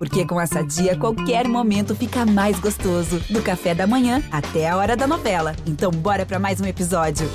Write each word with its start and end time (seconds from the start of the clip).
Porque 0.00 0.24
com 0.24 0.40
essa 0.40 0.62
dia, 0.62 0.96
qualquer 0.96 1.46
momento 1.46 1.94
fica 1.94 2.24
mais 2.24 2.58
gostoso. 2.58 3.20
Do 3.28 3.42
café 3.42 3.74
da 3.74 3.86
manhã 3.86 4.22
até 4.32 4.66
a 4.66 4.74
hora 4.74 4.96
da 4.96 5.06
novela. 5.06 5.54
Então, 5.66 5.90
bora 5.90 6.24
para 6.24 6.38
mais 6.38 6.58
um 6.58 6.64
episódio. 6.64 7.28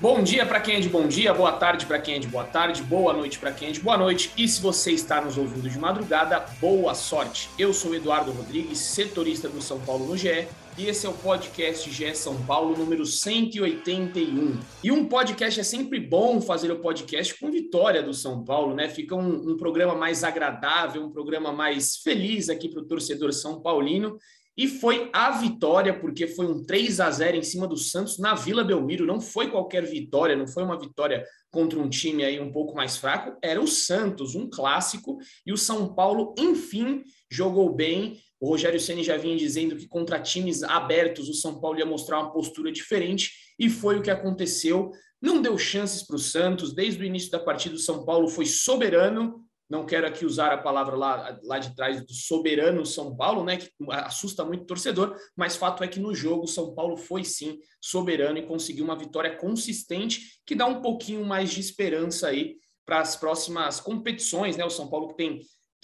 Bom 0.00 0.22
dia 0.22 0.46
para 0.46 0.60
quem 0.60 0.76
é 0.76 0.80
de 0.80 0.88
bom 0.88 1.06
dia, 1.06 1.34
boa 1.34 1.52
tarde 1.52 1.84
para 1.84 1.98
quem 1.98 2.16
é 2.16 2.18
de 2.18 2.26
boa 2.26 2.44
tarde, 2.44 2.82
boa 2.82 3.12
noite 3.12 3.38
para 3.38 3.52
quem 3.52 3.68
é 3.68 3.70
de 3.70 3.80
boa 3.80 3.98
noite. 3.98 4.30
E 4.36 4.48
se 4.48 4.62
você 4.62 4.92
está 4.92 5.20
nos 5.20 5.36
ouvindo 5.36 5.68
de 5.68 5.78
madrugada, 5.78 6.44
boa 6.60 6.94
sorte. 6.94 7.50
Eu 7.58 7.74
sou 7.74 7.94
Eduardo 7.94 8.32
Rodrigues, 8.32 8.78
setorista 8.78 9.48
do 9.48 9.60
São 9.60 9.80
Paulo 9.80 10.06
no 10.06 10.16
GE, 10.16 10.46
e 10.76 10.86
esse 10.86 11.06
é 11.06 11.08
o 11.08 11.12
podcast 11.12 11.88
GE 11.88 12.14
São 12.16 12.44
Paulo 12.46 12.76
número 12.76 13.06
181. 13.06 14.58
E 14.82 14.90
um 14.90 15.06
podcast 15.06 15.60
é 15.60 15.62
sempre 15.62 16.00
bom 16.00 16.40
fazer 16.40 16.72
o 16.72 16.80
podcast 16.80 17.38
com 17.38 17.50
vitória 17.50 18.02
do 18.02 18.12
São 18.12 18.42
Paulo, 18.42 18.74
né? 18.74 18.88
Fica 18.88 19.14
um, 19.14 19.52
um 19.52 19.56
programa 19.56 19.94
mais 19.94 20.24
agradável, 20.24 21.04
um 21.04 21.12
programa 21.12 21.52
mais 21.52 21.96
feliz 21.98 22.48
aqui 22.48 22.68
para 22.68 22.82
o 22.82 22.86
torcedor 22.86 23.32
São 23.32 23.62
Paulino. 23.62 24.18
E 24.56 24.68
foi 24.68 25.10
a 25.12 25.32
vitória, 25.32 25.98
porque 25.98 26.28
foi 26.28 26.46
um 26.46 26.64
3 26.64 27.00
a 27.00 27.10
0 27.10 27.36
em 27.36 27.42
cima 27.42 27.66
do 27.66 27.76
Santos 27.76 28.18
na 28.18 28.34
Vila 28.34 28.62
Belmiro. 28.62 29.04
Não 29.04 29.20
foi 29.20 29.50
qualquer 29.50 29.84
vitória, 29.84 30.36
não 30.36 30.46
foi 30.46 30.62
uma 30.62 30.78
vitória 30.78 31.24
contra 31.50 31.78
um 31.78 31.88
time 31.88 32.24
aí 32.24 32.38
um 32.38 32.52
pouco 32.52 32.74
mais 32.74 32.96
fraco. 32.96 33.36
Era 33.42 33.60
o 33.60 33.66
Santos, 33.66 34.36
um 34.36 34.48
clássico. 34.48 35.18
E 35.44 35.52
o 35.52 35.56
São 35.56 35.92
Paulo, 35.92 36.34
enfim, 36.38 37.02
jogou 37.34 37.74
bem. 37.74 38.20
O 38.40 38.48
Rogério 38.48 38.80
Ceni 38.80 39.02
já 39.02 39.16
vinha 39.16 39.36
dizendo 39.36 39.76
que 39.76 39.88
contra 39.88 40.20
times 40.20 40.62
abertos 40.62 41.28
o 41.28 41.34
São 41.34 41.60
Paulo 41.60 41.78
ia 41.78 41.86
mostrar 41.86 42.20
uma 42.20 42.32
postura 42.32 42.70
diferente. 42.70 43.32
E 43.58 43.68
foi 43.68 43.98
o 43.98 44.02
que 44.02 44.10
aconteceu. 44.10 44.90
Não 45.20 45.40
deu 45.40 45.56
chances 45.56 46.02
para 46.06 46.16
o 46.16 46.18
Santos. 46.18 46.74
Desde 46.74 47.02
o 47.02 47.06
início 47.06 47.30
da 47.30 47.38
partida, 47.38 47.74
o 47.74 47.78
São 47.78 48.04
Paulo 48.04 48.28
foi 48.28 48.46
soberano 48.46 49.44
não 49.68 49.86
quero 49.86 50.06
aqui 50.06 50.26
usar 50.26 50.52
a 50.52 50.58
palavra 50.58 50.94
lá, 50.94 51.38
lá 51.42 51.58
de 51.58 51.74
trás 51.74 52.04
do 52.04 52.12
soberano 52.12 52.84
São 52.84 53.16
Paulo, 53.16 53.44
né, 53.44 53.56
que 53.56 53.70
assusta 53.90 54.44
muito 54.44 54.62
o 54.62 54.66
torcedor, 54.66 55.16
mas 55.34 55.56
fato 55.56 55.82
é 55.82 55.88
que 55.88 55.98
no 55.98 56.14
jogo 56.14 56.46
São 56.46 56.74
Paulo 56.74 56.96
foi 56.96 57.24
sim 57.24 57.58
soberano 57.80 58.38
e 58.38 58.46
conseguiu 58.46 58.84
uma 58.84 58.96
vitória 58.96 59.36
consistente 59.36 60.38
que 60.46 60.54
dá 60.54 60.66
um 60.66 60.82
pouquinho 60.82 61.24
mais 61.24 61.50
de 61.50 61.60
esperança 61.60 62.28
aí 62.28 62.56
para 62.84 63.00
as 63.00 63.16
próximas 63.16 63.80
competições, 63.80 64.56
né? 64.58 64.64
O 64.64 64.70
São 64.70 64.88
Paulo 64.88 65.08
que 65.08 65.16
tem 65.16 65.40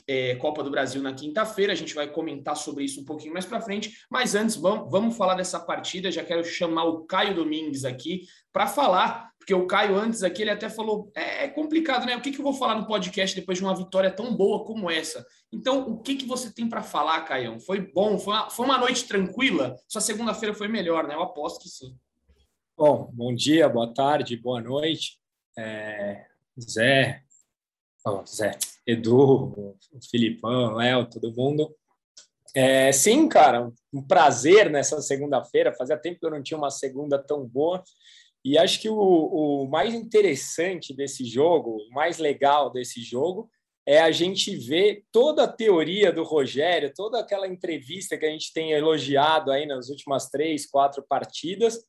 é, 0.06 0.34
Copa 0.36 0.62
do 0.62 0.70
Brasil 0.70 1.02
na 1.02 1.12
quinta-feira, 1.12 1.72
a 1.72 1.76
gente 1.76 1.94
vai 1.94 2.08
comentar 2.08 2.56
sobre 2.56 2.84
isso 2.84 3.00
um 3.00 3.04
pouquinho 3.04 3.32
mais 3.32 3.46
para 3.46 3.60
frente, 3.60 4.04
mas 4.10 4.34
antes 4.34 4.56
vamos, 4.56 4.90
vamos 4.90 5.16
falar 5.16 5.34
dessa 5.34 5.58
partida, 5.58 6.10
já 6.10 6.24
quero 6.24 6.44
chamar 6.44 6.84
o 6.84 7.04
Caio 7.04 7.34
Domingues 7.34 7.84
aqui 7.84 8.22
para 8.52 8.66
falar 8.66 9.30
porque 9.40 9.54
o 9.54 9.66
Caio 9.66 9.96
antes 9.96 10.22
aqui 10.22 10.42
ele 10.42 10.50
até 10.50 10.68
falou: 10.68 11.10
é, 11.14 11.44
é 11.44 11.48
complicado, 11.48 12.04
né? 12.04 12.14
O 12.14 12.20
que, 12.20 12.30
que 12.30 12.38
eu 12.38 12.44
vou 12.44 12.52
falar 12.52 12.74
no 12.74 12.86
podcast 12.86 13.34
depois 13.34 13.58
de 13.58 13.64
uma 13.64 13.74
vitória 13.74 14.10
tão 14.10 14.36
boa 14.36 14.64
como 14.64 14.90
essa? 14.90 15.26
Então, 15.50 15.88
o 15.88 15.98
que, 15.98 16.14
que 16.14 16.26
você 16.26 16.52
tem 16.52 16.68
para 16.68 16.82
falar, 16.82 17.22
Caio? 17.22 17.58
Foi 17.58 17.80
bom? 17.80 18.18
Foi 18.18 18.34
uma, 18.34 18.50
foi 18.50 18.66
uma 18.66 18.78
noite 18.78 19.08
tranquila? 19.08 19.74
Sua 19.88 20.02
segunda-feira 20.02 20.54
foi 20.54 20.68
melhor, 20.68 21.08
né? 21.08 21.14
Eu 21.14 21.22
aposto 21.22 21.62
que 21.62 21.70
sim. 21.70 21.96
Bom, 22.76 23.10
bom 23.12 23.34
dia, 23.34 23.68
boa 23.68 23.92
tarde, 23.92 24.36
boa 24.36 24.60
noite. 24.60 25.18
É, 25.58 26.26
Zé, 26.60 27.22
oh, 28.06 28.24
Zé, 28.24 28.56
Edu, 28.90 29.76
Filipão, 30.10 30.74
Léo, 30.74 31.08
todo 31.08 31.34
mundo. 31.34 31.74
É, 32.54 32.90
sim, 32.92 33.28
cara, 33.28 33.70
um 33.92 34.02
prazer 34.02 34.70
nessa 34.70 35.00
segunda-feira. 35.00 35.74
Fazia 35.74 35.96
tempo 35.96 36.18
que 36.18 36.26
eu 36.26 36.30
não 36.30 36.42
tinha 36.42 36.58
uma 36.58 36.70
segunda 36.70 37.18
tão 37.18 37.46
boa. 37.46 37.82
E 38.44 38.58
acho 38.58 38.80
que 38.80 38.88
o, 38.88 38.96
o 38.96 39.68
mais 39.68 39.94
interessante 39.94 40.94
desse 40.94 41.24
jogo, 41.24 41.76
o 41.76 41.94
mais 41.94 42.18
legal 42.18 42.70
desse 42.70 43.02
jogo, 43.02 43.50
é 43.86 44.00
a 44.00 44.10
gente 44.10 44.56
ver 44.56 45.04
toda 45.12 45.44
a 45.44 45.52
teoria 45.52 46.12
do 46.12 46.22
Rogério, 46.22 46.92
toda 46.94 47.18
aquela 47.18 47.46
entrevista 47.46 48.16
que 48.16 48.26
a 48.26 48.30
gente 48.30 48.52
tem 48.52 48.72
elogiado 48.72 49.50
aí 49.50 49.66
nas 49.66 49.88
últimas 49.88 50.28
três, 50.28 50.66
quatro 50.68 51.04
partidas, 51.08 51.84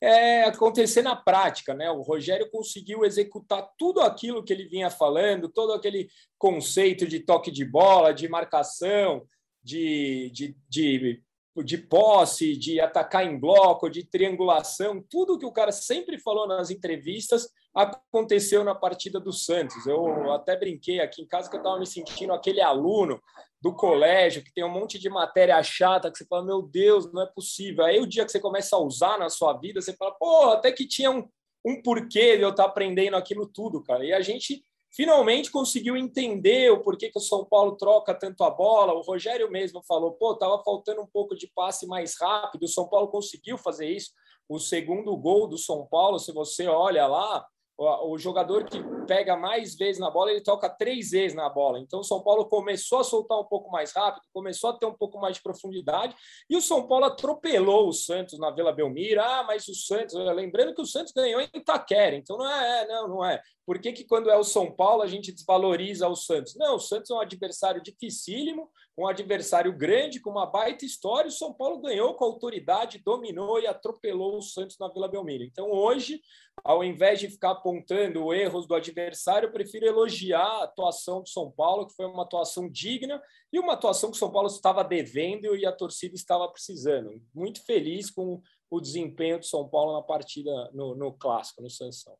é, 0.00 0.44
acontecer 0.44 1.02
na 1.02 1.16
prática. 1.16 1.74
Né? 1.74 1.90
O 1.90 2.02
Rogério 2.02 2.50
conseguiu 2.50 3.04
executar 3.04 3.68
tudo 3.78 4.00
aquilo 4.00 4.44
que 4.44 4.52
ele 4.52 4.68
vinha 4.68 4.90
falando, 4.90 5.48
todo 5.48 5.72
aquele 5.72 6.08
conceito 6.38 7.06
de 7.06 7.20
toque 7.20 7.50
de 7.50 7.64
bola, 7.64 8.12
de 8.12 8.28
marcação, 8.28 9.26
de, 9.62 10.30
de, 10.32 10.56
de 10.68 11.22
de 11.64 11.78
posse, 11.78 12.56
de 12.56 12.80
atacar 12.80 13.24
em 13.24 13.38
bloco, 13.38 13.88
de 13.88 14.04
triangulação, 14.04 15.04
tudo 15.08 15.38
que 15.38 15.46
o 15.46 15.52
cara 15.52 15.72
sempre 15.72 16.18
falou 16.18 16.46
nas 16.46 16.70
entrevistas 16.70 17.48
aconteceu 17.74 18.64
na 18.64 18.74
partida 18.74 19.20
do 19.20 19.32
Santos. 19.32 19.86
Eu 19.86 20.32
até 20.32 20.56
brinquei 20.56 21.00
aqui 21.00 21.22
em 21.22 21.26
casa 21.26 21.50
que 21.50 21.56
eu 21.56 21.60
estava 21.60 21.78
me 21.78 21.86
sentindo 21.86 22.32
aquele 22.32 22.62
aluno 22.62 23.20
do 23.60 23.74
colégio 23.74 24.42
que 24.42 24.52
tem 24.52 24.64
um 24.64 24.70
monte 24.70 24.98
de 24.98 25.10
matéria 25.10 25.62
chata 25.62 26.10
que 26.10 26.16
você 26.16 26.26
fala, 26.26 26.44
meu 26.44 26.62
Deus, 26.62 27.12
não 27.12 27.22
é 27.22 27.26
possível. 27.26 27.84
Aí 27.84 27.98
o 28.00 28.06
dia 28.06 28.24
que 28.24 28.32
você 28.32 28.40
começa 28.40 28.76
a 28.76 28.80
usar 28.80 29.18
na 29.18 29.28
sua 29.28 29.52
vida, 29.54 29.80
você 29.80 29.92
fala, 29.94 30.12
pô, 30.12 30.50
até 30.50 30.72
que 30.72 30.86
tinha 30.86 31.10
um, 31.10 31.28
um 31.64 31.82
porquê 31.82 32.36
de 32.36 32.42
eu 32.42 32.50
estar 32.50 32.64
aprendendo 32.64 33.16
aquilo 33.16 33.46
tudo, 33.46 33.82
cara. 33.82 34.04
E 34.04 34.12
a 34.12 34.20
gente 34.20 34.64
finalmente 34.96 35.50
conseguiu 35.50 35.94
entender 35.94 36.72
o 36.72 36.82
porquê 36.82 37.10
que 37.10 37.18
o 37.18 37.22
São 37.22 37.44
Paulo 37.44 37.76
troca 37.76 38.14
tanto 38.14 38.42
a 38.42 38.50
bola. 38.50 38.94
O 38.94 39.02
Rogério 39.02 39.50
mesmo 39.50 39.82
falou, 39.86 40.12
pô, 40.12 40.32
estava 40.32 40.62
faltando 40.64 41.02
um 41.02 41.06
pouco 41.06 41.36
de 41.36 41.46
passe 41.46 41.86
mais 41.86 42.18
rápido. 42.18 42.62
O 42.62 42.68
São 42.68 42.88
Paulo 42.88 43.08
conseguiu 43.08 43.58
fazer 43.58 43.90
isso. 43.90 44.10
O 44.48 44.58
segundo 44.58 45.14
gol 45.14 45.46
do 45.46 45.58
São 45.58 45.86
Paulo, 45.86 46.18
se 46.18 46.32
você 46.32 46.66
olha 46.66 47.06
lá, 47.06 47.46
o 47.78 48.16
jogador 48.16 48.64
que 48.64 48.82
pega 49.06 49.36
mais 49.36 49.76
vezes 49.76 50.00
na 50.00 50.10
bola, 50.10 50.30
ele 50.30 50.40
toca 50.40 50.68
três 50.68 51.10
vezes 51.10 51.36
na 51.36 51.48
bola. 51.48 51.78
Então, 51.78 52.00
o 52.00 52.04
São 52.04 52.22
Paulo 52.22 52.46
começou 52.46 53.00
a 53.00 53.04
soltar 53.04 53.38
um 53.38 53.44
pouco 53.44 53.70
mais 53.70 53.92
rápido, 53.92 54.24
começou 54.32 54.70
a 54.70 54.72
ter 54.72 54.86
um 54.86 54.94
pouco 54.94 55.20
mais 55.20 55.36
de 55.36 55.42
profundidade, 55.42 56.16
e 56.48 56.56
o 56.56 56.62
São 56.62 56.86
Paulo 56.88 57.04
atropelou 57.04 57.88
o 57.88 57.92
Santos 57.92 58.38
na 58.38 58.50
Vila 58.50 58.72
Belmiro. 58.72 59.20
Ah, 59.20 59.44
mas 59.46 59.68
o 59.68 59.74
Santos, 59.74 60.14
lembrando 60.14 60.74
que 60.74 60.80
o 60.80 60.86
Santos 60.86 61.12
ganhou 61.12 61.40
em 61.40 61.48
Itaquera, 61.54 62.16
então 62.16 62.38
não 62.38 62.50
é, 62.50 62.82
é, 62.82 62.88
não, 62.88 63.08
não 63.08 63.24
é. 63.24 63.42
Por 63.66 63.78
que, 63.78 63.92
que 63.92 64.04
quando 64.04 64.30
é 64.30 64.36
o 64.36 64.44
São 64.44 64.70
Paulo 64.70 65.02
a 65.02 65.06
gente 65.06 65.32
desvaloriza 65.32 66.08
o 66.08 66.16
Santos? 66.16 66.54
Não, 66.56 66.76
o 66.76 66.80
Santos 66.80 67.10
é 67.10 67.14
um 67.14 67.20
adversário 67.20 67.82
dificílimo, 67.82 68.70
um 68.98 69.06
adversário 69.06 69.76
grande, 69.76 70.20
com 70.20 70.30
uma 70.30 70.46
baita 70.46 70.84
história. 70.84 71.28
O 71.28 71.32
São 71.32 71.52
Paulo 71.52 71.80
ganhou 71.80 72.14
com 72.14 72.24
autoridade, 72.24 73.02
dominou 73.04 73.60
e 73.60 73.66
atropelou 73.66 74.38
o 74.38 74.42
Santos 74.42 74.78
na 74.78 74.88
Vila 74.88 75.06
Belmiro. 75.06 75.44
Então, 75.44 75.70
hoje, 75.70 76.22
ao 76.64 76.82
invés 76.82 77.20
de 77.20 77.28
ficar 77.28 77.50
apontando 77.50 78.32
erros 78.32 78.66
do 78.66 78.74
adversário, 78.74 79.48
eu 79.48 79.52
prefiro 79.52 79.84
elogiar 79.84 80.46
a 80.46 80.64
atuação 80.64 81.22
do 81.22 81.28
São 81.28 81.50
Paulo, 81.50 81.86
que 81.86 81.94
foi 81.94 82.06
uma 82.06 82.22
atuação 82.22 82.70
digna 82.70 83.22
e 83.52 83.58
uma 83.58 83.74
atuação 83.74 84.10
que 84.10 84.16
o 84.16 84.18
São 84.18 84.32
Paulo 84.32 84.48
estava 84.48 84.82
devendo 84.82 85.54
e 85.54 85.66
a 85.66 85.72
torcida 85.72 86.14
estava 86.14 86.48
precisando. 86.48 87.20
Muito 87.34 87.62
feliz 87.66 88.10
com 88.10 88.40
o 88.70 88.80
desempenho 88.80 89.38
do 89.38 89.46
São 89.46 89.68
Paulo 89.68 89.92
na 89.92 90.02
partida 90.02 90.70
no, 90.72 90.94
no 90.94 91.12
clássico, 91.12 91.62
no 91.62 91.68
Sansão. 91.68 92.16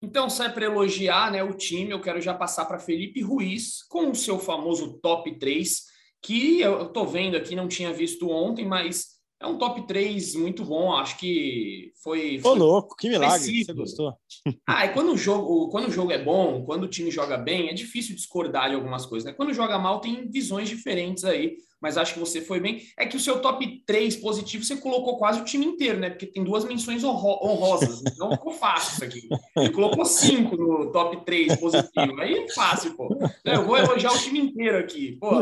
Então, 0.00 0.30
sai 0.30 0.52
para 0.52 0.64
elogiar 0.64 1.32
né, 1.32 1.42
o 1.42 1.52
time, 1.52 1.90
eu 1.90 2.00
quero 2.00 2.20
já 2.20 2.32
passar 2.32 2.64
para 2.66 2.78
Felipe 2.78 3.20
Ruiz 3.20 3.82
com 3.88 4.10
o 4.10 4.14
seu 4.14 4.38
famoso 4.38 4.98
top 5.00 5.38
3, 5.38 5.84
que 6.22 6.60
eu 6.60 6.86
estou 6.86 7.06
vendo 7.06 7.36
aqui, 7.36 7.56
não 7.56 7.66
tinha 7.68 7.92
visto 7.92 8.28
ontem, 8.30 8.64
mas 8.64 9.17
é 9.40 9.46
um 9.46 9.56
top 9.56 9.86
3 9.86 10.34
muito 10.34 10.64
bom. 10.64 10.92
Acho 10.92 11.16
que 11.18 11.92
foi. 12.02 12.40
Ô, 12.42 12.54
louco, 12.54 12.96
que 12.96 13.08
milagre. 13.08 13.38
Preciso. 13.38 13.66
Você 13.66 13.72
gostou? 13.72 14.14
Ah, 14.66 14.86
e 14.86 14.92
quando 14.92 15.12
o, 15.12 15.16
jogo, 15.16 15.68
quando 15.68 15.88
o 15.88 15.90
jogo 15.90 16.12
é 16.12 16.22
bom, 16.22 16.62
quando 16.64 16.84
o 16.84 16.88
time 16.88 17.10
joga 17.10 17.36
bem, 17.36 17.68
é 17.68 17.72
difícil 17.72 18.14
discordar 18.14 18.68
de 18.68 18.74
algumas 18.74 19.06
coisas. 19.06 19.26
Né? 19.26 19.32
Quando 19.32 19.52
joga 19.54 19.78
mal, 19.78 20.00
tem 20.00 20.28
visões 20.28 20.68
diferentes 20.68 21.24
aí. 21.24 21.56
Mas 21.80 21.96
acho 21.96 22.14
que 22.14 22.20
você 22.20 22.40
foi 22.40 22.60
bem. 22.60 22.82
É 22.96 23.06
que 23.06 23.16
o 23.16 23.20
seu 23.20 23.40
top 23.40 23.82
3 23.86 24.16
positivo 24.16 24.64
você 24.64 24.76
colocou 24.76 25.16
quase 25.16 25.40
o 25.40 25.44
time 25.44 25.64
inteiro, 25.64 25.98
né? 25.98 26.10
Porque 26.10 26.26
tem 26.26 26.42
duas 26.42 26.64
menções 26.64 27.04
honrosas. 27.04 28.02
Então 28.02 28.32
ficou 28.32 28.52
fácil 28.52 28.94
isso 28.94 29.04
aqui. 29.04 29.28
Ele 29.56 29.70
colocou 29.70 30.04
cinco 30.04 30.56
no 30.56 30.90
top 30.90 31.24
3 31.24 31.56
positivo. 31.56 32.20
Aí 32.20 32.34
é 32.34 32.52
fácil, 32.52 32.96
pô. 32.96 33.08
Eu 33.44 33.64
vou 33.64 33.76
elogiar 33.76 34.12
o 34.12 34.18
time 34.18 34.40
inteiro 34.40 34.78
aqui. 34.78 35.16
Pô, 35.20 35.38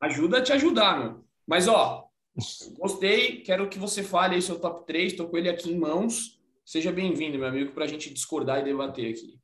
ajuda 0.00 0.38
a 0.38 0.42
te 0.42 0.52
ajudar, 0.52 0.98
meu. 0.98 1.24
Mas, 1.46 1.68
ó, 1.68 2.03
Gostei, 2.78 3.42
quero 3.42 3.68
que 3.68 3.78
você 3.78 4.02
fale 4.02 4.34
aí 4.34 4.42
seu 4.42 4.58
top 4.58 4.84
3, 4.86 5.12
estou 5.12 5.28
com 5.28 5.36
ele 5.36 5.48
aqui 5.48 5.70
em 5.70 5.78
mãos. 5.78 6.40
Seja 6.64 6.90
bem-vindo, 6.90 7.38
meu 7.38 7.46
amigo, 7.46 7.72
para 7.72 7.84
a 7.84 7.88
gente 7.88 8.12
discordar 8.12 8.60
e 8.60 8.64
debater 8.64 9.10
aqui. 9.12 9.38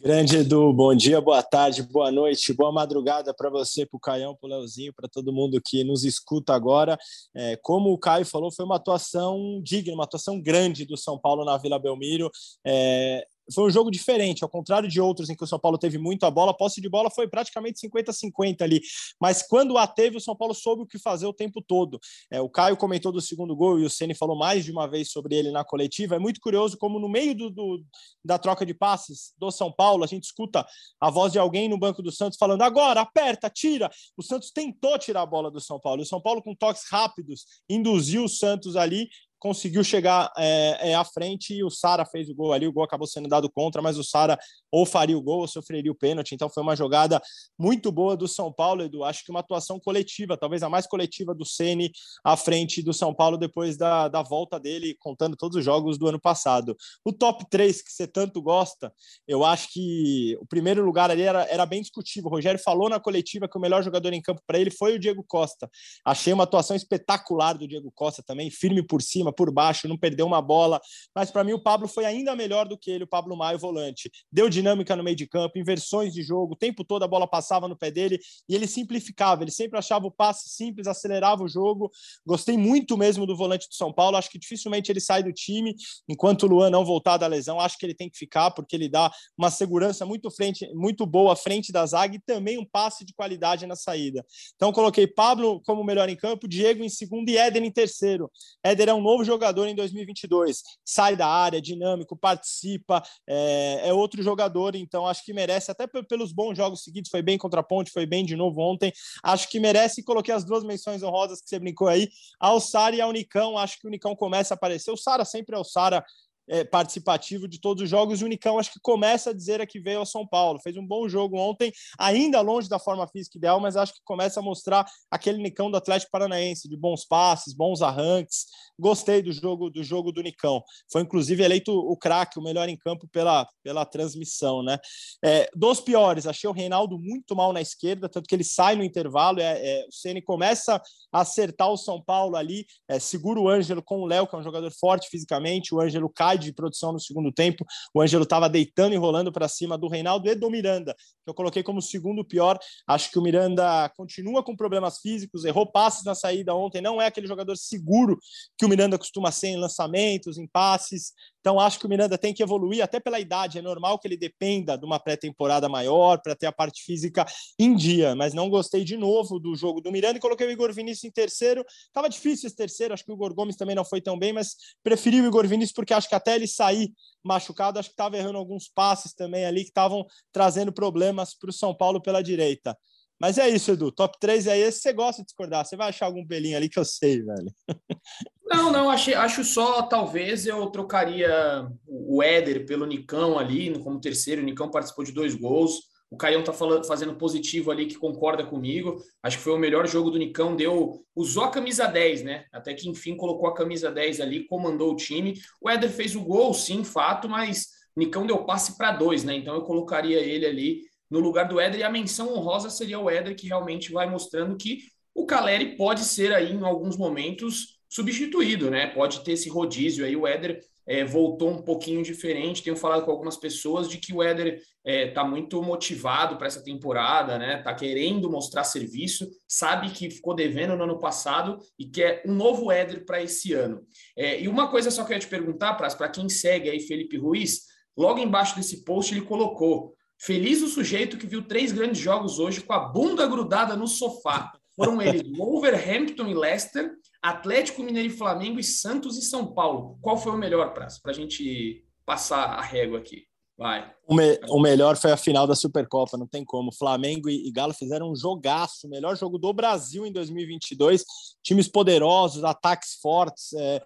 Grande 0.00 0.36
Edu, 0.36 0.72
bom 0.72 0.94
dia, 0.94 1.20
boa 1.20 1.42
tarde, 1.42 1.82
boa 1.82 2.10
noite, 2.10 2.52
boa 2.52 2.70
madrugada 2.70 3.34
para 3.34 3.50
você, 3.50 3.84
para 3.84 3.96
o 3.96 4.00
Caião, 4.00 4.36
para 4.36 4.46
o 4.46 4.50
Leozinho, 4.50 4.92
para 4.94 5.08
todo 5.08 5.32
mundo 5.32 5.60
que 5.64 5.82
nos 5.82 6.04
escuta 6.04 6.54
agora. 6.54 6.96
É, 7.34 7.56
como 7.56 7.92
o 7.92 7.98
Caio 7.98 8.24
falou, 8.24 8.52
foi 8.52 8.64
uma 8.64 8.76
atuação 8.76 9.60
digna, 9.62 9.94
uma 9.94 10.04
atuação 10.04 10.40
grande 10.40 10.84
do 10.84 10.96
São 10.96 11.18
Paulo 11.18 11.44
na 11.44 11.56
Vila 11.56 11.80
Belmiro. 11.80 12.30
É, 12.64 13.26
foi 13.54 13.64
um 13.64 13.70
jogo 13.70 13.90
diferente, 13.90 14.42
ao 14.42 14.50
contrário 14.50 14.88
de 14.88 15.00
outros 15.00 15.30
em 15.30 15.36
que 15.36 15.44
o 15.44 15.46
São 15.46 15.58
Paulo 15.58 15.78
teve 15.78 15.98
muito 15.98 16.24
a 16.24 16.30
bola, 16.30 16.52
a 16.52 16.54
posse 16.54 16.80
de 16.80 16.88
bola 16.88 17.10
foi 17.10 17.28
praticamente 17.28 17.80
50-50 17.86 18.62
ali. 18.62 18.80
Mas 19.20 19.42
quando 19.42 19.78
a 19.78 19.86
teve, 19.86 20.16
o 20.16 20.20
São 20.20 20.36
Paulo 20.36 20.54
soube 20.54 20.82
o 20.82 20.86
que 20.86 20.98
fazer 20.98 21.26
o 21.26 21.32
tempo 21.32 21.62
todo. 21.62 22.00
É, 22.30 22.40
o 22.40 22.48
Caio 22.48 22.76
comentou 22.76 23.12
do 23.12 23.20
segundo 23.20 23.54
gol 23.54 23.78
e 23.78 23.84
o 23.84 23.90
Ceni 23.90 24.14
falou 24.14 24.36
mais 24.36 24.64
de 24.64 24.70
uma 24.70 24.86
vez 24.86 25.10
sobre 25.10 25.36
ele 25.36 25.50
na 25.50 25.64
coletiva. 25.64 26.16
É 26.16 26.18
muito 26.18 26.40
curioso 26.40 26.76
como 26.76 26.98
no 26.98 27.08
meio 27.08 27.34
do, 27.34 27.50
do, 27.50 27.84
da 28.24 28.38
troca 28.38 28.64
de 28.64 28.74
passes 28.74 29.32
do 29.38 29.50
São 29.50 29.72
Paulo, 29.72 30.04
a 30.04 30.06
gente 30.06 30.24
escuta 30.24 30.66
a 31.00 31.10
voz 31.10 31.32
de 31.32 31.38
alguém 31.38 31.68
no 31.68 31.78
banco 31.78 32.02
do 32.02 32.12
Santos 32.12 32.38
falando 32.38 32.62
agora, 32.62 33.00
aperta, 33.00 33.50
tira. 33.50 33.90
O 34.16 34.22
Santos 34.22 34.50
tentou 34.50 34.98
tirar 34.98 35.22
a 35.22 35.26
bola 35.26 35.50
do 35.50 35.60
São 35.60 35.78
Paulo. 35.78 36.02
O 36.02 36.06
São 36.06 36.20
Paulo, 36.20 36.42
com 36.42 36.54
toques 36.54 36.84
rápidos, 36.90 37.44
induziu 37.68 38.24
o 38.24 38.28
Santos 38.28 38.76
ali 38.76 39.08
conseguiu 39.42 39.82
chegar 39.82 40.32
é, 40.38 40.90
é, 40.90 40.94
à 40.94 41.04
frente 41.04 41.52
e 41.52 41.64
o 41.64 41.68
Sara 41.68 42.06
fez 42.06 42.30
o 42.30 42.34
gol 42.34 42.52
ali. 42.52 42.64
O 42.64 42.72
gol 42.72 42.84
acabou 42.84 43.08
sendo 43.08 43.28
dado 43.28 43.50
contra, 43.50 43.82
mas 43.82 43.98
o 43.98 44.04
Sara 44.04 44.38
ou 44.70 44.86
faria 44.86 45.18
o 45.18 45.20
gol 45.20 45.40
ou 45.40 45.48
sofreria 45.48 45.90
o 45.90 45.96
pênalti. 45.96 46.32
Então 46.32 46.48
foi 46.48 46.62
uma 46.62 46.76
jogada 46.76 47.20
muito 47.58 47.90
boa 47.90 48.16
do 48.16 48.28
São 48.28 48.52
Paulo, 48.52 48.82
Edu. 48.82 49.02
Acho 49.02 49.24
que 49.24 49.32
uma 49.32 49.40
atuação 49.40 49.80
coletiva, 49.80 50.36
talvez 50.36 50.62
a 50.62 50.68
mais 50.68 50.86
coletiva 50.86 51.34
do 51.34 51.44
Ceni 51.44 51.90
à 52.22 52.36
frente 52.36 52.84
do 52.84 52.94
São 52.94 53.12
Paulo 53.12 53.36
depois 53.36 53.76
da, 53.76 54.06
da 54.06 54.22
volta 54.22 54.60
dele, 54.60 54.96
contando 55.00 55.36
todos 55.36 55.58
os 55.58 55.64
jogos 55.64 55.98
do 55.98 56.06
ano 56.06 56.20
passado. 56.20 56.76
O 57.04 57.12
top 57.12 57.44
3 57.50 57.82
que 57.82 57.90
você 57.90 58.06
tanto 58.06 58.40
gosta, 58.40 58.94
eu 59.26 59.44
acho 59.44 59.72
que 59.72 60.38
o 60.40 60.46
primeiro 60.46 60.84
lugar 60.84 61.10
ali 61.10 61.22
era, 61.22 61.42
era 61.50 61.66
bem 61.66 61.80
discutível. 61.80 62.30
O 62.30 62.34
Rogério 62.34 62.60
falou 62.62 62.88
na 62.88 63.00
coletiva 63.00 63.48
que 63.48 63.58
o 63.58 63.60
melhor 63.60 63.82
jogador 63.82 64.12
em 64.12 64.22
campo 64.22 64.40
para 64.46 64.60
ele 64.60 64.70
foi 64.70 64.94
o 64.94 65.00
Diego 65.00 65.24
Costa. 65.26 65.68
Achei 66.04 66.32
uma 66.32 66.44
atuação 66.44 66.76
espetacular 66.76 67.54
do 67.54 67.66
Diego 67.66 67.90
Costa 67.92 68.22
também, 68.24 68.48
firme 68.48 68.86
por 68.86 69.02
cima 69.02 69.31
por 69.32 69.50
baixo, 69.52 69.88
não 69.88 69.96
perdeu 69.96 70.26
uma 70.26 70.42
bola. 70.42 70.80
Mas 71.14 71.30
para 71.30 71.44
mim 71.44 71.52
o 71.52 71.62
Pablo 71.62 71.88
foi 71.88 72.04
ainda 72.04 72.34
melhor 72.36 72.66
do 72.66 72.76
que 72.76 72.90
ele, 72.90 73.04
o 73.04 73.08
Pablo 73.08 73.36
Maio, 73.36 73.58
volante. 73.58 74.10
Deu 74.30 74.48
dinâmica 74.48 74.94
no 74.96 75.02
meio 75.02 75.16
de 75.16 75.26
campo, 75.26 75.58
inversões 75.58 76.12
de 76.12 76.22
jogo, 76.22 76.54
o 76.54 76.56
tempo 76.56 76.84
todo 76.84 77.02
a 77.02 77.08
bola 77.08 77.26
passava 77.26 77.68
no 77.68 77.76
pé 77.76 77.90
dele 77.90 78.18
e 78.48 78.54
ele 78.54 78.66
simplificava, 78.66 79.42
ele 79.42 79.50
sempre 79.50 79.78
achava 79.78 80.06
o 80.06 80.10
passe 80.10 80.48
simples, 80.48 80.86
acelerava 80.86 81.42
o 81.42 81.48
jogo. 81.48 81.90
Gostei 82.26 82.56
muito 82.56 82.96
mesmo 82.96 83.26
do 83.26 83.36
volante 83.36 83.68
do 83.68 83.74
São 83.74 83.92
Paulo, 83.92 84.16
acho 84.16 84.30
que 84.30 84.38
dificilmente 84.38 84.90
ele 84.90 85.00
sai 85.00 85.22
do 85.22 85.32
time 85.32 85.74
enquanto 86.08 86.44
o 86.44 86.46
Luan 86.46 86.70
não 86.70 86.84
voltar 86.84 87.16
da 87.16 87.26
lesão. 87.26 87.60
Acho 87.60 87.78
que 87.78 87.86
ele 87.86 87.94
tem 87.94 88.10
que 88.10 88.18
ficar 88.18 88.50
porque 88.50 88.76
ele 88.76 88.88
dá 88.88 89.10
uma 89.36 89.50
segurança 89.50 90.04
muito 90.04 90.30
frente, 90.30 90.68
muito 90.74 91.06
boa 91.06 91.32
à 91.32 91.36
frente 91.36 91.72
da 91.72 91.84
zaga 91.86 92.16
e 92.16 92.20
também 92.20 92.58
um 92.58 92.64
passe 92.64 93.04
de 93.04 93.12
qualidade 93.14 93.66
na 93.66 93.76
saída. 93.76 94.24
Então 94.56 94.72
coloquei 94.72 95.06
Pablo 95.06 95.60
como 95.64 95.84
melhor 95.84 96.08
em 96.08 96.16
campo, 96.16 96.48
Diego 96.48 96.82
em 96.82 96.88
segundo 96.88 97.28
e 97.28 97.36
Éder 97.36 97.62
em 97.62 97.70
terceiro. 97.70 98.30
Éder 98.64 98.88
é 98.88 98.94
um 98.94 99.00
novo 99.00 99.21
jogador 99.24 99.66
em 99.66 99.74
2022. 99.74 100.62
Sai 100.84 101.16
da 101.16 101.26
área, 101.26 101.60
dinâmico, 101.60 102.16
participa, 102.16 103.02
é, 103.26 103.88
é 103.88 103.92
outro 103.92 104.22
jogador, 104.22 104.74
então 104.74 105.06
acho 105.06 105.24
que 105.24 105.32
merece, 105.32 105.70
até 105.70 105.86
pelos 105.86 106.32
bons 106.32 106.56
jogos 106.56 106.82
seguidos, 106.82 107.10
foi 107.10 107.22
bem 107.22 107.38
contra 107.38 107.60
a 107.60 107.62
Ponte, 107.62 107.90
foi 107.90 108.06
bem 108.06 108.24
de 108.24 108.36
novo 108.36 108.60
ontem. 108.60 108.92
Acho 109.22 109.48
que 109.48 109.60
merece, 109.60 110.02
coloquei 110.02 110.34
as 110.34 110.44
duas 110.44 110.64
menções 110.64 111.02
honrosas 111.02 111.40
que 111.40 111.48
você 111.48 111.58
brincou 111.58 111.88
aí, 111.88 112.08
ao 112.38 112.60
Sara 112.60 112.96
e 112.96 113.00
ao 113.00 113.12
Nicão. 113.12 113.56
Acho 113.56 113.78
que 113.78 113.86
o 113.86 113.90
Nicão 113.90 114.14
começa 114.14 114.54
a 114.54 114.56
aparecer. 114.56 114.90
O 114.90 114.96
Sara 114.96 115.24
sempre 115.24 115.56
é 115.56 115.58
o 115.58 115.64
Sara 115.64 116.04
é, 116.48 116.64
participativo 116.64 117.48
de 117.48 117.60
todos 117.60 117.82
os 117.82 117.88
jogos. 117.88 118.20
E 118.20 118.24
o 118.24 118.26
Unicão 118.26 118.58
acho 118.58 118.72
que 118.72 118.80
começa 118.82 119.30
a 119.30 119.34
dizer 119.34 119.64
que 119.66 119.80
veio 119.80 120.00
ao 120.00 120.06
São 120.06 120.26
Paulo. 120.26 120.60
Fez 120.60 120.76
um 120.76 120.86
bom 120.86 121.08
jogo 121.08 121.38
ontem, 121.38 121.72
ainda 121.98 122.40
longe 122.40 122.68
da 122.68 122.78
forma 122.78 123.06
física 123.08 123.38
ideal, 123.38 123.60
mas 123.60 123.76
acho 123.76 123.92
que 123.92 124.00
começa 124.04 124.40
a 124.40 124.42
mostrar 124.42 124.84
aquele 125.10 125.42
Nicão 125.42 125.70
do 125.70 125.76
Atlético 125.76 126.10
Paranaense, 126.10 126.68
de 126.68 126.76
bons 126.76 127.04
passes, 127.04 127.54
bons 127.54 127.82
arranques. 127.82 128.46
Gostei 128.78 129.22
do 129.22 129.32
jogo 129.32 129.70
do 129.70 129.82
jogo 129.82 130.12
do 130.12 130.22
Nicão. 130.22 130.62
Foi 130.90 131.02
inclusive 131.02 131.42
eleito 131.42 131.72
o 131.72 131.96
craque, 131.96 132.38
o 132.38 132.42
melhor 132.42 132.68
em 132.68 132.76
campo 132.76 133.06
pela, 133.08 133.46
pela 133.62 133.84
transmissão, 133.84 134.62
né? 134.62 134.78
É, 135.24 135.48
dos 135.54 135.80
piores, 135.80 136.26
achei 136.26 136.48
o 136.48 136.52
Reinaldo 136.52 136.98
muito 136.98 137.36
mal 137.36 137.52
na 137.52 137.60
esquerda, 137.60 138.08
tanto 138.08 138.26
que 138.26 138.34
ele 138.34 138.44
sai 138.44 138.74
no 138.76 138.84
intervalo. 138.84 139.40
É, 139.40 139.60
é 139.62 139.86
o 139.86 139.92
Ceni 139.92 140.22
começa 140.22 140.80
a 141.12 141.20
acertar 141.20 141.70
o 141.70 141.76
São 141.76 142.02
Paulo 142.02 142.36
ali, 142.36 142.66
é, 142.88 142.98
segura 142.98 143.40
o 143.40 143.48
Ângelo 143.48 143.82
com 143.82 144.00
o 144.00 144.06
Léo, 144.06 144.26
que 144.26 144.34
é 144.34 144.38
um 144.38 144.42
jogador 144.42 144.72
forte 144.72 145.08
fisicamente. 145.08 145.74
O 145.74 145.80
Ângelo 145.80 146.08
cai 146.08 146.31
de 146.38 146.52
produção 146.52 146.92
no 146.92 147.00
segundo 147.00 147.32
tempo. 147.32 147.64
O 147.94 148.00
Ângelo 148.00 148.24
estava 148.24 148.48
deitando 148.48 148.94
e 148.94 148.96
rolando 148.96 149.32
para 149.32 149.48
cima 149.48 149.76
do 149.76 149.88
Reinaldo 149.88 150.28
e 150.28 150.34
do 150.34 150.50
Miranda, 150.50 150.94
que 150.94 151.30
eu 151.30 151.34
coloquei 151.34 151.62
como 151.62 151.80
segundo 151.80 152.24
pior. 152.24 152.58
Acho 152.86 153.10
que 153.10 153.18
o 153.18 153.22
Miranda 153.22 153.88
continua 153.96 154.42
com 154.42 154.56
problemas 154.56 154.98
físicos, 155.00 155.44
errou 155.44 155.70
passes 155.70 156.04
na 156.04 156.14
saída 156.14 156.54
ontem, 156.54 156.80
não 156.80 157.00
é 157.00 157.06
aquele 157.06 157.26
jogador 157.26 157.56
seguro 157.56 158.18
que 158.58 158.64
o 158.64 158.68
Miranda 158.68 158.98
costuma 158.98 159.30
ser 159.30 159.48
em 159.48 159.56
lançamentos, 159.56 160.38
em 160.38 160.46
passes. 160.46 161.12
Então, 161.42 161.58
acho 161.58 161.80
que 161.80 161.86
o 161.86 161.88
Miranda 161.88 162.16
tem 162.16 162.32
que 162.32 162.40
evoluir, 162.40 162.84
até 162.84 163.00
pela 163.00 163.18
idade. 163.18 163.58
É 163.58 163.62
normal 163.62 163.98
que 163.98 164.06
ele 164.06 164.16
dependa 164.16 164.78
de 164.78 164.84
uma 164.84 165.00
pré-temporada 165.00 165.68
maior 165.68 166.22
para 166.22 166.36
ter 166.36 166.46
a 166.46 166.52
parte 166.52 166.84
física 166.84 167.26
em 167.58 167.74
dia, 167.74 168.14
mas 168.14 168.32
não 168.32 168.48
gostei 168.48 168.84
de 168.84 168.96
novo 168.96 169.40
do 169.40 169.52
jogo 169.56 169.80
do 169.80 169.90
Miranda 169.90 170.18
e 170.18 170.20
coloquei 170.20 170.46
o 170.46 170.50
Igor 170.52 170.72
Vinícius 170.72 171.02
em 171.02 171.10
terceiro. 171.10 171.64
Tava 171.92 172.08
difícil 172.08 172.46
esse 172.46 172.54
terceiro, 172.54 172.94
acho 172.94 173.04
que 173.04 173.10
o 173.10 173.14
Igor 173.14 173.34
Gomes 173.34 173.56
também 173.56 173.74
não 173.74 173.84
foi 173.84 174.00
tão 174.00 174.16
bem, 174.16 174.32
mas 174.32 174.54
preferi 174.84 175.20
o 175.20 175.26
Igor 175.26 175.48
Vinícius 175.48 175.74
porque 175.74 175.92
acho 175.92 176.08
que 176.08 176.14
até 176.14 176.36
ele 176.36 176.46
sair 176.46 176.92
machucado, 177.24 177.80
acho 177.80 177.88
que 177.88 177.94
estava 177.94 178.16
errando 178.16 178.38
alguns 178.38 178.68
passes 178.68 179.12
também 179.12 179.44
ali 179.44 179.62
que 179.62 179.70
estavam 179.70 180.06
trazendo 180.32 180.72
problemas 180.72 181.34
para 181.36 181.50
o 181.50 181.52
São 181.52 181.74
Paulo 181.74 182.00
pela 182.00 182.22
direita. 182.22 182.78
Mas 183.20 183.38
é 183.38 183.48
isso, 183.48 183.70
Edu. 183.70 183.92
Top 183.92 184.16
3 184.18 184.48
é 184.48 184.58
esse. 184.58 184.80
Você 184.80 184.92
gosta 184.92 185.22
de 185.22 185.26
discordar. 185.26 185.64
Você 185.64 185.76
vai 185.76 185.88
achar 185.88 186.06
algum 186.06 186.26
pelinho 186.26 186.56
ali 186.56 186.68
que 186.68 186.76
eu 186.76 186.84
sei, 186.84 187.22
velho. 187.22 187.54
Não, 188.52 188.70
não. 188.70 188.90
Achei, 188.90 189.14
acho 189.14 189.42
só, 189.42 189.82
talvez, 189.82 190.46
eu 190.46 190.66
trocaria 190.66 191.66
o 191.86 192.22
Éder 192.22 192.66
pelo 192.66 192.86
Nicão 192.86 193.38
ali, 193.38 193.72
como 193.80 194.00
terceiro. 194.00 194.42
O 194.42 194.44
Nicão 194.44 194.70
participou 194.70 195.04
de 195.04 195.12
dois 195.12 195.34
gols. 195.34 195.90
O 196.10 196.16
Caião 196.16 196.44
tá 196.44 196.52
falando, 196.52 196.86
fazendo 196.86 197.14
positivo 197.14 197.70
ali, 197.70 197.86
que 197.86 197.94
concorda 197.94 198.44
comigo. 198.44 199.02
Acho 199.22 199.38
que 199.38 199.42
foi 199.42 199.54
o 199.54 199.58
melhor 199.58 199.86
jogo 199.88 200.10
do 200.10 200.18
Nicão. 200.18 200.54
Deu, 200.54 201.02
usou 201.16 201.44
a 201.44 201.50
camisa 201.50 201.86
10, 201.86 202.22
né? 202.22 202.44
Até 202.52 202.74
que 202.74 202.86
enfim 202.86 203.16
colocou 203.16 203.48
a 203.48 203.54
camisa 203.54 203.90
10 203.90 204.20
ali, 204.20 204.46
comandou 204.46 204.92
o 204.92 204.96
time. 204.96 205.40
O 205.58 205.70
Éder 205.70 205.90
fez 205.90 206.14
o 206.14 206.20
gol, 206.20 206.52
sim, 206.52 206.84
fato, 206.84 207.30
mas 207.30 207.68
Nicão 207.96 208.26
deu 208.26 208.44
passe 208.44 208.76
para 208.76 208.92
dois, 208.92 209.24
né? 209.24 209.34
Então 209.34 209.54
eu 209.54 209.62
colocaria 209.62 210.20
ele 210.20 210.44
ali 210.44 210.82
no 211.10 211.18
lugar 211.18 211.48
do 211.48 211.58
Éder. 211.58 211.80
E 211.80 211.82
a 211.82 211.90
menção 211.90 212.34
honrosa 212.34 212.68
seria 212.68 212.98
o 212.98 213.08
Éder, 213.08 213.34
que 213.34 213.46
realmente 213.46 213.90
vai 213.90 214.06
mostrando 214.06 214.54
que 214.58 214.80
o 215.14 215.24
Caleri 215.24 215.76
pode 215.76 216.04
ser 216.04 216.34
aí, 216.34 216.52
em 216.52 216.62
alguns 216.62 216.96
momentos, 216.96 217.80
substituído, 217.92 218.70
né? 218.70 218.86
Pode 218.86 219.22
ter 219.22 219.32
esse 219.32 219.50
rodízio 219.50 220.04
aí. 220.04 220.16
O 220.16 220.26
Éder 220.26 220.60
é, 220.86 221.04
voltou 221.04 221.50
um 221.50 221.62
pouquinho 221.62 222.02
diferente. 222.02 222.62
Tenho 222.62 222.76
falado 222.76 223.04
com 223.04 223.10
algumas 223.10 223.36
pessoas 223.36 223.86
de 223.86 223.98
que 223.98 224.14
o 224.14 224.22
Éder 224.22 224.54
está 224.54 224.64
é, 224.84 225.10
tá 225.10 225.24
muito 225.24 225.62
motivado 225.62 226.38
para 226.38 226.46
essa 226.46 226.64
temporada, 226.64 227.38
né? 227.38 227.58
Está 227.58 227.74
querendo 227.74 228.30
mostrar 228.30 228.64
serviço, 228.64 229.28
sabe 229.46 229.90
que 229.90 230.10
ficou 230.10 230.34
devendo 230.34 230.74
no 230.74 230.84
ano 230.84 230.98
passado 230.98 231.58
e 231.78 231.84
quer 231.84 232.22
um 232.26 232.34
novo 232.34 232.72
Éder 232.72 233.04
para 233.04 233.22
esse 233.22 233.52
ano. 233.52 233.82
É, 234.16 234.40
e 234.40 234.48
uma 234.48 234.70
coisa 234.70 234.90
só 234.90 235.04
que 235.04 235.12
eu 235.12 235.16
ia 235.16 235.20
te 235.20 235.28
perguntar, 235.28 235.74
para 235.74 236.08
quem 236.08 236.30
segue 236.30 236.70
aí 236.70 236.80
Felipe 236.80 237.18
Ruiz, 237.18 237.66
logo 237.94 238.18
embaixo 238.18 238.56
desse 238.56 238.84
post 238.84 239.12
ele 239.12 239.26
colocou 239.26 239.94
Feliz 240.24 240.62
o 240.62 240.68
sujeito 240.68 241.16
que 241.16 241.26
viu 241.26 241.42
três 241.42 241.72
grandes 241.72 242.00
jogos 242.00 242.38
hoje 242.38 242.60
com 242.60 242.72
a 242.72 242.78
bunda 242.78 243.26
grudada 243.26 243.74
no 243.74 243.88
sofá. 243.88 244.52
Foram 244.76 245.02
eles 245.02 245.22
Wolverhampton 245.36 246.28
e 246.28 246.34
Leicester, 246.34 246.92
Atlético 247.22 247.82
Mineiro 247.82 248.08
e 248.08 248.16
Flamengo 248.16 248.58
e 248.58 248.64
Santos 248.64 249.16
e 249.16 249.22
São 249.22 249.54
Paulo. 249.54 249.96
Qual 250.02 250.18
foi 250.18 250.32
o 250.32 250.36
melhor, 250.36 250.74
Praça? 250.74 250.98
Para 251.00 251.12
a 251.12 251.14
gente 251.14 251.84
passar 252.04 252.54
a 252.54 252.60
régua 252.60 252.98
aqui. 252.98 253.24
Vai. 253.56 253.94
O, 254.08 254.14
me, 254.14 254.40
o, 254.48 254.60
melhor 254.60 254.96
foi 254.96 255.12
a 255.12 255.16
final 255.16 255.46
da 255.46 255.54
Supercopa, 255.54 256.16
não 256.16 256.26
tem 256.26 256.44
como. 256.44 256.74
Flamengo 256.74 257.28
e, 257.28 257.46
e 257.46 257.52
Galo 257.52 257.72
fizeram 257.72 258.10
um 258.10 258.16
jogaço, 258.16 258.86
o 258.86 258.90
melhor 258.90 259.16
jogo 259.16 259.38
do 259.38 259.52
Brasil 259.52 260.04
em 260.04 260.12
2022. 260.12 261.04
Times 261.44 261.68
poderosos, 261.68 262.42
ataques 262.42 262.94
fortes, 263.00 263.52
é, 263.52 263.80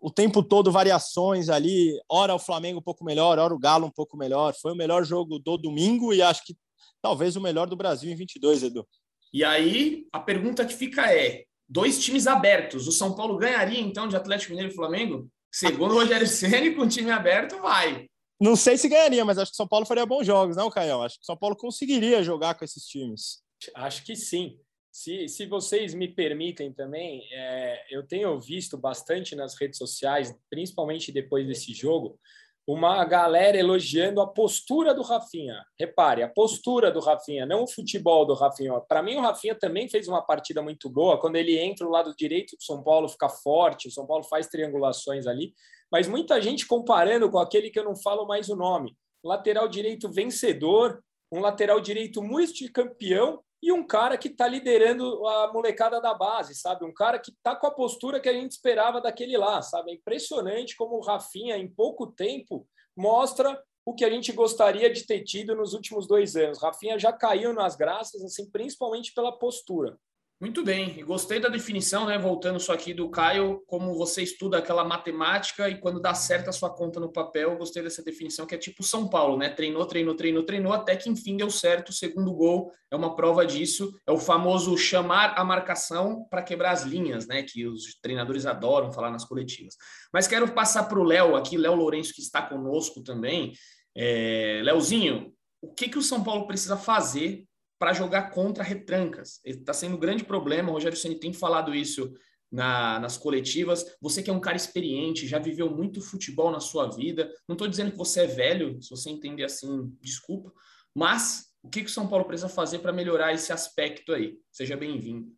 o 0.00 0.10
tempo 0.10 0.42
todo 0.42 0.72
variações 0.72 1.48
ali, 1.48 1.98
hora 2.08 2.34
o 2.34 2.38
Flamengo 2.38 2.78
um 2.78 2.82
pouco 2.82 3.04
melhor, 3.04 3.38
hora 3.38 3.54
o 3.54 3.58
Galo 3.58 3.86
um 3.86 3.90
pouco 3.90 4.16
melhor. 4.16 4.54
Foi 4.54 4.72
o 4.72 4.76
melhor 4.76 5.04
jogo 5.04 5.38
do 5.38 5.58
domingo 5.58 6.14
e 6.14 6.22
acho 6.22 6.44
que 6.44 6.56
talvez 7.02 7.36
o 7.36 7.40
melhor 7.40 7.66
do 7.66 7.76
Brasil 7.76 8.10
em 8.10 8.16
22, 8.16 8.62
Edu. 8.62 8.86
E 9.32 9.42
aí, 9.42 10.06
a 10.12 10.20
pergunta 10.20 10.64
que 10.64 10.74
fica 10.74 11.12
é: 11.12 11.44
dois 11.68 12.02
times 12.02 12.26
abertos, 12.26 12.86
o 12.86 12.92
São 12.92 13.14
Paulo 13.14 13.38
ganharia 13.38 13.80
então 13.80 14.08
de 14.08 14.16
Atlético 14.16 14.52
Mineiro 14.52 14.72
e 14.72 14.76
Flamengo? 14.76 15.28
Segundo 15.52 15.92
o 15.92 15.94
Rogério 15.94 16.26
Ceni, 16.26 16.74
com 16.74 16.82
o 16.82 16.88
time 16.88 17.10
aberto, 17.10 17.60
vai. 17.60 18.06
Não 18.40 18.56
sei 18.56 18.76
se 18.76 18.88
ganharia, 18.88 19.24
mas 19.24 19.38
acho 19.38 19.52
que 19.52 19.54
o 19.54 19.56
São 19.56 19.68
Paulo 19.68 19.86
faria 19.86 20.04
bons 20.04 20.26
jogos, 20.26 20.56
não, 20.56 20.70
Caio? 20.70 21.02
Acho 21.02 21.16
que 21.16 21.22
o 21.22 21.26
São 21.26 21.36
Paulo 21.36 21.56
conseguiria 21.56 22.22
jogar 22.22 22.54
com 22.54 22.64
esses 22.64 22.84
times. 22.84 23.42
Acho 23.74 24.04
que 24.04 24.16
sim. 24.16 24.58
Se, 24.92 25.26
se 25.28 25.46
vocês 25.46 25.94
me 25.94 26.08
permitem 26.08 26.72
também, 26.72 27.22
é, 27.32 27.84
eu 27.90 28.06
tenho 28.06 28.38
visto 28.40 28.76
bastante 28.76 29.34
nas 29.34 29.58
redes 29.58 29.78
sociais, 29.78 30.34
principalmente 30.50 31.10
depois 31.10 31.46
desse 31.46 31.72
jogo, 31.72 32.18
uma 32.66 33.04
galera 33.04 33.58
elogiando 33.58 34.20
a 34.20 34.26
postura 34.26 34.94
do 34.94 35.02
Rafinha. 35.02 35.62
Repare, 35.78 36.22
a 36.22 36.28
postura 36.28 36.90
do 36.90 36.98
Rafinha, 36.98 37.44
não 37.44 37.64
o 37.64 37.70
futebol 37.70 38.24
do 38.24 38.32
Rafinha. 38.32 38.80
Para 38.88 39.02
mim, 39.02 39.16
o 39.16 39.20
Rafinha 39.20 39.54
também 39.54 39.88
fez 39.88 40.08
uma 40.08 40.22
partida 40.22 40.62
muito 40.62 40.88
boa. 40.88 41.20
Quando 41.20 41.36
ele 41.36 41.58
entra 41.58 41.84
do 41.84 41.92
lado 41.92 42.14
direito, 42.16 42.56
o 42.58 42.64
São 42.64 42.82
Paulo 42.82 43.08
fica 43.08 43.28
forte, 43.28 43.88
o 43.88 43.90
São 43.90 44.06
Paulo 44.06 44.24
faz 44.24 44.46
triangulações 44.46 45.26
ali. 45.26 45.52
Mas 45.92 46.08
muita 46.08 46.40
gente 46.40 46.66
comparando 46.66 47.30
com 47.30 47.38
aquele 47.38 47.70
que 47.70 47.78
eu 47.78 47.84
não 47.84 47.94
falo 47.94 48.26
mais 48.26 48.48
o 48.48 48.56
nome. 48.56 48.96
Lateral 49.22 49.68
direito 49.68 50.10
vencedor, 50.10 51.02
um 51.30 51.40
lateral 51.40 51.80
direito 51.80 52.22
multicampeão 52.22 53.40
e 53.64 53.72
um 53.72 53.82
cara 53.82 54.18
que 54.18 54.28
está 54.28 54.46
liderando 54.46 55.26
a 55.26 55.50
molecada 55.50 55.98
da 55.98 56.12
base, 56.12 56.54
sabe? 56.54 56.84
Um 56.84 56.92
cara 56.92 57.18
que 57.18 57.30
está 57.30 57.56
com 57.56 57.66
a 57.66 57.70
postura 57.70 58.20
que 58.20 58.28
a 58.28 58.32
gente 58.34 58.50
esperava 58.52 59.00
daquele 59.00 59.38
lá, 59.38 59.62
sabe? 59.62 59.90
É 59.90 59.94
impressionante 59.94 60.76
como 60.76 60.96
o 60.96 61.00
Rafinha, 61.00 61.56
em 61.56 61.66
pouco 61.66 62.08
tempo, 62.08 62.68
mostra 62.94 63.58
o 63.82 63.94
que 63.94 64.04
a 64.04 64.10
gente 64.10 64.32
gostaria 64.32 64.92
de 64.92 65.06
ter 65.06 65.22
tido 65.22 65.56
nos 65.56 65.72
últimos 65.72 66.06
dois 66.06 66.36
anos. 66.36 66.60
Rafinha 66.60 66.98
já 66.98 67.10
caiu 67.10 67.54
nas 67.54 67.74
graças, 67.74 68.22
assim, 68.22 68.50
principalmente 68.50 69.14
pela 69.14 69.32
postura. 69.32 69.98
Muito 70.44 70.62
bem, 70.62 71.02
gostei 71.06 71.40
da 71.40 71.48
definição, 71.48 72.04
né? 72.04 72.18
Voltando 72.18 72.60
só 72.60 72.74
aqui 72.74 72.92
do 72.92 73.08
Caio, 73.08 73.62
como 73.66 73.96
você 73.96 74.22
estuda 74.22 74.58
aquela 74.58 74.84
matemática 74.84 75.70
e 75.70 75.80
quando 75.80 75.98
dá 75.98 76.12
certo 76.12 76.50
a 76.50 76.52
sua 76.52 76.68
conta 76.68 77.00
no 77.00 77.10
papel, 77.10 77.56
gostei 77.56 77.82
dessa 77.82 78.04
definição 78.04 78.44
que 78.44 78.54
é 78.54 78.58
tipo 78.58 78.82
São 78.82 79.08
Paulo, 79.08 79.38
né? 79.38 79.48
Treinou, 79.48 79.86
treinou, 79.86 80.14
treinou, 80.14 80.42
treinou, 80.42 80.74
até 80.74 80.96
que 80.96 81.08
enfim 81.08 81.38
deu 81.38 81.48
certo. 81.48 81.88
O 81.88 81.92
segundo 81.94 82.30
gol 82.34 82.70
é 82.90 82.94
uma 82.94 83.16
prova 83.16 83.46
disso, 83.46 83.90
é 84.06 84.12
o 84.12 84.18
famoso 84.18 84.76
chamar 84.76 85.32
a 85.34 85.42
marcação 85.42 86.26
para 86.28 86.42
quebrar 86.42 86.72
as 86.72 86.82
linhas, 86.82 87.26
né? 87.26 87.42
Que 87.42 87.66
os 87.66 87.98
treinadores 88.02 88.44
adoram 88.44 88.92
falar 88.92 89.10
nas 89.10 89.24
coletivas. 89.24 89.74
Mas 90.12 90.26
quero 90.26 90.52
passar 90.52 90.82
para 90.82 91.00
o 91.00 91.04
Léo 91.04 91.36
aqui, 91.36 91.56
Léo 91.56 91.74
Lourenço, 91.74 92.12
que 92.12 92.20
está 92.20 92.42
conosco 92.42 93.02
também. 93.02 93.54
É... 93.96 94.60
Léozinho, 94.62 95.32
o 95.62 95.72
que, 95.72 95.88
que 95.88 95.96
o 95.98 96.02
São 96.02 96.22
Paulo 96.22 96.46
precisa 96.46 96.76
fazer 96.76 97.46
para 97.78 97.92
jogar 97.92 98.30
contra 98.30 98.62
retrancas. 98.62 99.40
Está 99.44 99.72
sendo 99.72 99.96
um 99.96 100.00
grande 100.00 100.24
problema. 100.24 100.70
O 100.70 100.72
Rogério 100.72 100.96
Ceni 100.96 101.18
tem 101.18 101.32
falado 101.32 101.74
isso 101.74 102.14
na, 102.50 103.00
nas 103.00 103.16
coletivas. 103.16 103.96
Você 104.00 104.22
que 104.22 104.30
é 104.30 104.32
um 104.32 104.40
cara 104.40 104.56
experiente, 104.56 105.26
já 105.26 105.38
viveu 105.38 105.68
muito 105.70 106.00
futebol 106.00 106.50
na 106.50 106.60
sua 106.60 106.88
vida. 106.88 107.32
Não 107.48 107.54
estou 107.54 107.68
dizendo 107.68 107.90
que 107.90 107.98
você 107.98 108.22
é 108.22 108.26
velho, 108.26 108.80
se 108.80 108.90
você 108.90 109.10
entender 109.10 109.44
assim, 109.44 109.92
desculpa. 110.00 110.52
Mas 110.94 111.52
o 111.62 111.68
que, 111.68 111.80
que 111.80 111.90
o 111.90 111.92
São 111.92 112.08
Paulo 112.08 112.24
precisa 112.24 112.48
fazer 112.48 112.78
para 112.78 112.92
melhorar 112.92 113.32
esse 113.32 113.52
aspecto 113.52 114.12
aí? 114.12 114.38
Seja 114.52 114.76
bem-vindo. 114.76 115.34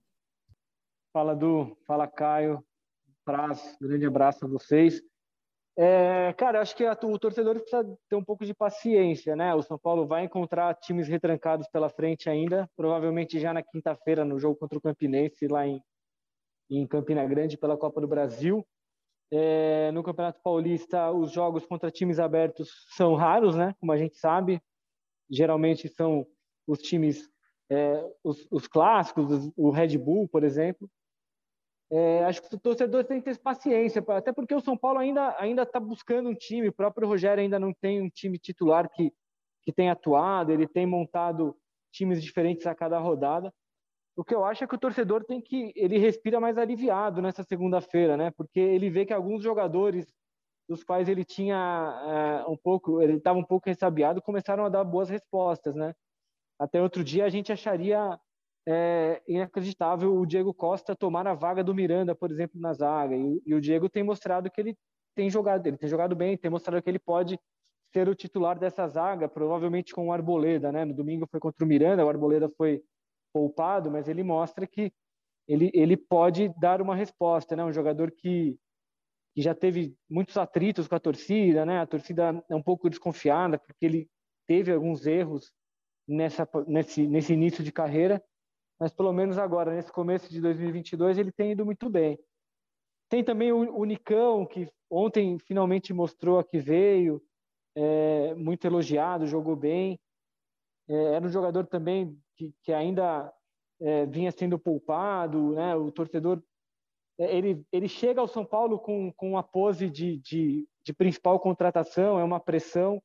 Fala, 1.13 1.35
Du. 1.35 1.77
Fala, 1.87 2.07
Caio. 2.07 2.63
Praz, 3.25 3.77
grande 3.81 4.07
abraço 4.07 4.45
a 4.45 4.49
vocês. 4.49 5.03
É, 5.79 6.33
cara, 6.33 6.63
acho 6.63 6.75
que 6.75 6.85
a, 6.85 6.99
o 7.03 7.19
torcedor 7.19 7.55
precisa 7.57 7.85
ter 8.09 8.17
um 8.17 8.25
pouco 8.25 8.47
de 8.47 8.55
paciência, 8.55 9.37
né? 9.37 9.55
O 9.55 9.63
São 9.63 9.79
Paulo 9.79 10.07
vai 10.07 10.25
encontrar 10.25 10.75
times 10.75 11.07
retrancados 11.07 11.69
pela 11.69 11.91
frente 11.91 12.31
ainda, 12.31 12.69
provavelmente 12.75 13.39
já 13.39 13.53
na 13.53 13.63
quinta-feira, 13.63 14.25
no 14.25 14.39
jogo 14.39 14.57
contra 14.57 14.79
o 14.79 14.81
Campinense, 14.81 15.47
lá 15.47 15.67
em, 15.67 15.83
em 16.71 16.87
Campina 16.87 17.27
Grande, 17.27 17.59
pela 17.59 17.77
Copa 17.77 18.01
do 18.01 18.09
Brasil. 18.09 18.67
É, 19.31 19.91
no 19.93 20.03
Campeonato 20.03 20.41
Paulista, 20.43 21.11
os 21.11 21.31
jogos 21.31 21.67
contra 21.67 21.91
times 21.91 22.19
abertos 22.19 22.71
são 22.97 23.15
raros, 23.15 23.55
né? 23.55 23.75
Como 23.79 23.93
a 23.93 23.99
gente 23.99 24.17
sabe, 24.17 24.63
geralmente 25.29 25.89
são 25.89 26.27
os 26.67 26.79
times, 26.79 27.29
é, 27.71 28.03
os, 28.25 28.47
os 28.51 28.67
clássicos, 28.67 29.51
o 29.55 29.71
Red 29.71 29.99
Bull, 29.99 30.27
por 30.27 30.43
exemplo. 30.43 30.89
É, 31.91 32.25
acho 32.25 32.43
que 32.43 32.55
o 32.55 32.59
torcedor 32.59 33.05
tem 33.05 33.21
que 33.21 33.31
ter 33.31 33.39
paciência, 33.39 34.05
até 34.09 34.33
porque 34.33 34.55
o 34.55 34.61
São 34.61 34.77
Paulo 34.77 34.99
ainda 34.99 35.37
ainda 35.39 35.63
está 35.63 35.79
buscando 35.79 36.29
um 36.29 36.35
time. 36.35 36.69
O 36.69 36.73
próprio 36.73 37.07
Rogério 37.07 37.43
ainda 37.43 37.59
não 37.59 37.73
tem 37.73 38.03
um 38.03 38.09
time 38.09 38.39
titular 38.39 38.89
que 38.91 39.13
que 39.63 39.73
tem 39.73 39.91
atuado. 39.91 40.53
Ele 40.53 40.67
tem 40.67 40.87
montado 40.87 41.57
times 41.93 42.23
diferentes 42.23 42.67
a 42.67 42.75
cada 42.75 42.99
rodada. 42.99 43.53
O 44.17 44.25
que 44.25 44.35
eu 44.35 44.45
acho 44.45 44.65
é 44.65 44.67
que 44.67 44.75
o 44.75 44.79
torcedor 44.79 45.25
tem 45.25 45.41
que 45.41 45.73
ele 45.77 45.99
respira 45.99 46.41
mais 46.41 46.57
aliviado 46.57 47.21
nessa 47.21 47.43
segunda-feira, 47.43 48.17
né? 48.17 48.31
Porque 48.31 48.61
ele 48.61 48.89
vê 48.89 49.05
que 49.05 49.13
alguns 49.13 49.43
jogadores 49.43 50.07
dos 50.69 50.83
quais 50.83 51.09
ele 51.09 51.25
tinha 51.25 52.45
é, 52.47 52.51
um 52.51 52.57
pouco, 52.57 53.01
ele 53.03 53.19
estava 53.19 53.39
um 53.39 53.45
pouco 53.45 53.69
ressabiado, 53.69 54.23
começaram 54.23 54.65
a 54.65 54.69
dar 54.69 54.85
boas 54.85 55.09
respostas, 55.09 55.75
né? 55.75 55.95
Até 56.59 56.81
outro 56.81 57.05
dia 57.05 57.25
a 57.25 57.29
gente 57.29 57.53
acharia 57.53 58.19
é 58.67 59.23
inacreditável 59.29 60.15
o 60.15 60.27
Diego 60.27 60.53
Costa 60.53 60.97
tomar 60.97 61.27
a 61.27 61.35
vaga 61.35 61.63
do 61.63 61.75
Miranda, 61.75 62.15
por 62.15 62.33
exemplo, 62.33 62.61
na 62.61 62.73
zaga. 62.73 63.15
E, 63.15 63.43
e, 63.47 63.55
o 63.55 63.61
Diego 63.61 63.89
tem 63.89 64.03
mostrado 64.03 64.51
que 64.51 64.61
ele 64.61 64.77
tem 65.15 65.31
jogado, 65.31 65.67
ele 65.67 65.77
tem 65.77 65.89
jogado 65.89 66.17
bem, 66.17 66.37
tem 66.37 66.51
mostrado 66.51 66.83
que 66.83 66.91
ele 66.91 66.99
pode 66.99 67.39
ser 67.93 68.09
o 68.09 68.15
titular 68.15 68.59
dessa 68.59 68.87
zaga, 68.89 69.29
provavelmente 69.29 69.95
com 69.95 70.09
o 70.09 70.13
Arboleda, 70.13 70.73
né? 70.73 70.85
No 70.85 70.93
domingo 70.93 71.29
foi 71.31 71.39
contra 71.39 71.65
o 71.65 71.69
Miranda, 71.69 72.05
o 72.05 72.09
Arboleda 72.09 72.51
foi 72.59 72.83
poupado, 73.33 73.91
mas 73.91 74.09
ele 74.09 74.25
mostra 74.25 74.67
que 74.67 74.93
ele, 75.47 75.71
ele 75.73 75.97
pode 75.97 76.53
dar 76.59 76.83
uma 76.83 76.97
resposta, 76.97 77.55
né? 77.55 77.65
Um 77.65 77.73
jogador 77.73 78.11
que, 78.11 78.59
que 79.33 79.41
já 79.41 79.55
teve 79.55 79.97
muitos 80.11 80.37
atritos 80.37 80.89
com 80.89 80.97
a 80.97 81.01
torcida, 81.01 81.65
né? 81.65 81.79
A 81.79 81.87
torcida 81.87 82.45
é 82.51 82.55
um 82.55 82.63
pouco 82.63 82.91
desconfiada 82.91 83.59
porque 83.59 83.87
ele 83.87 84.11
teve 84.45 84.73
alguns 84.73 85.07
erros 85.07 85.53
nessa 86.09 86.49
nesse 86.67 87.07
nesse 87.07 87.33
início 87.33 87.65
de 87.65 87.73
carreira 87.73 88.23
mas 88.79 88.93
pelo 88.93 89.13
menos 89.13 89.39
agora, 89.39 89.75
nesse 89.75 89.91
começo 89.91 90.31
de 90.31 90.41
2022, 90.41 91.19
ele 91.19 91.33
tem 91.33 91.53
ido 91.53 91.65
muito 91.65 91.89
bem. 91.89 92.19
Tem 93.09 93.23
também 93.23 93.53
o, 93.53 93.85
Nicão, 93.85 94.45
que 94.45 94.69
ontem 94.91 95.39
finalmente 95.39 95.95
mostrou 95.95 96.39
a 96.39 96.45
que 96.45 96.59
veio, 96.59 97.23
é, 97.75 98.35
muito 98.35 98.67
elogiado, 98.67 99.27
jogou 99.27 99.55
bem. 99.55 99.99
É, 100.89 101.15
era 101.15 101.25
um 101.25 101.31
jogador 101.31 101.67
também 101.67 102.19
que, 102.37 102.53
que 102.63 102.73
ainda 102.73 103.33
é, 103.81 104.07
vinha 104.07 104.33
sendo 104.33 104.59
poupado, 104.59 105.55
né? 105.55 105.77
O 105.77 105.91
torcedor 105.93 106.43
é, 107.19 107.35
ele, 107.37 107.65
ele 107.73 107.89
chega 107.89 108.21
ao 108.21 108.29
São 108.29 108.45
Paulo 108.45 108.79
com, 108.79 109.13
com 109.13 109.39
a 109.39 109.43
pose 109.43 109.89
de, 109.89 110.19
de, 110.19 110.69
de 110.85 110.93
principal 110.93 111.41
contratação, 111.41 112.19
é 112.19 112.25
uma 112.25 112.41
pressão 112.41 113.03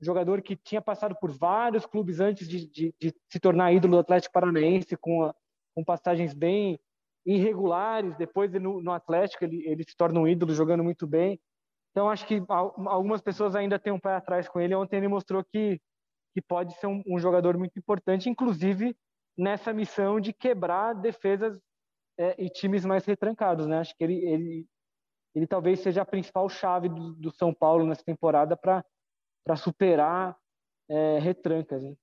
jogador 0.00 0.42
que 0.42 0.56
tinha 0.56 0.80
passado 0.80 1.16
por 1.20 1.30
vários 1.30 1.84
clubes 1.86 2.20
antes 2.20 2.48
de, 2.48 2.66
de, 2.68 2.94
de 3.00 3.14
se 3.28 3.40
tornar 3.40 3.72
ídolo 3.72 3.96
do 3.96 4.00
Atlético 4.00 4.32
Paranaense, 4.32 4.96
com, 4.96 5.24
a, 5.24 5.34
com 5.74 5.84
passagens 5.84 6.34
bem 6.34 6.78
irregulares. 7.26 8.16
Depois, 8.16 8.52
no, 8.52 8.80
no 8.80 8.92
Atlético, 8.92 9.44
ele, 9.44 9.66
ele 9.66 9.84
se 9.84 9.96
torna 9.96 10.20
um 10.20 10.28
ídolo 10.28 10.54
jogando 10.54 10.84
muito 10.84 11.06
bem. 11.06 11.40
Então, 11.90 12.08
acho 12.08 12.26
que 12.26 12.42
algumas 12.48 13.20
pessoas 13.20 13.56
ainda 13.56 13.78
têm 13.78 13.92
um 13.92 13.98
pé 13.98 14.14
atrás 14.14 14.48
com 14.48 14.60
ele. 14.60 14.74
Ontem 14.74 14.98
ele 14.98 15.08
mostrou 15.08 15.42
que, 15.42 15.80
que 16.32 16.40
pode 16.40 16.74
ser 16.74 16.86
um, 16.86 17.02
um 17.06 17.18
jogador 17.18 17.58
muito 17.58 17.76
importante, 17.78 18.28
inclusive 18.28 18.96
nessa 19.36 19.72
missão 19.72 20.20
de 20.20 20.32
quebrar 20.32 20.94
defesas 20.94 21.60
é, 22.18 22.34
e 22.38 22.48
times 22.48 22.84
mais 22.84 23.04
retrancados. 23.04 23.66
Né? 23.66 23.78
Acho 23.78 23.96
que 23.96 24.04
ele, 24.04 24.24
ele, 24.24 24.66
ele 25.34 25.46
talvez 25.46 25.80
seja 25.80 26.02
a 26.02 26.06
principal 26.06 26.48
chave 26.48 26.88
do, 26.88 27.14
do 27.14 27.30
São 27.32 27.52
Paulo 27.52 27.84
nessa 27.84 28.04
temporada 28.04 28.56
para 28.56 28.84
para 29.48 29.56
superar 29.56 30.36
é, 30.90 31.18
retrancas. 31.18 31.82
Né? 31.82 31.94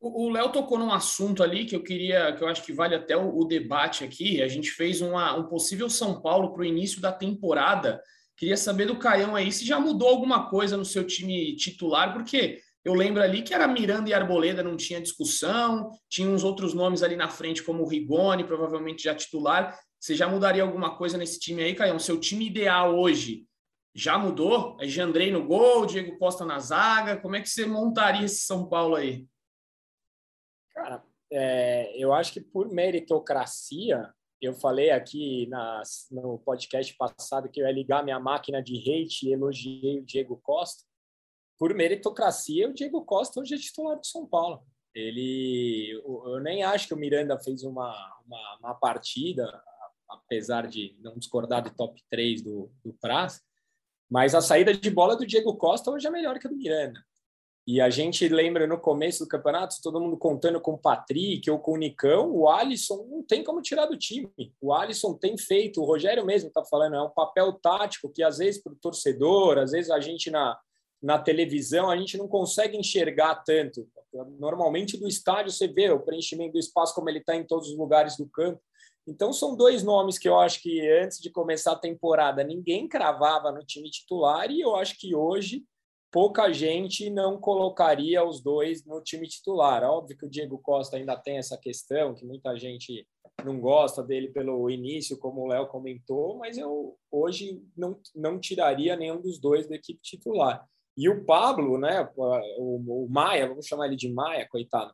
O 0.00 0.28
Léo 0.28 0.50
tocou 0.50 0.76
num 0.76 0.92
assunto 0.92 1.40
ali 1.40 1.64
que 1.64 1.76
eu 1.76 1.84
queria, 1.84 2.34
que 2.34 2.42
eu 2.42 2.48
acho 2.48 2.64
que 2.64 2.72
vale 2.72 2.96
até 2.96 3.16
o, 3.16 3.38
o 3.38 3.44
debate 3.44 4.02
aqui. 4.02 4.42
A 4.42 4.48
gente 4.48 4.72
fez 4.72 5.00
uma, 5.00 5.36
um 5.36 5.46
possível 5.46 5.88
São 5.88 6.20
Paulo 6.20 6.52
para 6.52 6.62
o 6.62 6.64
início 6.64 7.00
da 7.00 7.12
temporada. 7.12 8.02
Queria 8.36 8.56
saber 8.56 8.86
do 8.86 8.98
Caião 8.98 9.36
aí 9.36 9.52
se 9.52 9.64
já 9.64 9.78
mudou 9.78 10.08
alguma 10.08 10.50
coisa 10.50 10.76
no 10.76 10.84
seu 10.84 11.06
time 11.06 11.54
titular, 11.54 12.12
porque 12.12 12.58
eu 12.84 12.92
lembro 12.92 13.22
ali 13.22 13.42
que 13.42 13.54
era 13.54 13.68
Miranda 13.68 14.10
e 14.10 14.14
Arboleda, 14.14 14.64
não 14.64 14.76
tinha 14.76 15.00
discussão, 15.00 15.90
tinha 16.08 16.28
uns 16.28 16.42
outros 16.42 16.74
nomes 16.74 17.04
ali 17.04 17.14
na 17.14 17.28
frente, 17.28 17.62
como 17.62 17.84
o 17.84 17.88
Rigoni, 17.88 18.44
provavelmente 18.44 19.04
já 19.04 19.14
titular. 19.14 19.78
Você 19.98 20.16
já 20.16 20.28
mudaria 20.28 20.62
alguma 20.64 20.96
coisa 20.96 21.16
nesse 21.16 21.38
time 21.38 21.62
aí, 21.62 21.74
Caião? 21.74 22.00
Seu 22.00 22.18
time 22.18 22.46
ideal 22.46 22.98
hoje 22.98 23.46
já 23.96 24.18
mudou? 24.18 24.76
É 24.78 24.86
Jandrei 24.86 25.32
no 25.32 25.46
gol, 25.46 25.86
Diego 25.86 26.18
Costa 26.18 26.44
na 26.44 26.58
zaga. 26.58 27.16
Como 27.16 27.34
é 27.34 27.40
que 27.40 27.48
você 27.48 27.64
montaria 27.64 28.26
esse 28.26 28.44
São 28.44 28.68
Paulo 28.68 28.94
aí? 28.94 29.26
Cara, 30.74 31.02
é, 31.32 31.96
eu 31.96 32.12
acho 32.12 32.30
que 32.30 32.42
por 32.42 32.70
meritocracia, 32.70 34.12
eu 34.38 34.52
falei 34.52 34.90
aqui 34.90 35.48
no 36.10 36.38
podcast 36.40 36.94
passado 36.94 37.48
que 37.48 37.58
eu 37.58 37.66
ia 37.66 37.72
ligar 37.72 38.04
minha 38.04 38.20
máquina 38.20 38.62
de 38.62 38.76
hate 38.80 39.26
e 39.26 39.32
elogiei 39.32 39.98
o 39.98 40.04
Diego 40.04 40.38
Costa. 40.42 40.84
Por 41.58 41.72
meritocracia, 41.72 42.68
o 42.68 42.74
Diego 42.74 43.02
Costa 43.02 43.40
hoje 43.40 43.54
é 43.54 43.58
titular 43.58 43.98
do 43.98 44.04
São 44.04 44.26
Paulo. 44.26 44.62
Ele, 44.94 45.98
eu 46.04 46.38
nem 46.40 46.62
acho 46.62 46.86
que 46.86 46.94
o 46.94 46.98
Miranda 46.98 47.38
fez 47.38 47.62
uma, 47.62 48.20
uma, 48.26 48.58
uma 48.60 48.74
partida, 48.74 49.50
apesar 50.06 50.66
de 50.66 50.94
não 51.00 51.16
discordar 51.16 51.62
do 51.62 51.74
top 51.74 52.02
3 52.10 52.42
do, 52.42 52.70
do 52.84 52.92
Praz, 53.00 53.42
mas 54.10 54.34
a 54.34 54.40
saída 54.40 54.72
de 54.72 54.90
bola 54.90 55.16
do 55.16 55.26
Diego 55.26 55.56
Costa 55.56 55.90
hoje 55.90 56.06
é 56.06 56.10
melhor 56.10 56.38
que 56.38 56.46
a 56.46 56.50
do 56.50 56.56
Miranda. 56.56 57.00
E 57.66 57.80
a 57.80 57.90
gente 57.90 58.28
lembra 58.28 58.64
no 58.64 58.78
começo 58.78 59.24
do 59.24 59.28
campeonato, 59.28 59.74
todo 59.82 60.00
mundo 60.00 60.16
contando 60.16 60.60
com 60.60 60.74
o 60.74 60.78
Patrick 60.78 61.50
ou 61.50 61.58
com 61.58 61.72
o 61.72 61.76
Nicão, 61.76 62.30
o 62.30 62.48
Alisson 62.48 63.04
não 63.10 63.24
tem 63.24 63.42
como 63.42 63.60
tirar 63.60 63.86
do 63.86 63.98
time. 63.98 64.30
O 64.60 64.72
Alisson 64.72 65.14
tem 65.14 65.36
feito, 65.36 65.82
o 65.82 65.84
Rogério 65.84 66.24
mesmo 66.24 66.46
está 66.46 66.64
falando, 66.64 66.94
é 66.94 67.02
um 67.02 67.10
papel 67.10 67.52
tático 67.54 68.08
que 68.08 68.22
às 68.22 68.38
vezes 68.38 68.62
para 68.62 68.72
o 68.72 68.76
torcedor, 68.76 69.58
às 69.58 69.72
vezes 69.72 69.90
a 69.90 69.98
gente 69.98 70.30
na, 70.30 70.56
na 71.02 71.18
televisão, 71.18 71.90
a 71.90 71.96
gente 71.96 72.16
não 72.16 72.28
consegue 72.28 72.76
enxergar 72.76 73.42
tanto. 73.44 73.88
Normalmente 74.38 74.96
do 74.96 75.08
estádio 75.08 75.50
você 75.50 75.66
vê 75.66 75.90
o 75.90 75.98
preenchimento 75.98 76.52
do 76.52 76.60
espaço 76.60 76.94
como 76.94 77.10
ele 77.10 77.18
está 77.18 77.34
em 77.34 77.44
todos 77.44 77.68
os 77.68 77.76
lugares 77.76 78.16
do 78.16 78.28
campo. 78.28 78.60
Então 79.06 79.32
são 79.32 79.56
dois 79.56 79.82
nomes 79.82 80.18
que 80.18 80.28
eu 80.28 80.38
acho 80.38 80.60
que 80.60 80.80
antes 80.88 81.18
de 81.18 81.30
começar 81.30 81.72
a 81.72 81.78
temporada 81.78 82.42
ninguém 82.42 82.88
cravava 82.88 83.52
no 83.52 83.64
time 83.64 83.88
titular 83.88 84.50
e 84.50 84.60
eu 84.60 84.74
acho 84.74 84.98
que 84.98 85.14
hoje 85.14 85.64
pouca 86.10 86.52
gente 86.52 87.10
não 87.10 87.38
colocaria 87.38 88.24
os 88.24 88.40
dois 88.40 88.84
no 88.84 89.00
time 89.02 89.28
titular. 89.28 89.84
Óbvio 89.84 90.16
que 90.16 90.26
o 90.26 90.30
Diego 90.30 90.58
Costa 90.58 90.96
ainda 90.96 91.16
tem 91.16 91.36
essa 91.36 91.58
questão, 91.58 92.14
que 92.14 92.24
muita 92.24 92.56
gente 92.56 93.06
não 93.44 93.60
gosta 93.60 94.02
dele 94.02 94.28
pelo 94.28 94.68
início, 94.70 95.18
como 95.18 95.42
o 95.42 95.46
Léo 95.46 95.66
comentou, 95.66 96.38
mas 96.38 96.56
eu 96.56 96.96
hoje 97.10 97.62
não, 97.76 98.00
não 98.14 98.40
tiraria 98.40 98.96
nenhum 98.96 99.20
dos 99.20 99.38
dois 99.38 99.68
da 99.68 99.76
equipe 99.76 100.00
titular. 100.00 100.66
E 100.96 101.08
o 101.08 101.24
Pablo, 101.24 101.76
né, 101.76 102.08
o, 102.16 103.04
o 103.04 103.08
Maia, 103.10 103.46
vamos 103.46 103.66
chamar 103.66 103.86
ele 103.86 103.96
de 103.96 104.10
Maia, 104.10 104.48
coitado. 104.48 104.92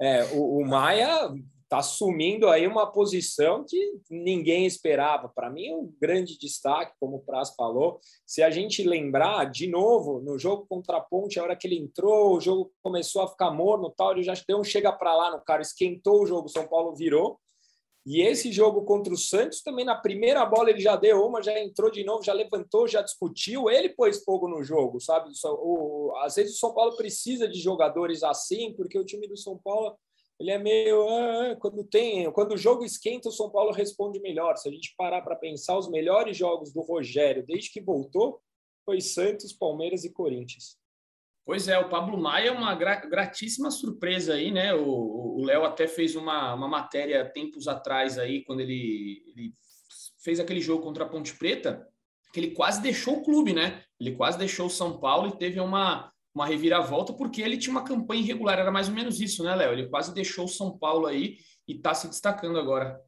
É, 0.00 0.24
o, 0.34 0.58
o 0.58 0.66
Maia 0.66 1.32
está 1.68 1.78
assumindo 1.78 2.48
aí 2.48 2.66
uma 2.66 2.90
posição 2.90 3.62
que 3.62 4.00
ninguém 4.10 4.64
esperava. 4.64 5.28
Para 5.28 5.50
mim, 5.50 5.66
é 5.66 5.76
um 5.76 5.92
grande 6.00 6.38
destaque, 6.38 6.96
como 6.98 7.16
o 7.16 7.20
Praz 7.20 7.54
falou. 7.54 8.00
Se 8.26 8.42
a 8.42 8.48
gente 8.48 8.82
lembrar, 8.82 9.44
de 9.50 9.68
novo, 9.68 10.18
no 10.20 10.38
jogo 10.38 10.66
contra 10.66 10.96
a 10.96 11.00
Ponte, 11.00 11.38
a 11.38 11.42
hora 11.42 11.54
que 11.54 11.66
ele 11.66 11.76
entrou, 11.76 12.34
o 12.34 12.40
jogo 12.40 12.72
começou 12.82 13.20
a 13.20 13.28
ficar 13.28 13.50
morno, 13.50 13.92
tal, 13.94 14.12
ele 14.12 14.22
já 14.22 14.32
deu 14.48 14.58
um 14.58 14.64
chega 14.64 14.90
para 14.90 15.14
lá 15.14 15.30
no 15.30 15.44
cara, 15.44 15.60
esquentou 15.60 16.22
o 16.22 16.26
jogo, 16.26 16.48
São 16.48 16.66
Paulo 16.66 16.96
virou. 16.96 17.38
E 18.06 18.22
esse 18.22 18.50
jogo 18.50 18.86
contra 18.86 19.12
o 19.12 19.18
Santos 19.18 19.60
também, 19.60 19.84
na 19.84 19.94
primeira 19.94 20.46
bola, 20.46 20.70
ele 20.70 20.80
já 20.80 20.96
deu 20.96 21.22
uma, 21.26 21.42
já 21.42 21.60
entrou 21.60 21.90
de 21.90 22.02
novo, 22.02 22.24
já 22.24 22.32
levantou, 22.32 22.88
já 22.88 23.02
discutiu. 23.02 23.68
Ele 23.68 23.90
pôs 23.90 24.24
fogo 24.24 24.48
no 24.48 24.62
jogo, 24.62 24.98
sabe? 24.98 25.30
O, 25.44 26.14
às 26.22 26.36
vezes 26.36 26.54
o 26.54 26.58
São 26.58 26.72
Paulo 26.72 26.96
precisa 26.96 27.46
de 27.46 27.60
jogadores 27.60 28.22
assim, 28.22 28.72
porque 28.72 28.98
o 28.98 29.04
time 29.04 29.28
do 29.28 29.36
São 29.36 29.58
Paulo 29.58 29.94
ele 30.38 30.50
é 30.50 30.58
meio 30.58 31.08
ah, 31.08 31.56
quando 31.56 31.84
tem 31.84 32.30
quando 32.32 32.52
o 32.52 32.58
jogo 32.58 32.84
esquenta 32.84 33.28
o 33.28 33.32
São 33.32 33.50
Paulo 33.50 33.72
responde 33.72 34.20
melhor 34.20 34.56
se 34.56 34.68
a 34.68 34.72
gente 34.72 34.94
parar 34.96 35.22
para 35.22 35.36
pensar 35.36 35.76
os 35.76 35.88
melhores 35.90 36.36
jogos 36.36 36.72
do 36.72 36.80
Rogério 36.80 37.44
desde 37.46 37.70
que 37.70 37.80
voltou 37.80 38.40
foi 38.84 39.00
Santos 39.00 39.52
Palmeiras 39.52 40.04
e 40.04 40.12
Corinthians 40.12 40.78
Pois 41.48 41.66
é, 41.66 41.78
o 41.78 41.88
Pablo 41.88 42.20
Maia 42.20 42.48
é 42.48 42.52
uma 42.52 42.74
gratíssima 42.74 43.70
surpresa 43.70 44.34
aí, 44.34 44.50
né? 44.50 44.74
O 44.74 45.42
Léo 45.42 45.64
até 45.64 45.88
fez 45.88 46.14
uma, 46.14 46.52
uma 46.52 46.68
matéria 46.68 47.24
tempos 47.24 47.66
atrás 47.66 48.18
aí, 48.18 48.44
quando 48.44 48.60
ele, 48.60 49.24
ele 49.28 49.54
fez 50.22 50.38
aquele 50.38 50.60
jogo 50.60 50.82
contra 50.82 51.04
a 51.04 51.08
Ponte 51.08 51.34
Preta, 51.38 51.88
que 52.34 52.40
ele 52.40 52.50
quase 52.50 52.82
deixou 52.82 53.16
o 53.16 53.24
clube, 53.24 53.54
né? 53.54 53.82
Ele 53.98 54.14
quase 54.14 54.36
deixou 54.36 54.66
o 54.66 54.70
São 54.70 55.00
Paulo 55.00 55.28
e 55.28 55.38
teve 55.38 55.58
uma, 55.58 56.12
uma 56.38 56.46
reviravolta, 56.46 57.12
porque 57.12 57.42
ele 57.42 57.58
tinha 57.58 57.72
uma 57.72 57.84
campanha 57.84 58.22
irregular, 58.22 58.58
era 58.58 58.70
mais 58.70 58.88
ou 58.88 58.94
menos 58.94 59.20
isso, 59.20 59.42
né, 59.42 59.54
Léo? 59.54 59.72
Ele 59.72 59.88
quase 59.88 60.14
deixou 60.14 60.44
o 60.44 60.48
São 60.48 60.78
Paulo 60.78 61.06
aí 61.06 61.38
e 61.66 61.74
está 61.76 61.92
se 61.94 62.08
destacando 62.08 62.58
agora. 62.58 63.00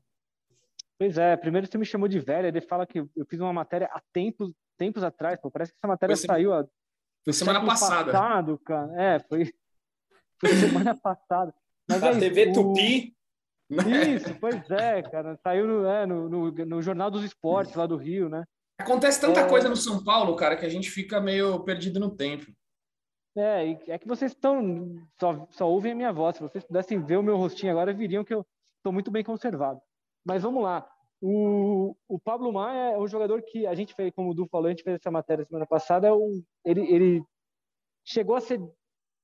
Pois 0.99 1.16
é, 1.16 1.37
primeiro 1.37 1.66
você 1.66 1.78
me 1.78 1.87
chamou 1.87 2.08
de 2.08 2.18
velho, 2.18 2.49
ele 2.49 2.60
fala 2.60 2.87
que 2.87 2.99
eu 2.99 3.26
fiz 3.28 3.40
uma 3.40 3.52
matéria 3.52 3.88
há 3.92 4.02
tempos, 4.12 4.52
tempos 4.76 5.02
atrás, 5.02 5.40
pô, 5.40 5.50
parece 5.50 5.72
que 5.72 5.78
essa 5.78 5.88
matéria 5.88 6.16
foi 6.16 6.26
saiu 6.26 6.52
há 6.52 6.66
foi 7.25 7.32
semana 7.32 7.64
passada. 7.64 8.12
Passado, 8.12 8.58
cara. 8.64 9.02
É, 9.02 9.18
foi, 9.20 9.44
foi 10.40 10.50
semana 10.50 10.94
passada. 10.94 11.54
Mas 11.88 12.02
a 12.02 12.08
é 12.08 12.18
TV 12.18 12.50
o... 12.50 12.52
Tupi. 12.52 13.14
Isso, 13.70 14.34
pois 14.40 14.70
é, 14.70 15.02
cara. 15.02 15.38
Saiu 15.42 15.66
no, 15.66 15.87
é, 15.87 16.06
no, 16.06 16.28
no, 16.28 16.50
no, 16.50 16.82
Jornal 16.82 17.10
dos 17.10 17.22
Esportes 17.22 17.75
lá 17.75 17.87
do 17.87 17.96
Rio, 17.96 18.28
né? 18.28 18.44
Acontece 18.78 19.20
tanta 19.20 19.40
é... 19.40 19.49
coisa 19.49 19.68
no 19.68 19.76
São 19.76 20.02
Paulo, 20.02 20.34
cara, 20.34 20.56
que 20.56 20.66
a 20.66 20.68
gente 20.68 20.90
fica 20.90 21.20
meio 21.20 21.60
perdido 21.60 22.00
no 22.00 22.10
tempo. 22.10 22.50
É, 23.37 23.92
é 23.92 23.99
que 23.99 24.08
vocês 24.08 24.32
estão. 24.32 24.96
Só, 25.18 25.46
só 25.50 25.70
ouvem 25.70 25.92
a 25.92 25.94
minha 25.94 26.12
voz. 26.12 26.37
Se 26.37 26.42
vocês 26.42 26.64
pudessem 26.64 27.00
ver 27.00 27.16
o 27.16 27.22
meu 27.22 27.37
rostinho 27.37 27.72
agora, 27.72 27.92
viriam 27.92 28.25
que 28.25 28.34
eu 28.34 28.44
estou 28.78 28.92
muito 28.92 29.10
bem 29.10 29.22
conservado. 29.22 29.80
Mas 30.25 30.42
vamos 30.42 30.62
lá. 30.62 30.88
O, 31.22 31.94
o 32.08 32.18
Pablo 32.18 32.52
Maia 32.52 32.94
é 32.94 32.99
um 32.99 33.06
jogador 33.06 33.42
que 33.42 33.66
a 33.66 33.75
gente 33.75 33.94
fez, 33.94 34.12
como 34.14 34.30
o 34.30 34.34
Du 34.34 34.46
falou, 34.49 34.66
a 34.66 34.70
gente 34.70 34.82
fez 34.82 34.96
essa 34.96 35.10
matéria 35.10 35.44
semana 35.44 35.66
passada. 35.66 36.08
É 36.08 36.12
um, 36.12 36.42
ele, 36.64 36.80
ele 36.92 37.25
chegou 38.04 38.34
a 38.34 38.40
ser 38.40 38.60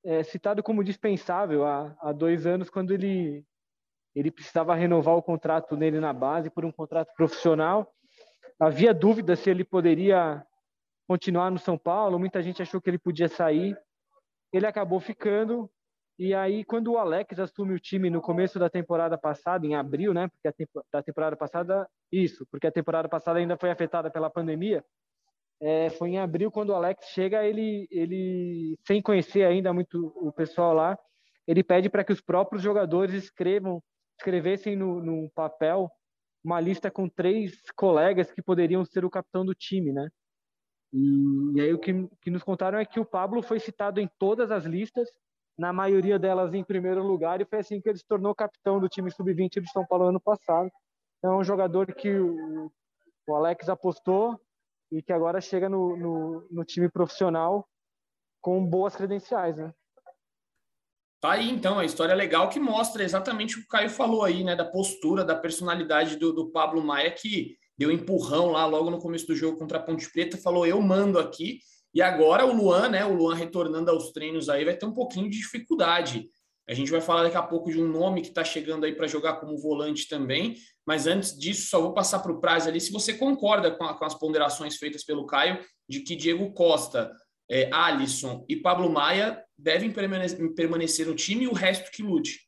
é, 0.04 0.22
citado 0.22 0.62
como 0.62 0.84
dispensável 0.84 1.64
há, 1.64 1.96
há 2.00 2.12
dois 2.12 2.46
anos, 2.46 2.70
quando 2.70 2.92
ele, 2.92 3.44
ele 4.14 4.30
precisava 4.30 4.74
renovar 4.74 5.16
o 5.16 5.22
contrato 5.22 5.76
nele 5.76 5.98
na 5.98 6.12
base 6.12 6.50
por 6.50 6.64
um 6.64 6.70
contrato 6.70 7.12
profissional. 7.14 7.90
Havia 8.60 8.94
dúvida 8.94 9.34
se 9.34 9.50
ele 9.50 9.64
poderia 9.64 10.46
continuar 11.08 11.50
no 11.50 11.58
São 11.58 11.78
Paulo, 11.78 12.18
muita 12.18 12.42
gente 12.42 12.62
achou 12.62 12.80
que 12.80 12.90
ele 12.90 12.98
podia 12.98 13.28
sair 13.28 13.76
ele 14.56 14.66
acabou 14.66 15.00
ficando. 15.00 15.70
E 16.18 16.32
aí, 16.32 16.64
quando 16.64 16.92
o 16.92 16.98
Alex 16.98 17.38
assume 17.38 17.74
o 17.74 17.80
time 17.80 18.08
no 18.08 18.22
começo 18.22 18.58
da 18.58 18.70
temporada 18.70 19.18
passada, 19.18 19.66
em 19.66 19.74
abril, 19.74 20.14
né? 20.14 20.28
Porque 20.28 20.48
a 20.48 20.52
tempo, 20.52 20.82
da 20.90 21.02
temporada 21.02 21.36
passada, 21.36 21.86
isso, 22.10 22.46
porque 22.50 22.66
a 22.66 22.72
temporada 22.72 23.08
passada 23.08 23.38
ainda 23.38 23.56
foi 23.58 23.70
afetada 23.70 24.10
pela 24.10 24.30
pandemia. 24.30 24.84
É, 25.60 25.90
foi 25.90 26.10
em 26.10 26.18
abril 26.18 26.50
quando 26.50 26.70
o 26.70 26.74
Alex 26.74 27.06
chega, 27.08 27.44
ele, 27.44 27.86
ele 27.90 28.78
sem 28.86 29.00
conhecer 29.02 29.44
ainda 29.44 29.72
muito 29.72 30.12
o 30.16 30.32
pessoal 30.32 30.74
lá, 30.74 30.98
ele 31.46 31.62
pede 31.62 31.88
para 31.88 32.04
que 32.04 32.12
os 32.12 32.20
próprios 32.20 32.62
jogadores 32.62 33.14
escrevam, 33.14 33.82
escrevessem 34.18 34.76
no, 34.76 35.02
no 35.02 35.30
papel 35.30 35.90
uma 36.44 36.60
lista 36.60 36.90
com 36.90 37.08
três 37.08 37.60
colegas 37.74 38.30
que 38.30 38.42
poderiam 38.42 38.84
ser 38.84 39.04
o 39.04 39.10
capitão 39.10 39.44
do 39.44 39.54
time, 39.54 39.92
né? 39.92 40.08
E, 40.96 41.52
e 41.56 41.60
aí 41.60 41.74
o 41.74 41.78
que, 41.78 42.08
que 42.22 42.30
nos 42.30 42.42
contaram 42.42 42.78
é 42.78 42.86
que 42.86 42.98
o 42.98 43.04
Pablo 43.04 43.42
foi 43.42 43.60
citado 43.60 44.00
em 44.00 44.08
todas 44.18 44.50
as 44.50 44.64
listas, 44.64 45.10
na 45.58 45.70
maioria 45.70 46.18
delas 46.18 46.54
em 46.54 46.64
primeiro 46.64 47.02
lugar, 47.02 47.40
e 47.40 47.44
foi 47.44 47.58
assim 47.58 47.80
que 47.80 47.88
ele 47.88 47.98
se 47.98 48.06
tornou 48.06 48.34
capitão 48.34 48.80
do 48.80 48.88
time 48.88 49.10
sub-20 49.10 49.60
do 49.60 49.68
São 49.68 49.84
Paulo 49.86 50.06
ano 50.06 50.20
passado. 50.20 50.70
Então 51.18 51.34
é 51.34 51.36
um 51.36 51.44
jogador 51.44 51.94
que 51.94 52.10
o, 52.18 52.72
o 53.28 53.34
Alex 53.34 53.68
apostou 53.68 54.40
e 54.90 55.02
que 55.02 55.12
agora 55.12 55.40
chega 55.40 55.68
no, 55.68 55.96
no, 55.96 56.48
no 56.50 56.64
time 56.64 56.88
profissional 56.88 57.68
com 58.40 58.64
boas 58.64 58.96
credenciais, 58.96 59.56
né? 59.56 59.74
Tá 61.20 61.32
aí, 61.32 61.50
então, 61.50 61.78
a 61.78 61.84
história 61.84 62.14
legal 62.14 62.48
que 62.48 62.60
mostra 62.60 63.02
exatamente 63.02 63.56
o 63.56 63.60
que 63.60 63.64
o 63.64 63.68
Caio 63.68 63.90
falou 63.90 64.22
aí, 64.22 64.44
né? 64.44 64.54
Da 64.54 64.64
postura, 64.64 65.24
da 65.24 65.34
personalidade 65.34 66.16
do, 66.16 66.32
do 66.32 66.50
Pablo 66.50 66.82
Maia, 66.82 67.10
que 67.10 67.56
deu 67.76 67.90
empurrão 67.90 68.50
lá 68.50 68.66
logo 68.66 68.90
no 68.90 68.98
começo 68.98 69.26
do 69.26 69.36
jogo 69.36 69.58
contra 69.58 69.78
a 69.78 69.82
Ponte 69.82 70.10
Preta, 70.10 70.36
falou 70.36 70.66
eu 70.66 70.80
mando 70.80 71.18
aqui. 71.18 71.60
E 71.92 72.02
agora 72.02 72.44
o 72.44 72.54
Luan, 72.54 72.88
né? 72.88 73.04
O 73.04 73.14
Luan 73.14 73.34
retornando 73.34 73.90
aos 73.90 74.10
treinos 74.12 74.48
aí 74.48 74.64
vai 74.64 74.76
ter 74.76 74.86
um 74.86 74.92
pouquinho 74.92 75.30
de 75.30 75.38
dificuldade. 75.38 76.28
A 76.68 76.74
gente 76.74 76.90
vai 76.90 77.00
falar 77.00 77.22
daqui 77.22 77.36
a 77.36 77.42
pouco 77.42 77.70
de 77.70 77.80
um 77.80 77.86
nome 77.86 78.22
que 78.22 78.28
está 78.28 78.42
chegando 78.42 78.84
aí 78.84 78.94
para 78.94 79.06
jogar 79.06 79.34
como 79.34 79.56
volante 79.56 80.08
também. 80.08 80.56
Mas 80.84 81.06
antes 81.06 81.38
disso, 81.38 81.68
só 81.68 81.80
vou 81.80 81.94
passar 81.94 82.18
para 82.18 82.32
o 82.32 82.40
Praz 82.40 82.66
ali 82.66 82.80
se 82.80 82.92
você 82.92 83.14
concorda 83.14 83.70
com, 83.70 83.84
a, 83.84 83.94
com, 83.94 84.04
as 84.04 84.14
ponderações 84.14 84.76
feitas 84.76 85.04
pelo 85.04 85.26
Caio 85.26 85.58
de 85.88 86.00
que 86.00 86.16
Diego 86.16 86.52
Costa, 86.52 87.12
é, 87.48 87.70
Alisson 87.72 88.44
e 88.48 88.56
Pablo 88.56 88.90
Maia 88.90 89.40
devem 89.56 89.92
permanecer 89.92 91.06
no 91.06 91.14
time 91.14 91.44
e 91.44 91.48
o 91.48 91.52
resto 91.52 91.90
que 91.90 92.02
lute. 92.02 92.45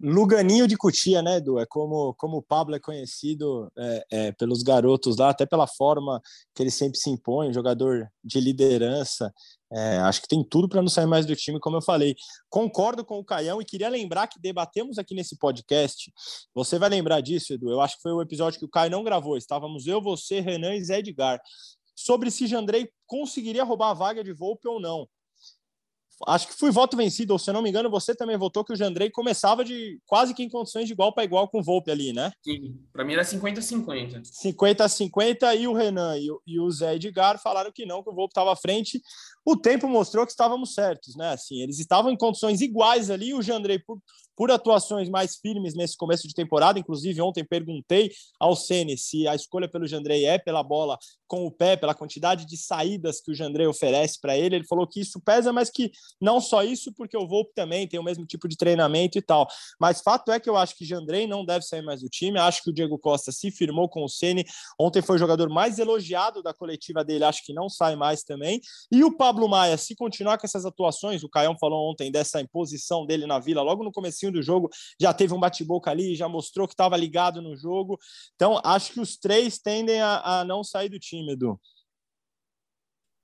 Luganinho 0.00 0.66
de 0.66 0.76
Cutia, 0.76 1.22
né, 1.22 1.36
Edu? 1.36 1.58
É 1.58 1.66
como, 1.66 2.14
como 2.14 2.38
o 2.38 2.42
Pablo 2.42 2.74
é 2.74 2.80
conhecido 2.80 3.70
é, 3.78 4.04
é, 4.10 4.32
pelos 4.32 4.62
garotos 4.62 5.16
lá, 5.16 5.30
até 5.30 5.46
pela 5.46 5.66
forma 5.66 6.20
que 6.54 6.62
ele 6.62 6.70
sempre 6.70 6.98
se 6.98 7.08
impõe, 7.10 7.52
jogador 7.52 8.08
de 8.22 8.40
liderança. 8.40 9.32
É, 9.72 9.98
acho 9.98 10.20
que 10.20 10.28
tem 10.28 10.44
tudo 10.44 10.68
para 10.68 10.82
não 10.82 10.88
sair 10.88 11.06
mais 11.06 11.24
do 11.24 11.34
time, 11.34 11.60
como 11.60 11.76
eu 11.76 11.82
falei. 11.82 12.14
Concordo 12.50 13.04
com 13.04 13.18
o 13.18 13.24
Caião 13.24 13.60
e 13.60 13.64
queria 13.64 13.88
lembrar 13.88 14.26
que 14.26 14.40
debatemos 14.40 14.98
aqui 14.98 15.14
nesse 15.14 15.38
podcast. 15.38 16.12
Você 16.54 16.78
vai 16.78 16.88
lembrar 16.88 17.20
disso, 17.20 17.54
Edu? 17.54 17.70
Eu 17.70 17.80
acho 17.80 17.96
que 17.96 18.02
foi 18.02 18.12
o 18.12 18.22
episódio 18.22 18.58
que 18.58 18.66
o 18.66 18.70
Caio 18.70 18.90
não 18.90 19.04
gravou. 19.04 19.36
Estávamos 19.36 19.86
eu, 19.86 20.02
você, 20.02 20.40
Renan 20.40 20.74
e 20.74 20.84
Zé 20.84 20.98
Edgar. 20.98 21.40
Sobre 21.96 22.30
se 22.30 22.46
Jandrei 22.46 22.90
conseguiria 23.06 23.64
roubar 23.64 23.90
a 23.90 23.94
vaga 23.94 24.24
de 24.24 24.32
Volpe 24.32 24.68
ou 24.68 24.80
não 24.80 25.08
acho 26.26 26.48
que 26.48 26.54
fui 26.54 26.70
voto 26.70 26.96
vencido, 26.96 27.32
ou 27.32 27.38
se 27.38 27.50
eu 27.50 27.54
não 27.54 27.62
me 27.62 27.68
engano, 27.68 27.90
você 27.90 28.14
também 28.14 28.36
votou 28.36 28.64
que 28.64 28.72
o 28.72 28.76
Jandrei 28.76 29.10
começava 29.10 29.64
de 29.64 30.00
quase 30.06 30.34
que 30.34 30.42
em 30.42 30.48
condições 30.48 30.86
de 30.86 30.92
igual 30.92 31.12
para 31.12 31.24
igual 31.24 31.48
com 31.48 31.60
o 31.60 31.62
Volpe 31.62 31.90
ali, 31.90 32.12
né? 32.12 32.32
Sim, 32.42 32.78
para 32.92 33.04
mim 33.04 33.14
era 33.14 33.22
50-50. 33.22 34.22
50-50 34.22 35.58
e 35.58 35.66
o 35.66 35.72
Renan 35.72 36.16
e, 36.18 36.28
e, 36.46 36.60
o 36.60 36.70
Zé 36.70 36.94
Edgar 36.94 37.40
falaram 37.40 37.72
que 37.72 37.84
não, 37.84 38.02
que 38.02 38.10
o 38.10 38.14
Volpe 38.14 38.32
estava 38.32 38.52
à 38.52 38.56
frente. 38.56 39.00
O 39.44 39.56
tempo 39.56 39.88
mostrou 39.88 40.24
que 40.24 40.32
estávamos 40.32 40.74
certos, 40.74 41.16
né? 41.16 41.32
Assim, 41.32 41.60
eles 41.60 41.78
estavam 41.78 42.10
em 42.10 42.16
condições 42.16 42.60
iguais 42.60 43.10
ali, 43.10 43.34
o 43.34 43.42
Jandrei, 43.42 43.78
por, 43.78 43.98
por 44.36 44.50
atuações 44.50 45.08
mais 45.08 45.36
firmes 45.36 45.74
nesse 45.74 45.96
começo 45.96 46.26
de 46.26 46.34
temporada. 46.34 46.78
Inclusive, 46.78 47.20
ontem 47.20 47.44
perguntei 47.44 48.10
ao 48.38 48.56
Ceni 48.56 48.96
se 48.98 49.26
a 49.28 49.34
escolha 49.34 49.68
pelo 49.68 49.86
Jandrei 49.86 50.24
é 50.26 50.38
pela 50.38 50.62
bola 50.62 50.98
com 51.26 51.46
o 51.46 51.50
pé, 51.50 51.76
pela 51.76 51.94
quantidade 51.94 52.46
de 52.46 52.56
saídas 52.56 53.20
que 53.20 53.30
o 53.32 53.34
Jandrei 53.34 53.66
oferece 53.66 54.20
para 54.20 54.36
ele. 54.36 54.56
Ele 54.56 54.66
falou 54.66 54.86
que 54.86 55.00
isso 55.00 55.20
pesa, 55.20 55.52
mas 55.52 55.70
que 55.70 55.90
não 56.20 56.40
só 56.40 56.62
isso, 56.62 56.92
porque 56.94 57.16
o 57.16 57.26
Volpe 57.26 57.52
também 57.54 57.88
tem 57.88 57.98
o 57.98 58.04
mesmo 58.04 58.24
tipo 58.26 58.46
de 58.46 58.56
treinamento 58.56 59.18
e 59.18 59.22
tal. 59.22 59.46
Mas 59.80 60.00
fato 60.00 60.30
é 60.30 60.38
que 60.38 60.48
eu 60.48 60.56
acho 60.56 60.76
que 60.76 60.84
Jandrei 60.84 61.26
não 61.26 61.44
deve 61.44 61.64
sair 61.64 61.82
mais 61.82 62.02
do 62.02 62.08
time. 62.08 62.38
Acho 62.38 62.62
que 62.62 62.70
o 62.70 62.72
Diego 62.72 62.98
Costa 62.98 63.32
se 63.32 63.50
firmou 63.50 63.88
com 63.88 64.04
o 64.04 64.08
Ceni. 64.08 64.44
Ontem 64.78 65.02
foi 65.02 65.16
o 65.16 65.18
jogador 65.18 65.48
mais 65.48 65.78
elogiado 65.78 66.42
da 66.42 66.54
coletiva 66.54 67.04
dele. 67.04 67.24
Acho 67.24 67.44
que 67.44 67.52
não 67.52 67.68
sai 67.68 67.96
mais 67.96 68.22
também. 68.22 68.60
E 68.92 69.02
o 69.02 69.16
Pablo 69.16 69.48
Maia, 69.48 69.76
se 69.76 69.94
continuar 69.96 70.38
com 70.38 70.46
essas 70.46 70.64
atuações, 70.64 71.24
o 71.24 71.28
Caião 71.28 71.56
falou 71.58 71.90
ontem 71.90 72.10
dessa 72.10 72.40
imposição 72.40 73.06
dele 73.06 73.26
na 73.26 73.38
Vila, 73.38 73.62
logo 73.62 73.82
no 73.82 73.92
comecinho 74.24 74.32
do 74.32 74.42
jogo, 74.42 74.70
já 75.00 75.12
teve 75.12 75.34
um 75.34 75.40
bate-boca 75.40 75.90
ali, 75.90 76.14
já 76.14 76.28
mostrou 76.28 76.66
que 76.66 76.74
estava 76.74 76.96
ligado 76.96 77.42
no 77.42 77.56
jogo. 77.56 77.98
Então, 78.34 78.60
acho 78.64 78.92
que 78.92 79.00
os 79.00 79.16
três 79.16 79.58
tendem 79.58 80.00
a, 80.00 80.40
a 80.40 80.44
não 80.44 80.64
sair 80.64 80.88
do 80.88 80.98
time, 80.98 81.32
Edu. 81.32 81.60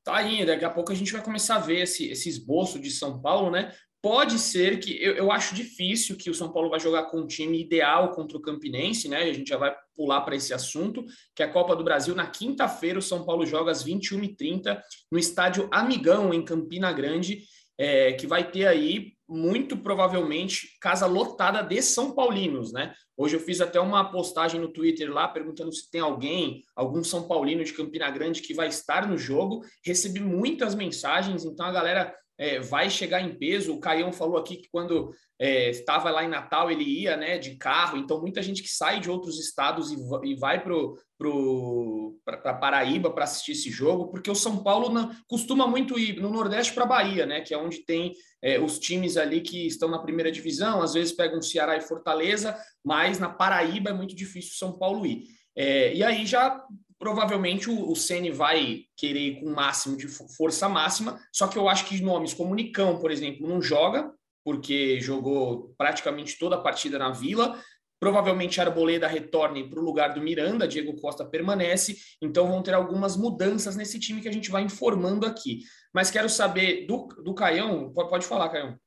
Tá 0.05 0.17
aí, 0.17 0.45
daqui 0.45 0.65
a 0.65 0.71
pouco 0.71 0.93
a 0.93 0.95
gente 0.95 1.13
vai 1.13 1.23
começar 1.23 1.57
a 1.57 1.61
ver 1.61 1.83
esse, 1.83 2.09
esse 2.09 2.29
esboço 2.29 2.79
de 2.79 2.91
São 2.91 3.21
Paulo, 3.21 3.51
né? 3.51 3.73
Pode 4.03 4.39
ser 4.39 4.81
que 4.81 4.93
eu, 5.03 5.15
eu 5.15 5.31
acho 5.31 5.55
difícil 5.55 6.17
que 6.17 6.31
o 6.31 6.35
São 6.35 6.51
Paulo 6.51 6.71
vai 6.71 6.81
jogar 6.81 7.11
com 7.11 7.19
o 7.19 7.27
time 7.27 7.61
ideal 7.61 8.13
contra 8.13 8.39
o 8.39 8.41
Campinense, 8.41 9.11
né? 9.11 9.25
A 9.25 9.33
gente 9.33 9.51
já 9.51 9.59
vai 9.59 9.77
pular 9.95 10.23
para 10.23 10.35
esse 10.35 10.55
assunto, 10.55 11.05
que 11.37 11.43
é 11.43 11.47
a 11.47 11.53
Copa 11.53 11.77
do 11.77 11.85
Brasil. 11.85 12.15
Na 12.15 12.27
quinta-feira, 12.27 12.99
o 12.99 13.03
São 13.03 13.27
Paulo 13.27 13.45
joga 13.45 13.71
às 13.71 13.85
21h30 13.85 14.81
no 15.13 15.19
estádio 15.19 15.69
Amigão, 15.71 16.33
em 16.33 16.43
Campina 16.43 16.91
Grande, 16.95 17.45
é, 17.81 18.13
que 18.13 18.27
vai 18.27 18.51
ter 18.51 18.67
aí 18.67 19.15
muito 19.27 19.75
provavelmente 19.75 20.77
casa 20.83 21.07
lotada 21.07 21.63
de 21.63 21.81
São 21.81 22.13
Paulinos, 22.13 22.75
né? 22.75 22.93
Hoje 23.17 23.37
eu 23.37 23.41
fiz 23.41 23.59
até 23.63 23.81
uma 23.81 24.11
postagem 24.11 24.61
no 24.61 24.69
Twitter 24.69 25.11
lá 25.11 25.27
perguntando 25.27 25.73
se 25.73 25.91
tem 25.91 26.03
alguém, 26.03 26.63
algum 26.77 27.03
São 27.03 27.27
Paulino 27.27 27.65
de 27.65 27.73
Campina 27.73 28.11
Grande 28.11 28.43
que 28.43 28.53
vai 28.53 28.69
estar 28.69 29.09
no 29.09 29.17
jogo. 29.17 29.65
Recebi 29.83 30.21
muitas 30.21 30.75
mensagens, 30.75 31.47
então 31.47 31.65
a 31.65 31.73
galera 31.73 32.15
é, 32.41 32.59
vai 32.59 32.89
chegar 32.89 33.21
em 33.21 33.35
peso. 33.35 33.75
O 33.75 33.81
Caião 33.81 34.11
falou 34.11 34.39
aqui 34.39 34.57
que 34.57 34.71
quando 34.73 35.15
é, 35.39 35.69
estava 35.69 36.11
lá 36.11 36.25
em 36.25 36.29
Natal 36.29 36.71
ele 36.71 36.85
ia 36.85 37.15
né, 37.15 37.37
de 37.37 37.57
carro, 37.57 37.99
então 37.99 38.19
muita 38.19 38.43
gente 38.43 38.63
que 38.63 38.71
sai 38.71 38.99
de 38.99 39.11
outros 39.11 39.39
estados 39.39 39.93
e, 39.93 40.35
vai 40.37 40.59
para 40.59 40.73
pro, 40.73 40.99
pro, 41.19 42.19
Paraíba 42.59 43.11
para 43.11 43.25
assistir 43.25 43.53
esse 43.53 43.71
jogo, 43.71 44.09
porque 44.09 44.31
o 44.31 44.35
São 44.35 44.63
Paulo 44.63 44.89
não, 44.89 45.15
costuma 45.29 45.67
muito 45.67 45.99
ir 45.99 46.19
no 46.19 46.31
Nordeste 46.31 46.73
para 46.73 46.87
Bahia, 46.87 47.27
né, 47.27 47.43
que 47.43 47.53
é 47.53 47.59
onde 47.59 47.85
tem 47.85 48.15
é, 48.43 48.59
os 48.59 48.79
times 48.79 49.19
ali 49.19 49.43
que 49.43 49.67
estão 49.67 49.91
na 49.91 49.99
primeira 49.99 50.33
divisão, 50.33 50.81
às 50.81 50.95
vezes 50.95 51.13
pegam 51.13 51.43
Ceará 51.43 51.77
e 51.77 51.83
Fortaleza, 51.83 52.57
mas 52.83 53.19
na 53.19 53.29
Paraíba 53.29 53.91
é 53.91 53.95
muito 53.95 54.17
difícil 54.17 54.55
São 54.55 54.79
Paulo 54.79 55.05
ir. 55.05 55.25
É, 55.55 55.95
e 55.95 56.03
aí 56.03 56.25
já 56.25 56.65
provavelmente 57.01 57.71
o, 57.71 57.91
o 57.91 57.97
Ceni 57.97 58.31
vai 58.31 58.83
querer 58.95 59.21
ir 59.21 59.41
com 59.41 59.47
o 59.47 59.55
máximo 59.55 59.97
de 59.97 60.07
força 60.07 60.69
máxima, 60.69 61.19
só 61.33 61.49
que 61.49 61.59
eu 61.59 61.69
acho 61.69 61.87
que 61.87 62.01
nomes 62.03 62.35
como 62.35 62.55
Nicão, 62.55 63.01
por 63.01 63.11
exemplo, 63.11 63.49
não 63.49 63.61
joga, 63.61 64.13
porque 64.45 65.01
jogou 65.01 65.75
praticamente 65.79 66.39
toda 66.39 66.57
a 66.57 66.61
partida 66.61 66.99
na 66.99 67.11
Vila. 67.11 67.59
Provavelmente 67.99 68.61
Arboleda 68.61 69.07
retorne 69.07 69.69
para 69.69 69.79
o 69.79 69.83
lugar 69.83 70.15
do 70.15 70.23
Miranda, 70.23 70.69
Diego 70.69 70.99
Costa 71.01 71.25
permanece, 71.25 71.97
então 72.21 72.49
vão 72.49 72.63
ter 72.63 72.75
algumas 72.75 73.17
mudanças 73.17 73.77
nesse 73.77 73.99
time 73.99 74.21
que 74.21 74.29
a 74.29 74.33
gente 74.33 74.51
vai 74.51 74.63
informando 74.63 75.27
aqui. 75.27 75.61
Mas 75.93 76.11
quero 76.11 76.29
saber 76.29 76.87
do, 76.87 77.09
do 77.23 77.35
Caião, 77.35 77.93
pode 77.93 78.27
falar, 78.27 78.49
Caião. 78.49 78.79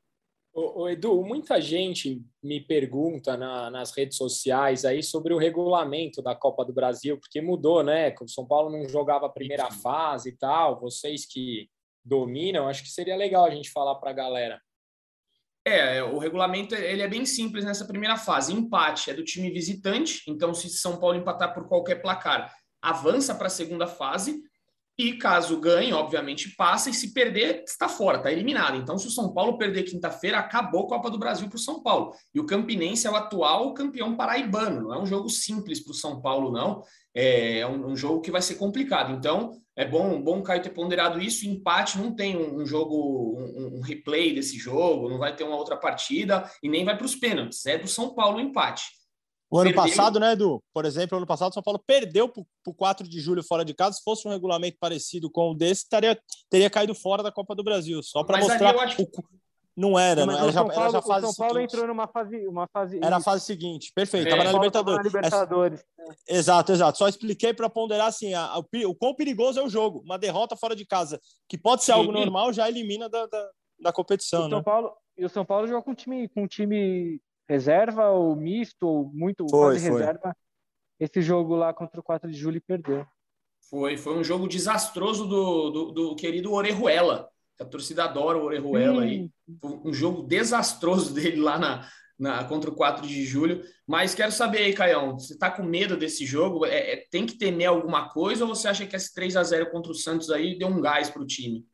Ô, 0.53 0.83
ô, 0.83 0.89
Edu, 0.89 1.23
muita 1.23 1.59
gente 1.59 2.21
me 2.41 2.61
pergunta 2.61 3.35
na, 3.35 3.71
nas 3.71 3.91
redes 3.91 4.15
sociais 4.15 4.85
aí 4.85 5.01
sobre 5.01 5.33
o 5.33 5.39
regulamento 5.39 6.21
da 6.21 6.35
Copa 6.35 6.63
do 6.63 6.71
Brasil, 6.71 7.19
porque 7.19 7.41
mudou, 7.41 7.81
né? 7.83 8.13
O 8.21 8.27
São 8.27 8.45
Paulo 8.45 8.69
não 8.69 8.87
jogava 8.87 9.25
a 9.25 9.31
primeira 9.31 9.71
fase 9.71 10.29
e 10.29 10.37
tal. 10.37 10.79
Vocês 10.79 11.25
que 11.25 11.67
dominam, 12.05 12.67
acho 12.67 12.83
que 12.83 12.89
seria 12.89 13.15
legal 13.15 13.45
a 13.45 13.49
gente 13.49 13.71
falar 13.71 13.95
para 13.95 14.11
a 14.11 14.13
galera. 14.13 14.61
É, 15.65 16.03
o 16.03 16.19
regulamento 16.19 16.75
ele 16.75 17.01
é 17.01 17.07
bem 17.07 17.25
simples 17.25 17.65
nessa 17.65 17.85
primeira 17.85 18.15
fase. 18.15 18.53
Empate 18.53 19.09
é 19.09 19.13
do 19.15 19.23
time 19.23 19.49
visitante, 19.49 20.21
então 20.27 20.53
se 20.53 20.69
São 20.69 20.99
Paulo 20.99 21.17
empatar 21.17 21.51
por 21.53 21.67
qualquer 21.67 22.01
placar, 22.01 22.53
avança 22.79 23.33
para 23.33 23.47
a 23.47 23.49
segunda 23.49 23.87
fase. 23.87 24.43
E 24.95 25.13
caso 25.13 25.59
ganhe, 25.59 25.91
obviamente 25.91 26.55
passa, 26.55 26.87
e 26.89 26.93
se 26.93 27.13
perder, 27.13 27.63
está 27.67 27.89
fora, 27.89 28.17
está 28.17 28.31
eliminado. 28.31 28.77
Então, 28.77 28.95
se 28.95 29.07
o 29.07 29.11
São 29.11 29.33
Paulo 29.33 29.57
perder 29.57 29.83
quinta-feira, 29.83 30.37
acabou 30.37 30.85
a 30.85 30.87
Copa 30.87 31.09
do 31.09 31.17
Brasil 31.17 31.49
para 31.49 31.55
o 31.55 31.59
São 31.59 31.81
Paulo. 31.81 32.13
E 32.33 32.39
o 32.39 32.45
Campinense 32.45 33.07
é 33.07 33.09
o 33.09 33.15
atual 33.15 33.73
campeão 33.73 34.15
paraibano. 34.15 34.83
Não 34.83 34.93
é 34.93 35.01
um 35.01 35.05
jogo 35.05 35.29
simples 35.29 35.83
para 35.83 35.91
o 35.91 35.95
São 35.95 36.21
Paulo, 36.21 36.51
não. 36.51 36.83
É 37.15 37.65
um, 37.65 37.91
um, 37.91 37.95
jogo 37.95 38.21
que 38.21 38.29
vai 38.29 38.41
ser 38.41 38.55
complicado. 38.55 39.13
Então, 39.13 39.51
é 39.75 39.83
bom, 39.83 40.21
bom 40.21 40.39
o 40.39 40.43
Caio 40.43 40.61
ter 40.61 40.69
ponderado 40.69 41.19
isso. 41.19 41.47
Empate 41.47 41.97
não 41.97 42.15
tem 42.15 42.37
um, 42.37 42.61
um 42.61 42.65
jogo, 42.65 43.35
um, 43.39 43.77
um, 43.77 43.81
replay 43.81 44.35
desse 44.35 44.59
jogo, 44.59 45.09
não 45.09 45.17
vai 45.17 45.35
ter 45.35 45.43
uma 45.43 45.57
outra 45.57 45.75
partida 45.75 46.47
e 46.61 46.69
nem 46.69 46.85
vai 46.85 46.95
para 46.95 47.05
os 47.05 47.15
pênaltis. 47.15 47.65
É 47.65 47.79
do 47.79 47.87
São 47.87 48.13
Paulo 48.13 48.37
o 48.37 48.41
empate. 48.41 48.83
O 49.53 49.59
ano 49.59 49.71
perdeu. 49.71 49.83
passado, 49.83 50.19
né, 50.19 50.31
Edu? 50.31 50.63
Por 50.73 50.83
exemplo, 50.83 51.15
ano 51.15 51.27
passado, 51.27 51.51
o 51.51 51.53
São 51.53 51.61
Paulo 51.61 51.79
perdeu 51.85 52.27
para 52.27 52.43
o 52.65 52.73
4 52.73 53.07
de 53.07 53.19
julho 53.19 53.43
fora 53.43 53.63
de 53.63 53.71
casa. 53.75 53.97
Se 53.97 54.03
fosse 54.03 54.27
um 54.27 54.31
regulamento 54.31 54.77
parecido 54.79 55.29
com 55.29 55.51
o 55.51 55.53
desse, 55.53 55.87
taria, 55.87 56.19
teria 56.49 56.71
caído 56.71 56.95
fora 56.95 57.21
da 57.21 57.31
Copa 57.31 57.53
do 57.53 57.63
Brasil. 57.63 58.01
Só 58.01 58.23
para 58.23 58.39
mostrar. 58.39 58.75
O... 58.75 59.33
Não 59.77 59.97
era, 59.97 60.25
não, 60.25 60.33
era 60.35 60.51
já, 60.51 60.63
Paulo, 60.65 60.81
era 60.81 60.89
já 60.89 61.01
fase 61.03 61.25
o 61.25 61.29
São 61.29 61.35
Paulo 61.35 61.53
seguinte. 61.55 61.73
entrou 61.73 61.87
numa 61.87 62.07
fase, 62.07 62.47
uma 62.47 62.67
fase. 62.67 62.99
Era 62.99 63.17
a 63.17 63.21
fase 63.21 63.45
seguinte, 63.45 63.91
perfeito. 63.93 64.25
Estava 64.25 64.41
é, 64.41 64.45
na 64.45 64.53
Libertadores. 64.53 64.97
Na 64.97 65.03
Libertadores. 65.03 65.83
É. 65.99 66.35
Exato, 66.35 66.71
exato. 66.71 66.97
Só 66.97 67.07
expliquei 67.07 67.53
para 67.53 67.69
ponderar 67.69 68.07
assim: 68.07 68.33
a, 68.33 68.45
a, 68.45 68.59
o, 68.59 68.65
o 68.87 68.95
quão 68.95 69.13
perigoso 69.13 69.59
é 69.59 69.63
o 69.63 69.69
jogo. 69.69 70.01
Uma 70.03 70.17
derrota 70.17 70.55
fora 70.55 70.75
de 70.75 70.85
casa, 70.85 71.19
que 71.47 71.59
pode 71.59 71.83
ser 71.83 71.93
Sim. 71.93 71.99
algo 71.99 72.11
normal, 72.11 72.51
já 72.53 72.67
elimina 72.67 73.07
da, 73.07 73.27
da, 73.27 73.49
da 73.79 73.93
competição. 73.93 74.47
O 74.47 74.49
São 74.49 74.57
né? 74.59 74.63
Paulo, 74.63 74.93
e 75.15 75.25
o 75.25 75.29
São 75.29 75.45
Paulo 75.45 75.67
jogou 75.67 75.83
com 75.83 75.91
um 75.91 75.95
time, 75.95 76.27
com 76.29 76.43
um 76.43 76.47
time 76.47 77.19
reserva 77.53 78.09
ou 78.09 78.35
misto, 78.35 78.83
ou 78.87 79.11
muito 79.13 79.45
foi, 79.49 79.59
quase 79.59 79.87
foi. 79.87 79.99
reserva, 79.99 80.35
esse 80.99 81.21
jogo 81.21 81.55
lá 81.55 81.73
contra 81.73 81.99
o 81.99 82.03
4 82.03 82.31
de 82.31 82.37
julho 82.37 82.57
e 82.57 82.61
perdeu. 82.61 83.05
Foi, 83.69 83.95
foi 83.95 84.17
um 84.17 84.23
jogo 84.23 84.47
desastroso 84.47 85.27
do, 85.27 85.69
do, 85.69 85.91
do 85.91 86.15
querido 86.15 86.51
Orejuela. 86.51 87.29
A 87.59 87.65
torcida 87.65 88.05
adora 88.05 88.37
o 88.37 88.43
Orejuela 88.43 89.03
aí. 89.03 89.29
Um 89.63 89.93
jogo 89.93 90.23
desastroso 90.23 91.13
dele 91.15 91.37
lá 91.37 91.59
na, 91.59 91.87
na, 92.17 92.43
contra 92.45 92.69
o 92.69 92.75
4 92.75 93.07
de 93.07 93.23
julho. 93.23 93.63
Mas 93.85 94.15
quero 94.15 94.31
saber 94.31 94.59
aí, 94.59 94.73
Caião, 94.73 95.17
você 95.17 95.33
está 95.33 95.51
com 95.51 95.63
medo 95.63 95.95
desse 95.95 96.25
jogo? 96.25 96.65
É, 96.65 96.93
é, 96.93 97.07
tem 97.09 97.25
que 97.25 97.37
temer 97.37 97.67
alguma 97.67 98.09
coisa 98.09 98.45
ou 98.45 98.55
você 98.55 98.67
acha 98.67 98.85
que 98.85 98.95
esse 98.95 99.13
3 99.13 99.35
a 99.35 99.43
0 99.43 99.69
contra 99.71 99.91
o 99.91 99.95
Santos 99.95 100.29
aí 100.31 100.57
deu 100.57 100.67
um 100.67 100.81
gás 100.81 101.09
para 101.09 101.21
o 101.21 101.27
time? 101.27 101.65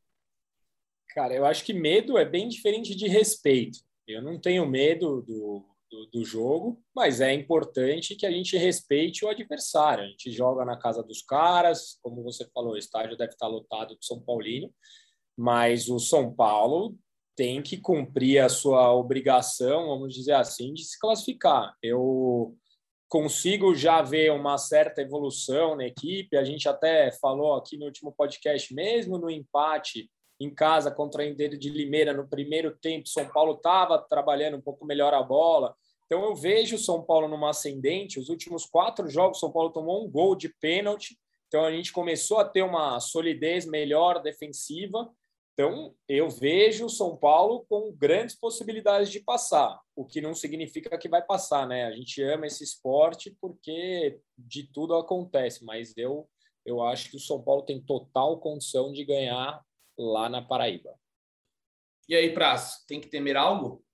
Cara, 1.09 1.33
eu 1.33 1.45
acho 1.45 1.63
que 1.63 1.73
medo 1.73 2.17
é 2.17 2.25
bem 2.25 2.47
diferente 2.47 2.95
de 2.95 3.07
respeito. 3.07 3.79
Eu 4.07 4.21
não 4.21 4.39
tenho 4.39 4.65
medo 4.65 5.21
do, 5.21 5.63
do, 5.89 6.05
do, 6.07 6.25
jogo, 6.25 6.81
mas 6.95 7.21
é 7.21 7.33
importante 7.33 8.15
que 8.15 8.25
a 8.25 8.31
gente 8.31 8.57
respeite 8.57 9.25
o 9.25 9.29
adversário. 9.29 10.03
A 10.03 10.07
gente 10.07 10.31
joga 10.31 10.63
na 10.63 10.77
casa 10.77 11.03
dos 11.03 11.21
caras, 11.21 11.97
como 12.01 12.23
você 12.23 12.47
falou, 12.53 12.73
o 12.73 12.77
estádio 12.77 13.17
deve 13.17 13.33
estar 13.33 13.47
lotado 13.47 13.97
de 13.97 14.05
São 14.05 14.21
Paulino, 14.21 14.71
mas 15.37 15.89
o 15.89 15.99
São 15.99 16.33
Paulo 16.33 16.95
tem 17.35 17.61
que 17.61 17.77
cumprir 17.77 18.39
a 18.39 18.49
sua 18.49 18.93
obrigação, 18.93 19.87
vamos 19.87 20.13
dizer 20.13 20.33
assim, 20.33 20.73
de 20.73 20.83
se 20.83 20.99
classificar. 20.99 21.73
Eu 21.81 22.55
consigo 23.07 23.73
já 23.73 24.01
ver 24.01 24.31
uma 24.31 24.57
certa 24.57 25.01
evolução 25.01 25.75
na 25.75 25.85
equipe. 25.85 26.37
A 26.37 26.43
gente 26.43 26.69
até 26.69 27.11
falou 27.13 27.55
aqui 27.55 27.77
no 27.77 27.85
último 27.85 28.11
podcast, 28.11 28.73
mesmo 28.73 29.17
no 29.17 29.29
empate 29.29 30.09
em 30.39 30.53
casa 30.53 30.89
contra 30.89 31.23
a 31.23 31.27
Inter 31.27 31.57
de 31.57 31.69
Limeira 31.69 32.13
no 32.13 32.27
primeiro 32.27 32.75
tempo. 32.77 33.09
São 33.09 33.27
Paulo 33.27 33.53
estava 33.53 33.97
trabalhando 33.97 34.57
um 34.57 34.61
pouco 34.61 34.85
melhor 34.85 35.13
a 35.13 35.21
bola. 35.21 35.75
Então 36.05 36.23
eu 36.23 36.35
vejo 36.35 36.75
o 36.75 36.79
São 36.79 37.03
Paulo 37.03 37.27
numa 37.27 37.49
ascendente. 37.49 38.19
Os 38.19 38.29
últimos 38.29 38.65
quatro 38.65 39.09
jogos, 39.09 39.39
São 39.39 39.51
Paulo 39.51 39.71
tomou 39.71 40.03
um 40.03 40.09
gol 40.09 40.35
de 40.35 40.49
pênalti. 40.49 41.19
Então 41.47 41.65
a 41.65 41.71
gente 41.71 41.91
começou 41.91 42.39
a 42.39 42.45
ter 42.45 42.61
uma 42.61 42.99
solidez 42.99 43.65
melhor 43.65 44.21
defensiva. 44.21 45.11
Então 45.53 45.93
eu 46.07 46.29
vejo 46.29 46.85
o 46.85 46.89
São 46.89 47.17
Paulo 47.17 47.65
com 47.67 47.91
grandes 47.91 48.33
possibilidades 48.33 49.11
de 49.11 49.19
passar, 49.19 49.77
o 49.93 50.05
que 50.05 50.21
não 50.21 50.33
significa 50.33 50.97
que 50.97 51.09
vai 51.09 51.21
passar, 51.21 51.67
né? 51.67 51.83
A 51.83 51.91
gente 51.91 52.23
ama 52.23 52.47
esse 52.47 52.63
esporte 52.63 53.35
porque 53.41 54.21
de 54.37 54.71
tudo 54.71 54.95
acontece, 54.95 55.65
mas 55.65 55.93
eu 55.97 56.29
eu 56.65 56.81
acho 56.81 57.09
que 57.09 57.17
o 57.17 57.19
São 57.19 57.41
Paulo 57.41 57.63
tem 57.63 57.81
total 57.81 58.39
condição 58.39 58.91
de 58.93 59.03
ganhar 59.03 59.61
lá 59.99 60.29
na 60.29 60.41
Paraíba. 60.41 60.97
E 62.07 62.15
aí, 62.15 62.33
Praz, 62.33 62.85
tem 62.87 63.01
que 63.01 63.09
temer 63.09 63.35
algo? 63.35 63.85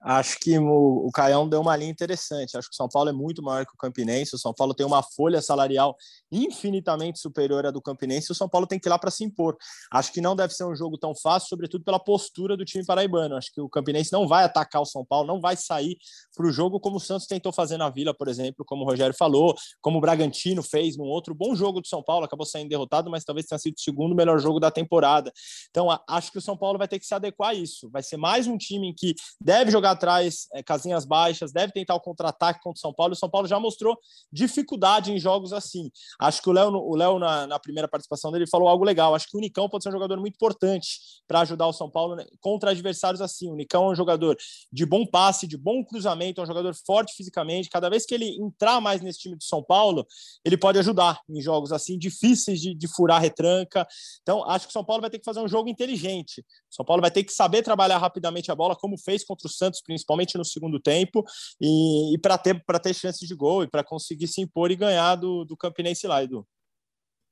Acho 0.00 0.38
que 0.38 0.58
o, 0.58 1.06
o 1.06 1.10
Caião 1.10 1.48
deu 1.48 1.60
uma 1.60 1.74
linha 1.74 1.90
interessante. 1.90 2.56
Acho 2.56 2.68
que 2.68 2.74
o 2.74 2.76
São 2.76 2.88
Paulo 2.88 3.08
é 3.08 3.12
muito 3.12 3.42
maior 3.42 3.64
que 3.64 3.72
o 3.74 3.76
Campinense. 3.76 4.34
O 4.34 4.38
São 4.38 4.52
Paulo 4.52 4.74
tem 4.74 4.86
uma 4.86 5.02
folha 5.02 5.40
salarial 5.40 5.96
infinitamente 6.30 7.18
superior 7.18 7.66
à 7.66 7.70
do 7.70 7.82
Campinense. 7.82 8.30
O 8.30 8.34
São 8.34 8.48
Paulo 8.48 8.66
tem 8.66 8.78
que 8.78 8.88
ir 8.88 8.90
lá 8.90 8.98
para 8.98 9.10
se 9.10 9.24
impor. 9.24 9.56
Acho 9.92 10.12
que 10.12 10.20
não 10.20 10.36
deve 10.36 10.54
ser 10.54 10.64
um 10.64 10.76
jogo 10.76 10.96
tão 10.98 11.14
fácil, 11.14 11.48
sobretudo 11.48 11.82
pela 11.82 11.98
postura 11.98 12.56
do 12.56 12.64
time 12.64 12.84
paraibano. 12.84 13.36
Acho 13.36 13.52
que 13.52 13.60
o 13.60 13.68
Campinense 13.68 14.12
não 14.12 14.28
vai 14.28 14.44
atacar 14.44 14.82
o 14.82 14.84
São 14.84 15.04
Paulo, 15.04 15.26
não 15.26 15.40
vai 15.40 15.56
sair 15.56 15.96
para 16.36 16.46
o 16.46 16.52
jogo 16.52 16.78
como 16.78 16.96
o 16.96 17.00
Santos 17.00 17.26
tentou 17.26 17.52
fazer 17.52 17.76
na 17.76 17.88
Vila, 17.88 18.14
por 18.14 18.28
exemplo, 18.28 18.64
como 18.64 18.84
o 18.84 18.86
Rogério 18.86 19.14
falou, 19.16 19.54
como 19.80 19.98
o 19.98 20.00
Bragantino 20.00 20.62
fez 20.62 20.96
num 20.96 21.06
outro 21.06 21.34
bom 21.34 21.54
jogo 21.54 21.80
do 21.80 21.88
São 21.88 22.02
Paulo. 22.02 22.24
Acabou 22.24 22.46
saindo 22.46 22.68
derrotado, 22.68 23.10
mas 23.10 23.24
talvez 23.24 23.46
tenha 23.46 23.58
sido 23.58 23.74
o 23.74 23.80
segundo 23.80 24.14
melhor 24.14 24.38
jogo 24.38 24.60
da 24.60 24.70
temporada. 24.70 25.32
Então, 25.70 25.88
acho 26.08 26.30
que 26.30 26.38
o 26.38 26.42
São 26.42 26.56
Paulo 26.56 26.78
vai 26.78 26.86
ter 26.86 26.98
que 26.98 27.06
se 27.06 27.14
adequar 27.14 27.50
a 27.50 27.54
isso. 27.54 27.90
Vai 27.90 28.02
ser 28.02 28.16
mais 28.16 28.46
um 28.46 28.56
time 28.56 28.88
em 28.88 28.94
que 28.94 29.14
deve 29.40 29.70
jogar 29.70 29.85
atrás, 29.90 30.46
é, 30.52 30.62
casinhas 30.62 31.04
baixas, 31.04 31.52
deve 31.52 31.72
tentar 31.72 31.94
o 31.94 32.00
contra-ataque 32.00 32.60
contra 32.62 32.78
o 32.78 32.80
São 32.80 32.92
Paulo. 32.92 33.12
O 33.12 33.16
São 33.16 33.28
Paulo 33.28 33.46
já 33.46 33.58
mostrou 33.58 33.98
dificuldade 34.32 35.12
em 35.12 35.18
jogos 35.18 35.52
assim. 35.52 35.90
Acho 36.18 36.42
que 36.42 36.48
o 36.48 36.52
Léo, 36.52 36.70
o 36.72 36.96
Léo 36.96 37.18
na, 37.18 37.46
na 37.46 37.58
primeira 37.58 37.88
participação 37.88 38.30
dele, 38.30 38.46
falou 38.46 38.68
algo 38.68 38.84
legal. 38.84 39.14
Acho 39.14 39.28
que 39.28 39.36
o 39.36 39.38
Unicão 39.38 39.68
pode 39.68 39.84
ser 39.84 39.90
um 39.90 39.92
jogador 39.92 40.18
muito 40.18 40.34
importante 40.34 40.98
para 41.26 41.40
ajudar 41.40 41.66
o 41.66 41.72
São 41.72 41.90
Paulo 41.90 42.16
né, 42.16 42.24
contra 42.40 42.70
adversários 42.70 43.20
assim. 43.20 43.48
O 43.48 43.52
Unicão 43.52 43.86
é 43.86 43.90
um 43.90 43.94
jogador 43.94 44.36
de 44.72 44.86
bom 44.86 45.06
passe, 45.06 45.46
de 45.46 45.56
bom 45.56 45.84
cruzamento, 45.84 46.40
é 46.40 46.44
um 46.44 46.46
jogador 46.46 46.74
forte 46.86 47.14
fisicamente. 47.14 47.68
Cada 47.68 47.88
vez 47.88 48.04
que 48.04 48.14
ele 48.14 48.36
entrar 48.40 48.80
mais 48.80 49.00
nesse 49.00 49.20
time 49.20 49.36
do 49.36 49.44
São 49.44 49.62
Paulo, 49.62 50.06
ele 50.44 50.56
pode 50.56 50.78
ajudar 50.78 51.20
em 51.28 51.40
jogos 51.40 51.72
assim 51.72 51.98
difíceis 51.98 52.60
de, 52.60 52.74
de 52.74 52.88
furar 52.88 53.20
retranca. 53.20 53.86
Então, 54.22 54.48
acho 54.48 54.66
que 54.66 54.70
o 54.70 54.72
São 54.72 54.84
Paulo 54.84 55.00
vai 55.00 55.10
ter 55.10 55.18
que 55.18 55.24
fazer 55.24 55.40
um 55.40 55.48
jogo 55.48 55.68
inteligente. 55.68 56.40
O 56.70 56.74
São 56.74 56.84
Paulo 56.84 57.00
vai 57.00 57.10
ter 57.10 57.24
que 57.24 57.32
saber 57.32 57.62
trabalhar 57.62 57.98
rapidamente 57.98 58.50
a 58.50 58.54
bola, 58.54 58.76
como 58.76 58.98
fez 58.98 59.24
contra 59.24 59.46
o 59.46 59.50
Santos, 59.50 59.75
principalmente 59.82 60.36
no 60.36 60.44
segundo 60.44 60.80
tempo, 60.80 61.24
e, 61.60 62.14
e 62.14 62.18
para 62.18 62.38
ter, 62.38 62.62
ter 62.82 62.94
chances 62.94 63.26
de 63.26 63.34
gol 63.34 63.62
e 63.62 63.68
para 63.68 63.84
conseguir 63.84 64.28
se 64.28 64.40
impor 64.40 64.70
e 64.70 64.76
ganhar 64.76 65.16
do, 65.16 65.44
do 65.44 65.56
Campinense 65.56 66.06
lá, 66.06 66.22
Edu. 66.22 66.46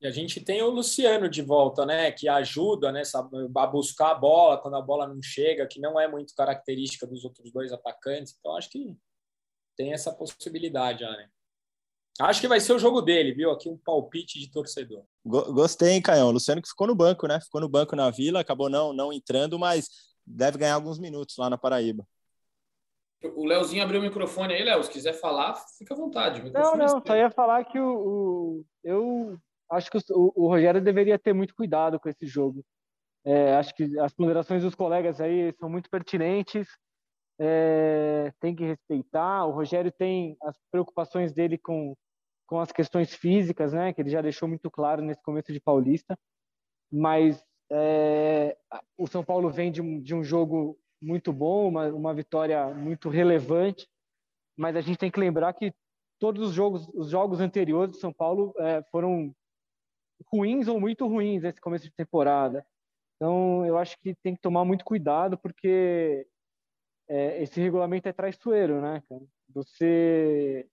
E 0.00 0.06
a 0.06 0.10
gente 0.10 0.38
tem 0.40 0.60
o 0.60 0.68
Luciano 0.68 1.30
de 1.30 1.40
volta, 1.40 1.86
né? 1.86 2.12
Que 2.12 2.28
ajuda 2.28 2.92
né, 2.92 3.02
a 3.56 3.66
buscar 3.66 4.10
a 4.10 4.14
bola 4.14 4.60
quando 4.60 4.76
a 4.76 4.82
bola 4.82 5.06
não 5.06 5.22
chega, 5.22 5.66
que 5.66 5.80
não 5.80 5.98
é 5.98 6.06
muito 6.06 6.34
característica 6.34 7.06
dos 7.06 7.24
outros 7.24 7.50
dois 7.50 7.72
atacantes. 7.72 8.36
Então, 8.38 8.54
acho 8.54 8.68
que 8.68 8.94
tem 9.74 9.94
essa 9.94 10.12
possibilidade 10.12 11.00
já, 11.00 11.10
né? 11.10 11.28
Acho 12.20 12.40
que 12.40 12.48
vai 12.48 12.60
ser 12.60 12.72
o 12.72 12.78
jogo 12.78 13.00
dele, 13.00 13.32
viu? 13.32 13.50
Aqui 13.50 13.68
um 13.68 13.76
palpite 13.76 14.38
de 14.38 14.50
torcedor. 14.50 15.04
Gostei, 15.24 15.92
hein, 15.92 16.02
Caião? 16.02 16.28
O 16.28 16.32
Luciano 16.32 16.62
que 16.62 16.68
ficou 16.68 16.86
no 16.86 16.94
banco, 16.94 17.26
né? 17.26 17.40
Ficou 17.40 17.60
no 17.60 17.68
banco 17.68 17.96
na 17.96 18.08
Vila, 18.10 18.40
acabou 18.40 18.68
não, 18.68 18.92
não 18.92 19.12
entrando, 19.12 19.58
mas 19.58 19.88
deve 20.24 20.58
ganhar 20.58 20.74
alguns 20.74 20.98
minutos 20.98 21.36
lá 21.38 21.50
na 21.50 21.58
Paraíba. 21.58 22.06
O 23.34 23.44
Leozinho 23.44 23.82
abriu 23.82 24.00
o 24.00 24.02
microfone 24.02 24.54
aí, 24.54 24.62
Léo. 24.62 24.82
Se 24.82 24.90
quiser 24.90 25.14
falar, 25.14 25.54
fica 25.78 25.94
à 25.94 25.96
vontade. 25.96 26.42
Não, 26.50 26.76
não, 26.76 27.02
só 27.04 27.16
ia 27.16 27.30
falar 27.30 27.64
que 27.64 27.78
o, 27.78 27.96
o 27.96 28.64
eu 28.82 29.38
acho 29.70 29.90
que 29.90 29.98
o, 30.10 30.32
o, 30.36 30.48
Rogério 30.48 30.80
deveria 30.80 31.18
ter 31.18 31.32
muito 31.32 31.54
cuidado 31.54 31.98
com 31.98 32.08
esse 32.08 32.26
jogo. 32.26 32.64
É, 33.24 33.54
acho 33.54 33.74
que 33.74 33.98
as 33.98 34.12
ponderações 34.12 34.62
dos 34.62 34.74
colegas 34.74 35.20
aí 35.20 35.52
são 35.58 35.68
muito 35.68 35.88
pertinentes. 35.88 36.68
É, 37.38 38.32
tem 38.40 38.54
que 38.54 38.64
respeitar. 38.64 39.46
O 39.46 39.52
Rogério 39.52 39.90
tem 39.90 40.36
as 40.42 40.56
preocupações 40.70 41.32
dele 41.32 41.58
com, 41.58 41.96
com 42.46 42.60
as 42.60 42.70
questões 42.70 43.14
físicas, 43.14 43.72
né? 43.72 43.92
Que 43.92 44.02
ele 44.02 44.10
já 44.10 44.20
deixou 44.20 44.48
muito 44.48 44.70
claro 44.70 45.02
nesse 45.02 45.22
começo 45.22 45.52
de 45.52 45.60
Paulista. 45.60 46.16
Mas 46.92 47.42
é, 47.72 48.56
o 48.96 49.06
São 49.06 49.24
Paulo 49.24 49.50
vem 49.50 49.72
de 49.72 49.82
de 50.00 50.14
um 50.14 50.22
jogo 50.22 50.78
muito 51.04 51.32
bom, 51.32 51.68
uma, 51.68 51.88
uma 51.88 52.14
vitória 52.14 52.66
muito 52.74 53.08
relevante. 53.08 53.86
Mas 54.56 54.76
a 54.76 54.80
gente 54.80 54.98
tem 54.98 55.10
que 55.10 55.20
lembrar 55.20 55.52
que 55.52 55.72
todos 56.18 56.48
os 56.48 56.54
jogos, 56.54 56.88
os 56.94 57.10
jogos 57.10 57.40
anteriores 57.40 57.96
do 57.96 58.00
São 58.00 58.12
Paulo 58.12 58.54
é, 58.58 58.82
foram 58.90 59.34
ruins 60.32 60.68
ou 60.68 60.80
muito 60.80 61.06
ruins 61.06 61.42
nesse 61.42 61.60
começo 61.60 61.84
de 61.84 61.92
temporada. 61.92 62.64
Então, 63.16 63.64
eu 63.66 63.76
acho 63.76 63.96
que 64.00 64.14
tem 64.22 64.34
que 64.34 64.40
tomar 64.40 64.64
muito 64.64 64.84
cuidado, 64.84 65.38
porque 65.38 66.26
é, 67.08 67.42
esse 67.42 67.60
regulamento 67.60 68.08
é 68.08 68.12
traiçoeiro, 68.12 68.80
né, 68.80 69.02
cara? 69.08 69.22
Você 69.54 70.66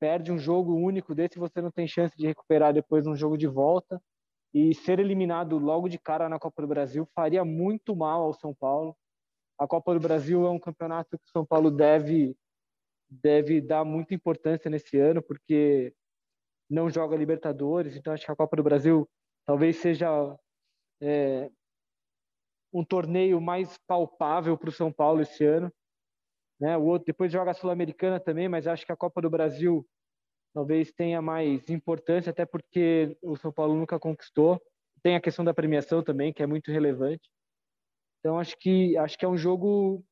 perde 0.00 0.30
um 0.30 0.38
jogo 0.38 0.74
único 0.74 1.14
desse, 1.14 1.38
você 1.38 1.60
não 1.60 1.70
tem 1.70 1.86
chance 1.86 2.16
de 2.16 2.26
recuperar 2.26 2.72
depois 2.72 3.06
num 3.06 3.16
jogo 3.16 3.36
de 3.36 3.46
volta. 3.46 4.00
E 4.52 4.72
ser 4.72 5.00
eliminado 5.00 5.58
logo 5.58 5.88
de 5.88 5.98
cara 5.98 6.28
na 6.28 6.38
Copa 6.38 6.62
do 6.62 6.68
Brasil 6.68 7.08
faria 7.12 7.44
muito 7.44 7.96
mal 7.96 8.22
ao 8.22 8.32
São 8.34 8.54
Paulo. 8.54 8.96
A 9.58 9.66
Copa 9.66 9.94
do 9.94 10.00
Brasil 10.00 10.46
é 10.46 10.50
um 10.50 10.58
campeonato 10.58 11.18
que 11.18 11.24
o 11.24 11.30
São 11.30 11.44
Paulo 11.44 11.70
deve 11.70 12.36
deve 13.08 13.60
dar 13.60 13.84
muita 13.84 14.14
importância 14.14 14.70
nesse 14.70 14.98
ano, 14.98 15.22
porque 15.22 15.94
não 16.68 16.90
joga 16.90 17.16
Libertadores, 17.16 17.94
então 17.96 18.12
acho 18.12 18.24
que 18.24 18.32
a 18.32 18.36
Copa 18.36 18.56
do 18.56 18.62
Brasil 18.62 19.08
talvez 19.46 19.76
seja 19.76 20.08
é, 21.00 21.50
um 22.72 22.84
torneio 22.84 23.40
mais 23.40 23.78
palpável 23.86 24.58
para 24.58 24.68
o 24.68 24.72
São 24.72 24.92
Paulo 24.92 25.20
esse 25.20 25.44
ano. 25.44 25.72
Né? 26.60 26.76
O 26.76 26.84
outro 26.84 27.06
depois 27.06 27.30
joga 27.30 27.52
a 27.52 27.54
Sul-Americana 27.54 28.18
também, 28.18 28.48
mas 28.48 28.66
acho 28.66 28.84
que 28.84 28.92
a 28.92 28.96
Copa 28.96 29.20
do 29.22 29.30
Brasil 29.30 29.86
talvez 30.52 30.92
tenha 30.92 31.20
mais 31.20 31.68
importância, 31.68 32.30
até 32.30 32.44
porque 32.44 33.16
o 33.22 33.36
São 33.36 33.52
Paulo 33.52 33.74
nunca 33.74 33.98
conquistou. 33.98 34.60
Tem 35.02 35.14
a 35.16 35.20
questão 35.20 35.44
da 35.44 35.54
premiação 35.54 36.02
também, 36.02 36.32
que 36.32 36.42
é 36.42 36.46
muito 36.46 36.70
relevante. 36.70 37.28
Então 38.24 38.38
acho 38.38 38.56
que 38.58 38.96
acho 38.96 39.18
que 39.18 39.24
é 39.26 39.28
um 39.28 39.36
jogo 39.36 40.02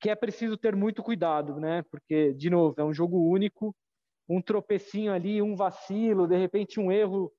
que 0.00 0.08
é 0.08 0.14
preciso 0.14 0.56
ter 0.56 0.74
muito 0.74 1.02
cuidado, 1.02 1.60
né? 1.60 1.82
Porque 1.90 2.32
de 2.32 2.48
novo 2.48 2.74
é 2.78 2.84
um 2.84 2.94
jogo 2.94 3.18
único 3.30 3.76
um 4.26 4.40
tropecinho 4.40 5.12
ali, 5.12 5.42
um 5.42 5.54
vacilo, 5.54 6.26
de 6.26 6.38
repente 6.38 6.80
um 6.80 6.90
erro 6.90 7.30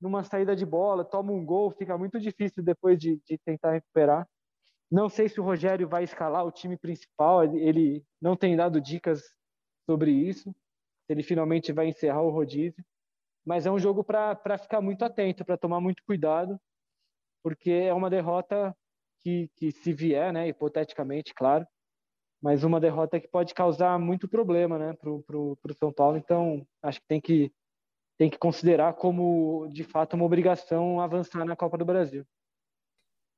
numa 0.00 0.24
saída 0.24 0.56
de 0.56 0.66
bola, 0.66 1.04
toma 1.04 1.32
um 1.32 1.46
gol, 1.46 1.70
fica 1.70 1.96
muito 1.96 2.18
difícil 2.18 2.64
depois 2.64 2.98
de, 2.98 3.20
de 3.24 3.38
tentar 3.38 3.70
recuperar. 3.70 4.28
Não 4.90 5.08
sei 5.08 5.28
se 5.28 5.40
o 5.40 5.44
Rogério 5.44 5.88
vai 5.88 6.02
escalar 6.02 6.44
o 6.44 6.50
time 6.50 6.76
principal, 6.76 7.44
ele 7.44 8.04
não 8.20 8.36
tem 8.36 8.56
dado 8.56 8.80
dicas 8.80 9.22
sobre 9.88 10.10
isso, 10.10 10.50
se 11.06 11.12
ele 11.12 11.22
finalmente 11.22 11.72
vai 11.72 11.88
encerrar 11.88 12.22
o 12.22 12.30
rodízio. 12.30 12.84
Mas 13.44 13.66
é 13.66 13.70
um 13.70 13.78
jogo 13.78 14.02
para 14.02 14.58
ficar 14.58 14.80
muito 14.80 15.04
atento, 15.04 15.44
para 15.44 15.56
tomar 15.56 15.80
muito 15.80 16.02
cuidado, 16.04 16.58
porque 17.42 17.70
é 17.70 17.94
uma 17.94 18.10
derrota 18.10 18.76
que, 19.24 19.50
que 19.56 19.72
se 19.72 19.92
vier, 19.92 20.32
né, 20.32 20.46
hipoteticamente, 20.46 21.32
claro, 21.34 21.66
mas 22.42 22.62
uma 22.62 22.78
derrota 22.78 23.18
que 23.18 23.26
pode 23.26 23.54
causar 23.54 23.98
muito 23.98 24.28
problema 24.28 24.78
né, 24.78 24.92
para 24.92 25.10
o 25.10 25.58
São 25.78 25.90
Paulo. 25.90 26.18
Então, 26.18 26.66
acho 26.82 27.00
que 27.00 27.06
tem, 27.08 27.18
que 27.18 27.50
tem 28.18 28.28
que 28.28 28.38
considerar 28.38 28.92
como, 28.92 29.66
de 29.72 29.82
fato, 29.82 30.12
uma 30.12 30.26
obrigação 30.26 31.00
avançar 31.00 31.42
na 31.46 31.56
Copa 31.56 31.78
do 31.78 31.86
Brasil. 31.86 32.22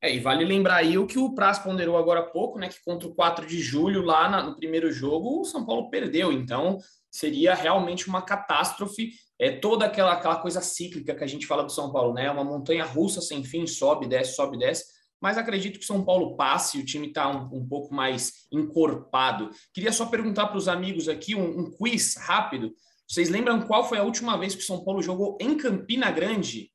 É, 0.03 0.13
e 0.13 0.19
vale 0.19 0.45
lembrar 0.45 0.77
aí 0.77 0.99
o 0.99 1.07
que 1.07 1.19
o 1.19 1.35
Praz 1.35 1.59
ponderou 1.59 1.97
agora 1.97 2.21
há 2.21 2.31
pouco, 2.31 2.59
né? 2.59 2.69
Que 2.69 2.83
contra 2.85 3.09
o 3.09 3.15
4 3.15 3.47
de 3.47 3.61
julho, 3.61 4.03
lá 4.03 4.29
na, 4.29 4.43
no 4.43 4.57
primeiro 4.57 4.93
jogo, 4.93 5.41
o 5.41 5.45
São 5.45 5.65
Paulo 5.65 5.89
perdeu. 5.89 6.33
Então, 6.33 6.79
seria 7.11 7.55
realmente 7.55 8.09
uma 8.09 8.21
catástrofe. 8.21 9.13
É 9.39 9.53
toda 9.53 9.87
aquela, 9.87 10.13
aquela 10.13 10.37
coisa 10.37 10.61
cíclica 10.61 11.15
que 11.15 11.25
a 11.25 11.27
gente 11.27 11.47
fala 11.47 11.63
do 11.63 11.73
São 11.73 11.93
Paulo, 11.93 12.13
né? 12.13 12.31
Uma 12.31 12.45
montanha 12.45 12.85
russa 12.85 13.21
sem 13.21 13.43
fim, 13.43 13.67
sobe, 13.67 14.07
desce, 14.07 14.35
sobe, 14.35 14.59
desce 14.59 14.96
mas 15.21 15.39
acredito 15.39 15.79
que 15.79 15.85
São 15.85 16.05
Paulo 16.05 16.37
passe, 16.37 16.79
o 16.79 16.85
time 16.85 17.09
está 17.09 17.29
um, 17.29 17.57
um, 17.57 17.67
pouco 17.67 17.95
mais 17.95 18.47
encorpado. 18.53 19.51
Queria 19.73 19.93
só 19.93 20.07
perguntar 20.07 20.49
para 20.49 20.59
os 20.59 20.69
amigos 20.69 21.09
aqui 21.09 21.35
um, 21.35 21.61
um, 21.61 21.71
quiz 21.71 22.17
rápido. 22.17 22.75
Vocês 23.09 23.29
lembram 23.29 23.63
qual 23.63 23.89
foi 23.89 23.99
a 23.99 24.03
última 24.03 24.37
vez 24.37 24.55
que 24.55 24.63
o 24.63 24.67
São 24.67 24.85
Paulo 24.85 25.03
jogou 25.03 25.39
em 25.41 25.57
Campina 25.57 26.11
Grande? 26.11 26.73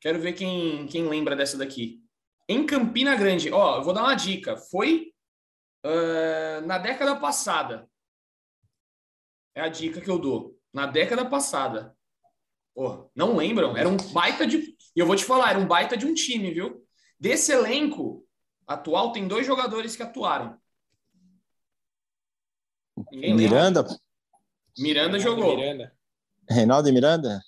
Quero 0.00 0.20
ver 0.20 0.32
quem, 0.32 0.86
quem 0.86 1.08
lembra 1.08 1.36
dessa 1.36 1.56
daqui. 1.56 2.02
Em 2.48 2.66
Campina 2.66 3.14
Grande, 3.14 3.50
ó, 3.52 3.78
eu 3.78 3.84
vou 3.84 3.94
dar 3.94 4.02
uma 4.02 4.14
dica. 4.14 4.56
Foi 4.56 5.12
uh, 5.86 6.66
na 6.66 6.78
década 6.78 7.16
passada. 7.16 7.88
É 9.54 9.60
a 9.60 9.68
dica 9.68 10.00
que 10.00 10.10
eu 10.10 10.18
dou. 10.18 10.58
Na 10.72 10.86
década 10.86 11.24
passada. 11.24 11.96
Pô, 12.74 13.10
não 13.14 13.36
lembram? 13.36 13.76
Era 13.76 13.88
um 13.88 13.96
baita 13.96 14.46
de. 14.46 14.74
E 14.94 14.98
eu 15.00 15.06
vou 15.06 15.16
te 15.16 15.24
falar, 15.24 15.50
era 15.50 15.58
um 15.58 15.66
baita 15.66 15.96
de 15.96 16.06
um 16.06 16.14
time, 16.14 16.52
viu? 16.52 16.81
Desse 17.22 17.52
elenco 17.52 18.26
atual, 18.66 19.12
tem 19.12 19.28
dois 19.28 19.46
jogadores 19.46 19.94
que 19.94 20.02
atuaram. 20.02 20.58
Ninguém 23.12 23.36
Miranda? 23.36 23.82
Lembra? 23.82 23.96
Miranda 24.76 25.18
jogou. 25.20 25.56
Miranda. 25.56 25.92
Reinaldo 26.50 26.88
e 26.88 26.92
Miranda? 26.92 27.40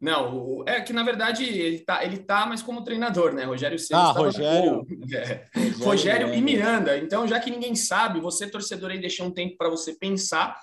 Não, 0.00 0.64
é 0.66 0.80
que 0.80 0.92
na 0.92 1.04
verdade 1.04 1.44
ele 1.44 1.78
tá, 1.78 2.04
ele 2.04 2.18
tá 2.24 2.44
mas 2.44 2.60
como 2.60 2.82
treinador, 2.82 3.32
né? 3.32 3.44
Rogério 3.44 3.78
Ceni. 3.78 4.00
Ah, 4.00 4.10
Rogério. 4.10 4.84
É. 5.14 5.48
Rogério. 5.54 5.84
Rogério 5.84 6.34
e 6.34 6.42
Miranda. 6.42 6.98
Então, 6.98 7.24
já 7.28 7.38
que 7.38 7.52
ninguém 7.52 7.76
sabe, 7.76 8.18
você, 8.18 8.50
torcedor, 8.50 8.90
aí 8.90 9.00
deixou 9.00 9.28
um 9.28 9.32
tempo 9.32 9.56
para 9.56 9.70
você 9.70 9.94
pensar. 9.94 10.60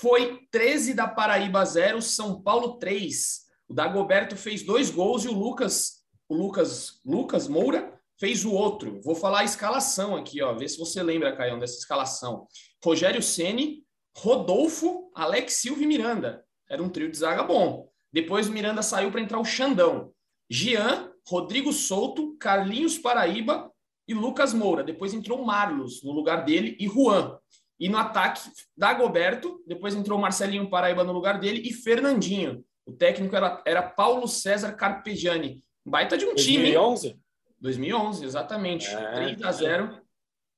Foi 0.00 0.40
13 0.50 0.94
da 0.94 1.06
Paraíba 1.06 1.64
0, 1.64 2.02
São 2.02 2.42
Paulo 2.42 2.76
3. 2.76 3.44
O 3.68 3.72
Dagoberto 3.72 4.36
fez 4.36 4.64
dois 4.64 4.90
gols 4.90 5.24
e 5.24 5.28
o 5.28 5.32
Lucas 5.32 6.03
o 6.34 6.36
Lucas, 6.36 7.00
Lucas 7.04 7.46
Moura 7.46 7.96
fez 8.18 8.44
o 8.44 8.52
outro. 8.52 9.00
Vou 9.02 9.14
falar 9.14 9.40
a 9.40 9.44
escalação 9.44 10.16
aqui, 10.16 10.42
ó, 10.42 10.52
ver 10.52 10.68
se 10.68 10.78
você 10.78 11.02
lembra, 11.02 11.36
Caião, 11.36 11.58
dessa 11.58 11.78
escalação. 11.78 12.46
Rogério 12.84 13.22
Ceni, 13.22 13.84
Rodolfo, 14.16 15.10
Alex 15.14 15.54
Silva 15.54 15.82
e 15.82 15.86
Miranda. 15.86 16.44
Era 16.68 16.82
um 16.82 16.88
trio 16.88 17.10
de 17.10 17.16
zaga 17.16 17.42
bom. 17.42 17.88
Depois 18.12 18.48
o 18.48 18.52
Miranda 18.52 18.82
saiu 18.82 19.10
para 19.10 19.20
entrar 19.20 19.38
o 19.38 19.44
Xandão. 19.44 20.12
Jean, 20.50 21.10
Rodrigo 21.26 21.72
Souto, 21.72 22.36
Carlinhos 22.36 22.98
Paraíba 22.98 23.70
e 24.06 24.14
Lucas 24.14 24.52
Moura. 24.52 24.84
Depois 24.84 25.14
entrou 25.14 25.40
o 25.40 25.46
Marlos 25.46 26.02
no 26.02 26.12
lugar 26.12 26.44
dele 26.44 26.76
e 26.78 26.86
Juan. 26.88 27.38
E 27.78 27.88
no 27.88 27.98
ataque, 27.98 28.40
Dagoberto. 28.76 29.62
Depois 29.66 29.94
entrou 29.94 30.18
o 30.18 30.22
Marcelinho 30.22 30.70
Paraíba 30.70 31.02
no 31.02 31.12
lugar 31.12 31.40
dele 31.40 31.62
e 31.64 31.72
Fernandinho. 31.72 32.64
O 32.86 32.92
técnico 32.92 33.34
era, 33.34 33.62
era 33.66 33.82
Paulo 33.82 34.28
César 34.28 34.72
Carpegiani. 34.72 35.60
Baita 35.84 36.16
de 36.16 36.24
um 36.24 36.34
2011? 36.34 37.08
time. 37.08 37.20
2011, 37.60 38.24
exatamente. 38.24 38.88
É, 38.88 39.12
3 39.12 39.42
a 39.42 39.52
0 39.52 40.04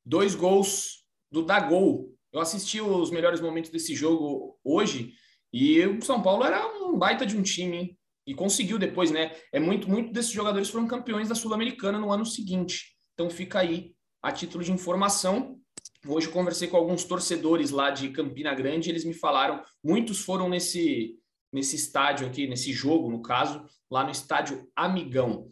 dois 0.04 0.34
gols 0.36 1.04
do 1.30 1.42
Dagol. 1.42 2.14
Eu 2.32 2.40
assisti 2.40 2.80
os 2.80 3.10
melhores 3.10 3.40
momentos 3.40 3.70
desse 3.70 3.94
jogo 3.94 4.56
hoje 4.62 5.12
e 5.52 5.84
o 5.84 6.00
São 6.02 6.22
Paulo 6.22 6.44
era 6.44 6.66
um 6.84 6.96
baita 6.96 7.26
de 7.26 7.36
um 7.36 7.42
time, 7.42 7.76
hein? 7.76 7.98
E 8.26 8.34
conseguiu 8.34 8.78
depois, 8.78 9.10
né? 9.10 9.34
É 9.52 9.58
muito, 9.58 9.88
muito 9.88 10.12
desses 10.12 10.30
jogadores 10.30 10.68
foram 10.68 10.86
campeões 10.86 11.28
da 11.28 11.34
Sul-Americana 11.34 11.98
no 11.98 12.12
ano 12.12 12.24
seguinte. 12.24 12.96
Então 13.14 13.30
fica 13.30 13.60
aí 13.60 13.94
a 14.22 14.30
título 14.30 14.62
de 14.62 14.72
informação. 14.72 15.58
Hoje 16.06 16.28
conversei 16.28 16.68
com 16.68 16.76
alguns 16.76 17.04
torcedores 17.04 17.70
lá 17.70 17.90
de 17.90 18.10
Campina 18.10 18.54
Grande, 18.54 18.90
eles 18.90 19.04
me 19.04 19.14
falaram, 19.14 19.62
muitos 19.82 20.20
foram 20.20 20.48
nesse 20.48 21.16
nesse 21.56 21.74
estádio 21.74 22.26
aqui, 22.26 22.46
nesse 22.46 22.70
jogo, 22.70 23.10
no 23.10 23.22
caso, 23.22 23.64
lá 23.90 24.04
no 24.04 24.10
estádio 24.10 24.68
Amigão. 24.76 25.50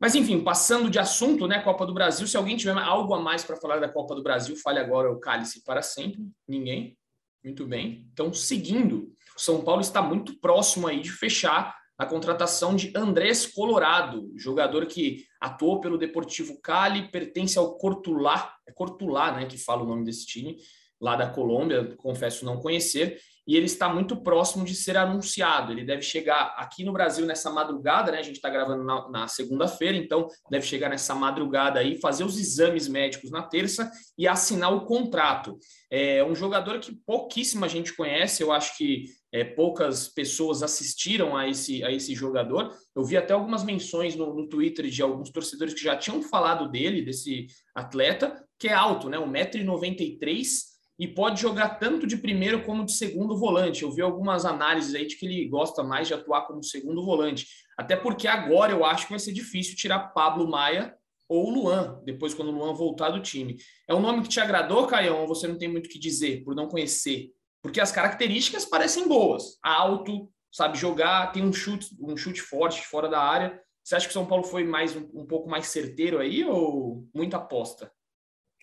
Mas 0.00 0.16
enfim, 0.16 0.42
passando 0.42 0.90
de 0.90 0.98
assunto, 0.98 1.46
né, 1.46 1.60
Copa 1.60 1.86
do 1.86 1.94
Brasil, 1.94 2.26
se 2.26 2.36
alguém 2.36 2.56
tiver 2.56 2.76
algo 2.76 3.14
a 3.14 3.20
mais 3.20 3.44
para 3.44 3.56
falar 3.56 3.78
da 3.78 3.88
Copa 3.88 4.16
do 4.16 4.22
Brasil, 4.22 4.56
fale 4.56 4.80
agora 4.80 5.12
o 5.12 5.20
cálice 5.20 5.62
para 5.62 5.80
sempre. 5.80 6.28
Ninguém? 6.46 6.98
Muito 7.44 7.64
bem. 7.66 8.08
Então, 8.12 8.32
seguindo, 8.34 9.12
o 9.36 9.40
São 9.40 9.62
Paulo 9.62 9.80
está 9.80 10.02
muito 10.02 10.40
próximo 10.40 10.88
aí 10.88 11.00
de 11.00 11.10
fechar 11.10 11.72
a 11.96 12.04
contratação 12.04 12.74
de 12.74 12.92
Andrés 12.96 13.46
Colorado, 13.46 14.32
jogador 14.36 14.86
que 14.86 15.24
atuou 15.40 15.80
pelo 15.80 15.98
Deportivo 15.98 16.60
Cali, 16.60 17.10
pertence 17.12 17.56
ao 17.56 17.76
Cortulá, 17.76 18.54
é 18.66 18.72
Cortulá, 18.72 19.36
né, 19.36 19.46
que 19.46 19.56
fala 19.56 19.82
o 19.82 19.86
nome 19.86 20.04
desse 20.04 20.26
time, 20.26 20.56
lá 21.00 21.14
da 21.14 21.30
Colômbia, 21.30 21.94
confesso 21.96 22.44
não 22.44 22.60
conhecer, 22.60 23.20
e 23.48 23.56
ele 23.56 23.64
está 23.64 23.88
muito 23.88 24.14
próximo 24.14 24.62
de 24.62 24.74
ser 24.74 24.98
anunciado. 24.98 25.72
Ele 25.72 25.82
deve 25.82 26.02
chegar 26.02 26.54
aqui 26.58 26.84
no 26.84 26.92
Brasil 26.92 27.24
nessa 27.24 27.50
madrugada, 27.50 28.12
né? 28.12 28.18
A 28.18 28.22
gente 28.22 28.36
está 28.36 28.50
gravando 28.50 28.84
na, 28.84 29.08
na 29.08 29.26
segunda-feira, 29.26 29.96
então 29.96 30.28
deve 30.50 30.66
chegar 30.66 30.90
nessa 30.90 31.14
madrugada 31.14 31.80
aí, 31.80 31.98
fazer 31.98 32.24
os 32.24 32.38
exames 32.38 32.86
médicos 32.86 33.30
na 33.30 33.42
terça 33.42 33.90
e 34.18 34.28
assinar 34.28 34.74
o 34.74 34.84
contrato. 34.84 35.56
É 35.90 36.22
um 36.22 36.34
jogador 36.34 36.78
que 36.78 36.94
pouquíssima 37.06 37.66
gente 37.70 37.96
conhece, 37.96 38.42
eu 38.42 38.52
acho 38.52 38.76
que 38.76 39.06
é, 39.32 39.42
poucas 39.42 40.08
pessoas 40.08 40.62
assistiram 40.62 41.34
a 41.34 41.48
esse, 41.48 41.82
a 41.82 41.90
esse 41.90 42.14
jogador. 42.14 42.70
Eu 42.94 43.02
vi 43.02 43.16
até 43.16 43.32
algumas 43.32 43.64
menções 43.64 44.14
no, 44.14 44.34
no 44.34 44.46
Twitter 44.46 44.90
de 44.90 45.00
alguns 45.00 45.30
torcedores 45.30 45.72
que 45.72 45.82
já 45.82 45.96
tinham 45.96 46.20
falado 46.22 46.70
dele, 46.70 47.00
desse 47.00 47.46
atleta, 47.74 48.44
que 48.58 48.68
é 48.68 48.74
alto, 48.74 49.08
né? 49.08 49.16
1,93m 49.16 50.77
e 50.98 51.06
pode 51.06 51.40
jogar 51.40 51.78
tanto 51.78 52.06
de 52.06 52.16
primeiro 52.16 52.64
como 52.64 52.84
de 52.84 52.92
segundo 52.92 53.36
volante. 53.36 53.82
Eu 53.82 53.92
vi 53.92 54.02
algumas 54.02 54.44
análises 54.44 54.94
aí 54.94 55.06
de 55.06 55.16
que 55.16 55.26
ele 55.26 55.48
gosta 55.48 55.82
mais 55.84 56.08
de 56.08 56.14
atuar 56.14 56.42
como 56.46 56.62
segundo 56.62 57.04
volante. 57.04 57.46
Até 57.76 57.94
porque 57.94 58.26
agora 58.26 58.72
eu 58.72 58.84
acho 58.84 59.04
que 59.04 59.12
vai 59.12 59.20
ser 59.20 59.32
difícil 59.32 59.76
tirar 59.76 60.08
Pablo 60.08 60.48
Maia 60.48 60.96
ou 61.28 61.50
Luan, 61.50 62.00
depois 62.04 62.34
quando 62.34 62.48
o 62.48 62.52
Luan 62.52 62.72
voltar 62.72 63.10
do 63.10 63.20
time. 63.20 63.58
É 63.86 63.94
um 63.94 64.00
nome 64.00 64.22
que 64.22 64.28
te 64.28 64.40
agradou, 64.40 64.86
Caião, 64.86 65.20
ou 65.20 65.28
você 65.28 65.46
não 65.46 65.58
tem 65.58 65.68
muito 65.68 65.86
o 65.86 65.88
que 65.88 65.98
dizer 65.98 66.42
por 66.42 66.54
não 66.54 66.66
conhecer? 66.66 67.30
Porque 67.62 67.80
as 67.80 67.92
características 67.92 68.64
parecem 68.64 69.06
boas. 69.06 69.58
Alto, 69.62 70.28
sabe 70.50 70.78
jogar, 70.78 71.32
tem 71.32 71.44
um 71.44 71.52
chute, 71.52 71.88
um 72.00 72.16
chute 72.16 72.40
forte 72.40 72.84
fora 72.86 73.08
da 73.08 73.20
área. 73.20 73.60
Você 73.84 73.94
acha 73.94 74.06
que 74.06 74.10
o 74.10 74.14
São 74.14 74.26
Paulo 74.26 74.44
foi 74.44 74.64
mais 74.64 74.96
um, 74.96 75.08
um 75.14 75.26
pouco 75.26 75.48
mais 75.48 75.66
certeiro 75.68 76.18
aí 76.18 76.44
ou 76.44 77.06
muita 77.14 77.36
aposta? 77.36 77.92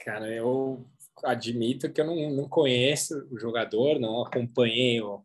Cara, 0.04 0.28
eu 0.30 0.88
admito 1.24 1.92
que 1.92 2.02
eu 2.02 2.06
não, 2.06 2.30
não 2.32 2.50
conheço 2.50 3.28
o 3.32 3.40
jogador, 3.40 4.00
não 4.00 4.24
acompanhei 4.24 5.02
o 5.02 5.24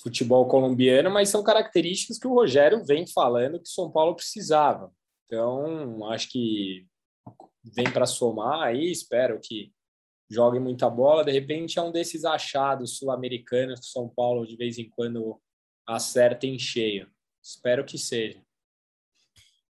futebol 0.00 0.48
colombiano, 0.48 1.10
mas 1.10 1.28
são 1.28 1.42
características 1.42 2.18
que 2.18 2.26
o 2.26 2.34
Rogério 2.34 2.84
vem 2.84 3.06
falando 3.06 3.60
que 3.60 3.68
São 3.68 3.90
Paulo 3.90 4.14
precisava. 4.14 4.90
Então, 5.26 6.04
acho 6.10 6.30
que 6.30 6.86
vem 7.62 7.90
para 7.92 8.06
somar 8.06 8.62
aí, 8.62 8.90
espero 8.90 9.38
que 9.40 9.72
jogue 10.28 10.58
muita 10.58 10.88
bola. 10.88 11.24
De 11.24 11.30
repente, 11.30 11.78
é 11.78 11.82
um 11.82 11.92
desses 11.92 12.24
achados 12.24 12.96
sul-americanos 12.96 13.80
que 13.80 13.86
São 13.86 14.08
Paulo 14.08 14.46
de 14.46 14.56
vez 14.56 14.78
em 14.78 14.88
quando 14.88 15.40
acerta 15.86 16.46
em 16.46 16.58
cheio. 16.58 17.10
Espero 17.42 17.84
que 17.84 17.98
seja. 17.98 18.42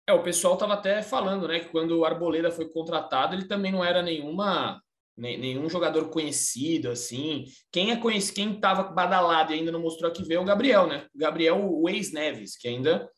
É, 0.06 0.12
o 0.12 0.22
pessoal 0.22 0.54
estava 0.54 0.74
até 0.74 1.02
falando, 1.02 1.48
né, 1.48 1.60
que 1.60 1.70
quando 1.70 1.98
o 1.98 2.04
Arboleda 2.04 2.50
foi 2.50 2.68
contratado, 2.68 3.34
ele 3.34 3.46
também 3.46 3.72
não 3.72 3.82
era 3.82 4.02
nenhuma 4.02 4.82
nenhum 5.16 5.68
jogador 5.68 6.08
conhecido 6.08 6.90
assim. 6.90 7.44
Quem 7.70 7.92
é 7.92 7.96
conhecido, 7.96 8.34
quem 8.34 8.52
estava 8.54 8.84
badalado 8.84 9.52
e 9.52 9.56
ainda 9.58 9.70
não 9.70 9.80
mostrou 9.80 10.10
que 10.10 10.24
veio 10.24 10.38
é 10.38 10.40
o 10.40 10.44
Gabriel, 10.44 10.86
né? 10.86 11.06
O 11.14 11.18
Gabriel, 11.18 11.60
o 11.62 11.88
ex-Neves, 11.88 12.56
que 12.56 12.68
ainda 12.68 13.08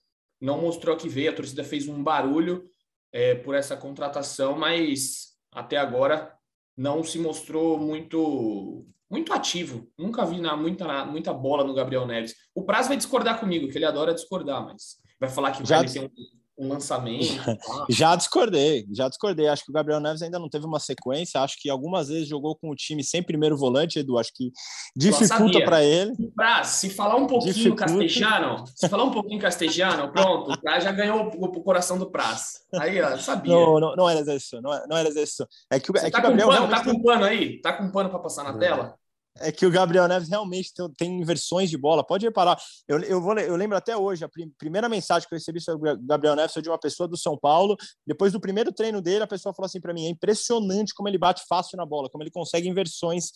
não 0.40 0.60
mostrou 0.60 0.96
que 0.96 1.08
veio. 1.08 1.30
A 1.30 1.34
torcida 1.34 1.64
fez 1.64 1.88
um 1.88 2.02
barulho 2.02 2.64
é, 3.12 3.34
por 3.34 3.54
essa 3.54 3.76
contratação, 3.76 4.56
mas 4.58 5.34
até 5.52 5.76
agora 5.76 6.34
não 6.76 7.02
se 7.02 7.18
mostrou 7.18 7.78
muito 7.78 8.86
muito 9.08 9.32
ativo. 9.32 9.88
Nunca 9.96 10.26
vi 10.26 10.40
na, 10.40 10.56
muita, 10.56 11.04
muita 11.04 11.32
bola 11.32 11.62
no 11.62 11.74
Gabriel 11.74 12.06
Neves. 12.06 12.34
O 12.54 12.64
Praz 12.64 12.88
vai 12.88 12.96
discordar 12.96 13.38
comigo, 13.38 13.68
que 13.68 13.78
ele 13.78 13.84
adora 13.84 14.12
discordar, 14.12 14.64
mas 14.64 14.96
vai 15.18 15.30
falar 15.30 15.52
que 15.52 15.64
Já 15.64 15.78
vai 15.78 15.88
ter 15.88 16.00
um 16.00 16.10
um 16.58 16.68
lançamento. 16.68 17.24
já 17.90 18.16
discordei, 18.16 18.86
já 18.92 19.08
discordei. 19.08 19.48
Acho 19.48 19.64
que 19.64 19.70
o 19.70 19.74
Gabriel 19.74 20.00
Neves 20.00 20.22
ainda 20.22 20.38
não 20.38 20.48
teve 20.48 20.64
uma 20.64 20.80
sequência. 20.80 21.40
Acho 21.40 21.56
que 21.60 21.68
algumas 21.68 22.08
vezes 22.08 22.28
jogou 22.28 22.56
com 22.56 22.70
o 22.70 22.74
time 22.74 23.04
sem 23.04 23.22
primeiro 23.22 23.56
volante, 23.56 23.98
Edu. 23.98 24.18
Acho 24.18 24.32
que 24.34 24.50
dificulta 24.96 25.62
para 25.64 25.84
ele. 25.84 26.14
Pra, 26.34 26.64
se 26.64 26.90
falar 26.90 27.16
um 27.16 27.26
pouquinho 27.26 27.54
dificulta. 27.54 27.84
castelhano, 27.84 28.64
se 28.74 28.88
falar 28.88 29.04
um 29.04 29.10
pouquinho 29.10 29.40
castelhano, 29.40 30.12
pronto, 30.12 30.58
já 30.80 30.92
ganhou 30.92 31.30
o, 31.36 31.44
o, 31.44 31.62
coração 31.62 31.98
do 31.98 32.10
Praz. 32.10 32.64
Aí, 32.74 33.00
ó, 33.00 33.16
sabia. 33.18 33.52
Não, 33.52 33.78
não, 33.78 33.94
não 33.94 34.08
era 34.08 34.34
isso, 34.34 34.60
não, 34.62 34.70
não 34.88 34.96
era 34.96 35.08
isso. 35.20 35.46
É 35.70 35.78
que, 35.78 35.90
é 35.98 36.04
que 36.04 36.10
tá 36.10 36.18
o 36.18 36.22
Gabriel. 36.22 36.48
Com 36.48 36.54
pano, 36.54 36.68
Tá 36.70 36.84
com 36.84 37.02
pano 37.02 37.24
aí? 37.24 37.60
Tá 37.60 37.72
com 37.72 37.90
pano 37.90 38.10
para 38.10 38.18
passar 38.18 38.44
na 38.44 38.58
tela? 38.58 38.96
É 39.40 39.52
que 39.52 39.66
o 39.66 39.70
Gabriel 39.70 40.08
Neves 40.08 40.28
realmente 40.28 40.72
tem, 40.96 41.20
inversões 41.20 41.70
de 41.70 41.76
bola. 41.76 42.04
Pode 42.04 42.26
reparar. 42.26 42.58
Eu, 42.86 43.00
eu, 43.00 43.20
vou, 43.20 43.38
eu 43.38 43.56
lembro 43.56 43.76
até 43.76 43.96
hoje, 43.96 44.24
a 44.24 44.28
prim, 44.28 44.50
primeira 44.58 44.88
mensagem 44.88 45.28
que 45.28 45.34
eu 45.34 45.38
recebi 45.38 45.60
sobre 45.60 45.92
o 45.92 45.98
Gabriel 46.00 46.36
Neves 46.36 46.52
foi 46.52 46.62
de 46.62 46.68
uma 46.68 46.78
pessoa 46.78 47.08
do 47.08 47.16
São 47.16 47.36
Paulo. 47.36 47.76
Depois 48.06 48.32
do 48.32 48.40
primeiro 48.40 48.72
treino 48.72 49.00
dele, 49.00 49.24
a 49.24 49.26
pessoa 49.26 49.54
falou 49.54 49.66
assim 49.66 49.80
para 49.80 49.94
mim: 49.94 50.06
é 50.06 50.10
impressionante 50.10 50.94
como 50.94 51.08
ele 51.08 51.18
bate 51.18 51.42
fácil 51.48 51.76
na 51.76 51.86
bola, 51.86 52.08
como 52.10 52.22
ele 52.22 52.30
consegue 52.30 52.68
inversões 52.68 53.30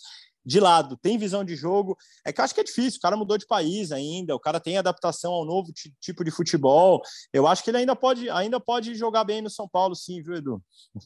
de 0.44 0.58
lado, 0.58 0.96
tem 0.96 1.18
visão 1.18 1.44
de 1.44 1.54
jogo. 1.54 1.96
É 2.24 2.32
que 2.32 2.40
eu 2.40 2.44
acho 2.44 2.54
que 2.54 2.60
é 2.60 2.64
difícil, 2.64 2.98
o 2.98 3.00
cara 3.00 3.16
mudou 3.16 3.36
de 3.36 3.46
país 3.46 3.92
ainda, 3.92 4.34
o 4.34 4.40
cara 4.40 4.58
tem 4.58 4.78
adaptação 4.78 5.32
ao 5.32 5.44
novo 5.44 5.72
tipo 6.00 6.24
de 6.24 6.30
futebol. 6.30 7.02
Eu 7.32 7.46
acho 7.46 7.62
que 7.62 7.70
ele 7.70 7.78
ainda 7.78 7.94
pode, 7.94 8.28
ainda 8.30 8.58
pode 8.58 8.94
jogar 8.94 9.24
bem 9.24 9.42
no 9.42 9.50
São 9.50 9.68
Paulo, 9.68 9.94
sim, 9.94 10.22
viu, 10.22 10.34
Edu? 10.34 10.62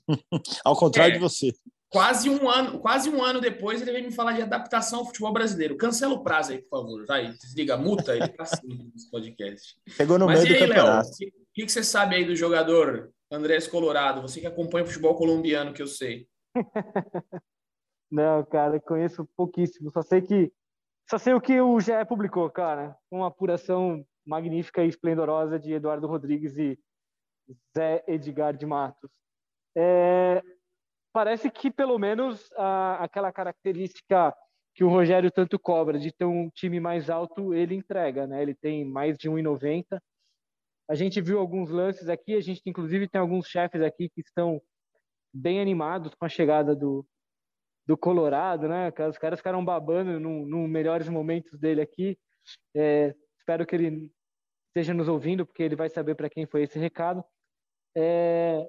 ao 0.65 0.77
contrário 0.77 1.15
é. 1.15 1.19
de 1.19 1.23
você. 1.23 1.53
Quase 1.95 2.29
um 2.29 2.51
ano, 2.51 2.81
quase 2.81 3.09
um 3.09 3.23
ano 3.23 3.41
depois, 3.41 3.81
ele 3.81 3.93
veio 3.93 4.05
me 4.05 4.11
falar 4.11 4.33
de 4.33 4.43
adaptação 4.43 4.99
ao 4.99 5.07
futebol 5.07 5.33
brasileiro. 5.33 5.77
Cancela 5.77 6.13
o 6.13 6.25
prazo 6.25 6.51
aí, 6.51 6.59
por 6.59 6.81
favor. 6.81 7.07
Vai, 7.07 7.31
desliga 7.35 7.75
a 7.75 7.79
multa, 7.79 8.17
ele 8.17 8.27
tá 8.31 8.43
assim 8.43 8.91
nesse 8.93 9.09
podcast. 9.09 9.77
Pegou 9.97 10.19
no 10.19 10.27
Mas 10.27 10.43
meio 10.43 10.57
aí, 10.57 10.61
do 10.61 10.67
campeonato. 10.67 11.09
O 11.09 11.55
que, 11.55 11.65
que 11.65 11.71
você 11.71 11.85
sabe 11.85 12.17
aí 12.17 12.25
do 12.25 12.35
jogador 12.35 13.13
Andrés 13.31 13.69
Colorado? 13.69 14.23
Você 14.23 14.41
que 14.41 14.47
acompanha 14.49 14.83
o 14.83 14.89
futebol 14.89 15.15
colombiano, 15.15 15.73
que 15.73 15.83
eu 15.83 15.87
sei. 15.87 16.27
Não, 18.11 18.45
cara, 18.45 18.81
conheço 18.81 19.25
pouquíssimo. 19.37 19.89
Só 19.93 20.03
sei 20.03 20.21
que 20.21 20.53
só 21.09 21.17
sei 21.17 21.33
o 21.33 21.41
que 21.41 21.61
o 21.61 21.79
GE 21.79 21.93
publicou, 22.09 22.51
cara. 22.51 22.97
Uma 23.09 23.29
apuração 23.29 24.05
magnífica 24.27 24.83
e 24.83 24.89
esplendorosa 24.89 25.61
de 25.61 25.75
Eduardo 25.75 26.09
Rodrigues 26.09 26.59
e 26.59 26.77
Zé 27.77 28.03
Edgar 28.09 28.53
de 28.53 28.67
Matos. 28.67 29.13
É, 29.77 30.43
parece 31.15 31.49
que 31.49 31.71
pelo 31.71 31.97
menos 31.97 32.51
a, 32.57 33.05
aquela 33.05 33.33
característica 33.33 34.35
que 34.75 34.83
o 34.83 34.89
Rogério 34.89 35.31
tanto 35.31 35.57
cobra 35.61 35.97
de 35.97 36.13
ter 36.13 36.25
um 36.25 36.51
time 36.51 36.81
mais 36.81 37.09
alto, 37.09 37.55
ele 37.55 37.77
entrega, 37.77 38.27
né? 38.27 38.43
Ele 38.43 38.57
tem 38.57 38.85
mais 38.85 39.17
de 39.17 39.31
1,90. 39.31 40.03
A 40.91 40.95
gente 40.97 41.21
viu 41.21 41.39
alguns 41.39 41.71
lances 41.71 42.09
aqui, 42.09 42.35
a 42.35 42.41
gente 42.41 42.61
inclusive 42.67 43.09
tem 43.09 43.21
alguns 43.21 43.47
chefes 43.47 43.81
aqui 43.81 44.11
que 44.11 44.21
estão 44.21 44.61
bem 45.33 45.61
animados 45.61 46.13
com 46.17 46.25
a 46.25 46.29
chegada 46.29 46.75
do, 46.75 47.07
do 47.87 47.97
Colorado, 47.97 48.69
né? 48.69 48.93
Os 49.09 49.17
caras 49.17 49.39
ficaram 49.39 49.65
babando 49.65 50.19
nos 50.19 50.49
no 50.49 50.67
melhores 50.67 51.09
momentos 51.09 51.57
dele 51.61 51.81
aqui. 51.81 52.19
É, 52.75 53.15
espero 53.39 53.65
que 53.65 53.77
ele 53.77 54.11
esteja 54.69 54.93
nos 54.93 55.07
ouvindo, 55.07 55.47
porque 55.47 55.63
ele 55.63 55.77
vai 55.77 55.89
saber 55.89 56.17
para 56.17 56.29
quem 56.29 56.45
foi 56.45 56.65
esse 56.65 56.81
recado. 56.81 57.25
É, 57.97 58.69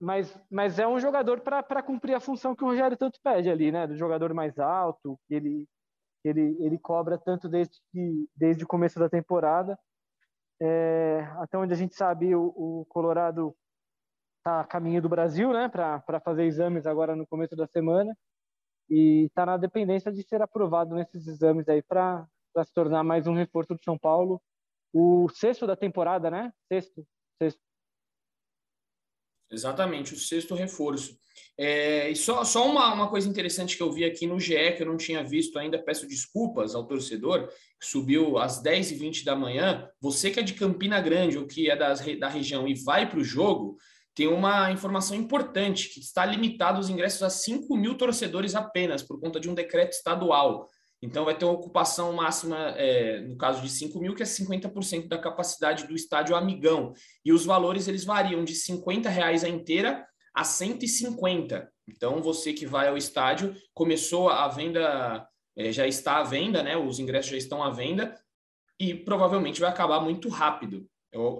mas, 0.00 0.38
mas 0.50 0.78
é 0.78 0.86
um 0.86 1.00
jogador 1.00 1.40
para 1.40 1.82
cumprir 1.82 2.14
a 2.14 2.20
função 2.20 2.54
que 2.54 2.62
o 2.62 2.66
Rogério 2.66 2.96
tanto 2.96 3.18
pede 3.22 3.50
ali, 3.50 3.72
né? 3.72 3.86
Do 3.86 3.96
jogador 3.96 4.32
mais 4.34 4.58
alto, 4.58 5.18
que 5.26 5.34
ele, 5.34 5.66
ele, 6.24 6.56
ele 6.60 6.78
cobra 6.78 7.18
tanto 7.18 7.48
desde, 7.48 7.78
que, 7.90 8.28
desde 8.36 8.64
o 8.64 8.66
começo 8.66 8.98
da 8.98 9.08
temporada. 9.08 9.78
É, 10.60 11.20
até 11.38 11.56
onde 11.58 11.72
a 11.72 11.76
gente 11.76 11.94
sabe, 11.94 12.34
o, 12.34 12.46
o 12.56 12.86
Colorado 12.88 13.54
está 14.38 14.60
a 14.60 14.64
caminho 14.64 15.00
do 15.00 15.08
Brasil, 15.08 15.52
né? 15.52 15.68
Para 15.68 16.20
fazer 16.20 16.44
exames 16.44 16.86
agora 16.86 17.16
no 17.16 17.26
começo 17.26 17.56
da 17.56 17.66
semana. 17.66 18.16
E 18.88 19.24
está 19.26 19.46
na 19.46 19.56
dependência 19.56 20.12
de 20.12 20.22
ser 20.22 20.42
aprovado 20.42 20.94
nesses 20.94 21.26
exames 21.26 21.68
aí 21.68 21.82
para 21.82 22.26
se 22.64 22.72
tornar 22.72 23.02
mais 23.02 23.26
um 23.26 23.34
reforço 23.34 23.74
do 23.74 23.82
São 23.82 23.98
Paulo. 23.98 24.40
O 24.92 25.28
sexto 25.30 25.66
da 25.66 25.74
temporada, 25.76 26.30
né? 26.30 26.52
Sexto, 26.68 27.04
sexto 27.42 27.60
Exatamente, 29.50 30.14
o 30.14 30.18
sexto 30.18 30.54
reforço. 30.54 31.16
É, 31.58 32.10
e 32.10 32.16
só, 32.16 32.44
só 32.44 32.68
uma, 32.68 32.92
uma 32.92 33.08
coisa 33.08 33.28
interessante 33.28 33.76
que 33.76 33.82
eu 33.82 33.92
vi 33.92 34.04
aqui 34.04 34.26
no 34.26 34.38
GE, 34.38 34.72
que 34.76 34.82
eu 34.82 34.86
não 34.86 34.96
tinha 34.96 35.22
visto 35.22 35.58
ainda, 35.58 35.78
peço 35.78 36.06
desculpas 36.06 36.74
ao 36.74 36.86
torcedor, 36.86 37.48
que 37.80 37.86
subiu 37.86 38.38
às 38.38 38.62
10h20 38.62 39.24
da 39.24 39.34
manhã. 39.34 39.88
Você 40.00 40.30
que 40.30 40.40
é 40.40 40.42
de 40.42 40.54
Campina 40.54 41.00
Grande 41.00 41.38
ou 41.38 41.46
que 41.46 41.70
é 41.70 41.76
das, 41.76 42.04
da 42.18 42.28
região 42.28 42.66
e 42.66 42.74
vai 42.74 43.08
para 43.08 43.20
o 43.20 43.24
jogo, 43.24 43.76
tem 44.14 44.26
uma 44.26 44.70
informação 44.72 45.14
importante, 45.14 45.90
que 45.90 46.00
está 46.00 46.24
limitado 46.24 46.80
os 46.80 46.88
ingressos 46.88 47.22
a 47.22 47.28
5 47.28 47.76
mil 47.76 47.96
torcedores 47.96 48.54
apenas, 48.54 49.02
por 49.02 49.20
conta 49.20 49.38
de 49.38 49.48
um 49.48 49.54
decreto 49.54 49.92
estadual. 49.92 50.68
Então, 51.06 51.24
vai 51.24 51.38
ter 51.38 51.44
uma 51.44 51.54
ocupação 51.54 52.12
máxima, 52.12 52.56
é, 52.76 53.20
no 53.20 53.36
caso 53.36 53.62
de 53.62 53.68
5 53.68 53.98
mil, 54.00 54.14
que 54.14 54.22
é 54.22 54.26
50% 54.26 55.06
da 55.06 55.16
capacidade 55.16 55.86
do 55.86 55.94
estádio 55.94 56.34
Amigão. 56.34 56.92
E 57.24 57.32
os 57.32 57.44
valores 57.44 57.86
eles 57.86 58.04
variam 58.04 58.44
de 58.44 58.54
50 58.54 59.08
reais 59.08 59.44
a 59.44 59.48
inteira 59.48 60.04
a 60.34 60.42
150. 60.42 61.70
Então, 61.88 62.20
você 62.20 62.52
que 62.52 62.66
vai 62.66 62.88
ao 62.88 62.96
estádio, 62.96 63.54
começou 63.72 64.28
a 64.28 64.48
venda, 64.48 65.26
é, 65.56 65.70
já 65.70 65.86
está 65.86 66.18
à 66.18 66.24
venda, 66.24 66.62
né? 66.62 66.76
Os 66.76 66.98
ingressos 66.98 67.30
já 67.30 67.36
estão 67.36 67.62
à 67.62 67.70
venda 67.70 68.14
e 68.78 68.92
provavelmente 68.92 69.60
vai 69.60 69.70
acabar 69.70 70.00
muito 70.00 70.28
rápido. 70.28 70.86
Eu 71.12 71.38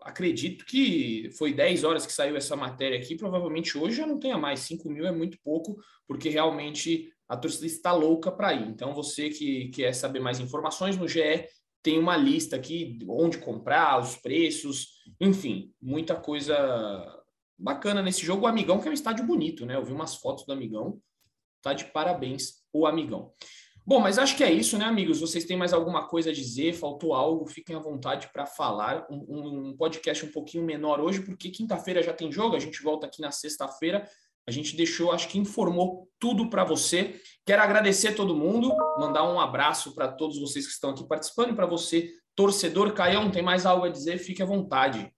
acredito 0.00 0.64
que 0.64 1.30
foi 1.36 1.52
10 1.52 1.84
horas 1.84 2.06
que 2.06 2.12
saiu 2.12 2.36
essa 2.36 2.56
matéria 2.56 2.98
aqui, 2.98 3.16
provavelmente 3.16 3.76
hoje 3.76 3.96
já 3.96 4.06
não 4.06 4.18
tenha 4.18 4.38
mais. 4.38 4.60
5 4.60 4.88
mil 4.88 5.06
é 5.06 5.12
muito 5.12 5.36
pouco, 5.44 5.76
porque 6.06 6.28
realmente 6.28 7.12
a 7.28 7.36
torcida 7.36 7.66
está 7.66 7.92
louca 7.92 8.32
para 8.32 8.54
ir. 8.54 8.68
Então, 8.68 8.94
você 8.94 9.28
que 9.28 9.68
quer 9.68 9.92
saber 9.92 10.20
mais 10.20 10.40
informações 10.40 10.96
no 10.96 11.06
GE, 11.06 11.46
tem 11.82 11.98
uma 11.98 12.16
lista 12.16 12.56
aqui 12.56 12.98
onde 13.08 13.38
comprar, 13.38 14.00
os 14.00 14.16
preços, 14.16 14.88
enfim, 15.20 15.72
muita 15.80 16.16
coisa 16.16 16.56
bacana 17.58 18.02
nesse 18.02 18.24
jogo. 18.24 18.44
O 18.44 18.48
Amigão, 18.48 18.80
que 18.80 18.88
é 18.88 18.90
um 18.90 18.94
estádio 18.94 19.26
bonito, 19.26 19.66
né? 19.66 19.76
Eu 19.76 19.84
vi 19.84 19.92
umas 19.92 20.16
fotos 20.16 20.44
do 20.46 20.52
Amigão, 20.52 21.00
tá 21.62 21.72
de 21.72 21.84
parabéns 21.86 22.62
o 22.72 22.86
Amigão. 22.86 23.32
Bom, 23.88 24.00
mas 24.00 24.18
acho 24.18 24.36
que 24.36 24.44
é 24.44 24.52
isso, 24.52 24.76
né, 24.76 24.84
amigos? 24.84 25.18
Vocês 25.18 25.46
têm 25.46 25.56
mais 25.56 25.72
alguma 25.72 26.06
coisa 26.06 26.28
a 26.28 26.32
dizer? 26.32 26.74
Faltou 26.74 27.14
algo? 27.14 27.46
Fiquem 27.46 27.74
à 27.74 27.78
vontade 27.78 28.28
para 28.30 28.44
falar. 28.44 29.06
Um, 29.10 29.70
um, 29.70 29.76
podcast 29.78 30.26
um 30.26 30.30
pouquinho 30.30 30.62
menor 30.62 31.00
hoje, 31.00 31.22
porque 31.22 31.48
quinta-feira 31.48 32.02
já 32.02 32.12
tem 32.12 32.30
jogo. 32.30 32.54
A 32.54 32.58
gente 32.58 32.82
volta 32.82 33.06
aqui 33.06 33.22
na 33.22 33.30
sexta-feira. 33.30 34.06
A 34.48 34.50
gente 34.50 34.74
deixou, 34.74 35.12
acho 35.12 35.28
que 35.28 35.38
informou 35.38 36.08
tudo 36.18 36.48
para 36.48 36.64
você. 36.64 37.20
Quero 37.44 37.60
agradecer 37.60 38.08
a 38.08 38.14
todo 38.14 38.34
mundo, 38.34 38.74
mandar 38.98 39.30
um 39.30 39.38
abraço 39.38 39.94
para 39.94 40.08
todos 40.08 40.40
vocês 40.40 40.66
que 40.66 40.72
estão 40.72 40.88
aqui 40.88 41.06
participando 41.06 41.50
e 41.50 41.54
para 41.54 41.66
você, 41.66 42.14
torcedor 42.34 42.94
Caião, 42.94 43.30
tem 43.30 43.42
mais 43.42 43.66
algo 43.66 43.84
a 43.84 43.90
dizer? 43.90 44.16
Fique 44.16 44.42
à 44.42 44.46
vontade. 44.46 45.12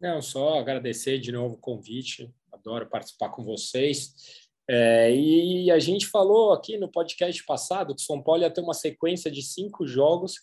Não, 0.00 0.22
só 0.22 0.60
agradecer 0.60 1.18
de 1.18 1.32
novo 1.32 1.56
o 1.56 1.58
convite. 1.58 2.32
Adoro 2.52 2.88
participar 2.88 3.30
com 3.30 3.42
vocês. 3.42 4.14
É, 4.70 5.12
e 5.12 5.68
a 5.72 5.80
gente 5.80 6.06
falou 6.06 6.52
aqui 6.52 6.78
no 6.78 6.88
podcast 6.88 7.44
passado 7.44 7.96
que 7.96 8.02
o 8.02 8.06
São 8.06 8.22
Paulo 8.22 8.42
ia 8.42 8.50
ter 8.50 8.60
uma 8.60 8.74
sequência 8.74 9.28
de 9.28 9.42
cinco 9.42 9.88
jogos 9.88 10.36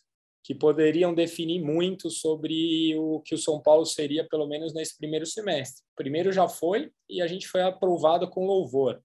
que 0.44 0.54
poderiam 0.54 1.14
definir 1.14 1.64
muito 1.64 2.10
sobre 2.10 2.96
o 2.98 3.22
que 3.22 3.34
o 3.34 3.38
São 3.38 3.62
Paulo 3.62 3.86
seria, 3.86 4.28
pelo 4.28 4.46
menos 4.46 4.74
nesse 4.74 4.98
primeiro 4.98 5.26
semestre. 5.26 5.84
O 5.94 5.96
primeiro 5.96 6.34
já 6.34 6.50
foi 6.50 6.92
e 7.10 7.22
a 7.22 7.28
gente 7.28 7.48
foi 7.48 7.62
aprovado 7.62 8.30
com 8.30 8.46
louvor. 8.46 9.02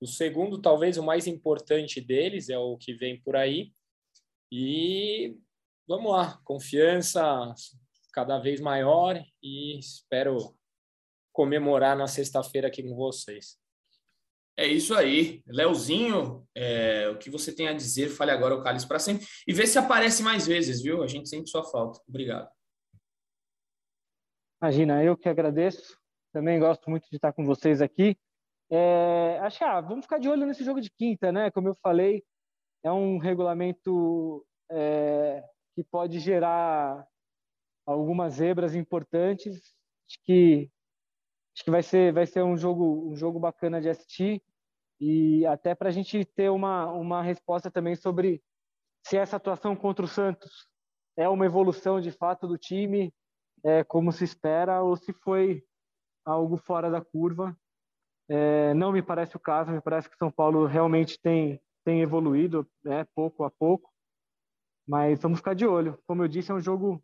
O 0.00 0.06
segundo, 0.06 0.60
talvez 0.60 0.96
o 0.98 1.02
mais 1.02 1.26
importante 1.26 2.00
deles, 2.00 2.48
é 2.48 2.58
o 2.58 2.76
que 2.76 2.92
vem 2.92 3.20
por 3.20 3.36
aí. 3.36 3.70
E 4.50 5.36
vamos 5.86 6.10
lá, 6.10 6.40
confiança 6.44 7.54
cada 8.12 8.40
vez 8.40 8.60
maior 8.60 9.22
e 9.40 9.78
espero 9.78 10.56
comemorar 11.32 11.96
na 11.96 12.08
sexta-feira 12.08 12.66
aqui 12.66 12.82
com 12.82 12.96
vocês. 12.96 13.59
É 14.60 14.66
isso 14.66 14.94
aí. 14.94 15.42
Leozinho, 15.46 16.46
é, 16.54 17.08
o 17.08 17.16
que 17.16 17.30
você 17.30 17.50
tem 17.50 17.66
a 17.66 17.72
dizer, 17.72 18.10
fale 18.10 18.30
agora 18.30 18.54
o 18.54 18.62
Cálice 18.62 18.86
para 18.86 18.98
sempre. 18.98 19.26
E 19.48 19.54
vê 19.54 19.66
se 19.66 19.78
aparece 19.78 20.22
mais 20.22 20.46
vezes, 20.46 20.82
viu? 20.82 21.02
A 21.02 21.06
gente 21.06 21.30
sente 21.30 21.48
sua 21.48 21.64
falta. 21.64 21.98
Obrigado. 22.06 22.46
Imagina, 24.62 25.02
eu 25.02 25.16
que 25.16 25.30
agradeço. 25.30 25.98
Também 26.30 26.60
gosto 26.60 26.90
muito 26.90 27.08
de 27.08 27.16
estar 27.16 27.32
com 27.32 27.46
vocês 27.46 27.80
aqui. 27.80 28.18
É, 28.70 29.38
acho 29.40 29.56
que 29.56 29.64
ah, 29.64 29.80
vamos 29.80 30.04
ficar 30.04 30.18
de 30.18 30.28
olho 30.28 30.46
nesse 30.46 30.62
jogo 30.62 30.82
de 30.82 30.90
quinta, 30.90 31.32
né? 31.32 31.50
Como 31.50 31.68
eu 31.68 31.76
falei, 31.82 32.22
é 32.84 32.92
um 32.92 33.16
regulamento 33.16 34.46
é, 34.70 35.42
que 35.74 35.82
pode 35.82 36.20
gerar 36.20 37.08
algumas 37.86 38.34
zebras 38.34 38.74
importantes. 38.74 39.56
Acho 40.06 40.22
que 40.22 40.70
acho 41.56 41.64
que 41.64 41.70
vai 41.70 41.82
ser 41.82 42.12
vai 42.12 42.26
ser 42.26 42.42
um 42.42 42.58
jogo 42.58 43.10
um 43.10 43.16
jogo 43.16 43.40
bacana 43.40 43.80
de 43.80 43.88
assistir 43.88 44.42
e 45.00 45.46
até 45.46 45.74
para 45.74 45.88
a 45.88 45.92
gente 45.92 46.24
ter 46.24 46.50
uma, 46.50 46.86
uma 46.92 47.22
resposta 47.22 47.70
também 47.70 47.96
sobre 47.96 48.42
se 49.06 49.16
essa 49.16 49.36
atuação 49.36 49.74
contra 49.74 50.04
o 50.04 50.08
Santos 50.08 50.68
é 51.16 51.28
uma 51.28 51.46
evolução 51.46 52.00
de 52.00 52.10
fato 52.10 52.46
do 52.46 52.58
time, 52.58 53.12
é, 53.64 53.82
como 53.82 54.12
se 54.12 54.24
espera, 54.24 54.82
ou 54.82 54.96
se 54.96 55.12
foi 55.12 55.64
algo 56.24 56.56
fora 56.56 56.90
da 56.90 57.00
curva. 57.00 57.56
É, 58.28 58.74
não 58.74 58.92
me 58.92 59.02
parece 59.02 59.36
o 59.36 59.40
caso, 59.40 59.72
me 59.72 59.80
parece 59.80 60.08
que 60.08 60.16
São 60.16 60.30
Paulo 60.30 60.66
realmente 60.66 61.18
tem, 61.20 61.60
tem 61.84 62.00
evoluído 62.02 62.68
né, 62.84 63.04
pouco 63.14 63.44
a 63.44 63.50
pouco, 63.50 63.90
mas 64.86 65.20
vamos 65.20 65.38
ficar 65.38 65.54
de 65.54 65.66
olho. 65.66 65.98
Como 66.06 66.22
eu 66.22 66.28
disse, 66.28 66.50
é 66.50 66.54
um 66.54 66.60
jogo 66.60 67.02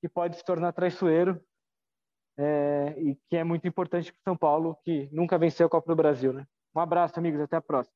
que 0.00 0.08
pode 0.08 0.36
se 0.36 0.44
tornar 0.44 0.72
traiçoeiro 0.72 1.40
é, 2.38 2.94
e 2.98 3.16
que 3.28 3.36
é 3.36 3.44
muito 3.44 3.66
importante 3.68 4.12
para 4.12 4.22
São 4.22 4.36
Paulo, 4.36 4.76
que 4.84 5.08
nunca 5.12 5.38
venceu 5.38 5.66
a 5.66 5.70
Copa 5.70 5.88
do 5.88 5.96
Brasil. 5.96 6.32
Né? 6.32 6.46
Um 6.74 6.80
abraço, 6.80 7.18
amigos. 7.18 7.40
Até 7.40 7.56
a 7.56 7.62
próxima. 7.62 7.94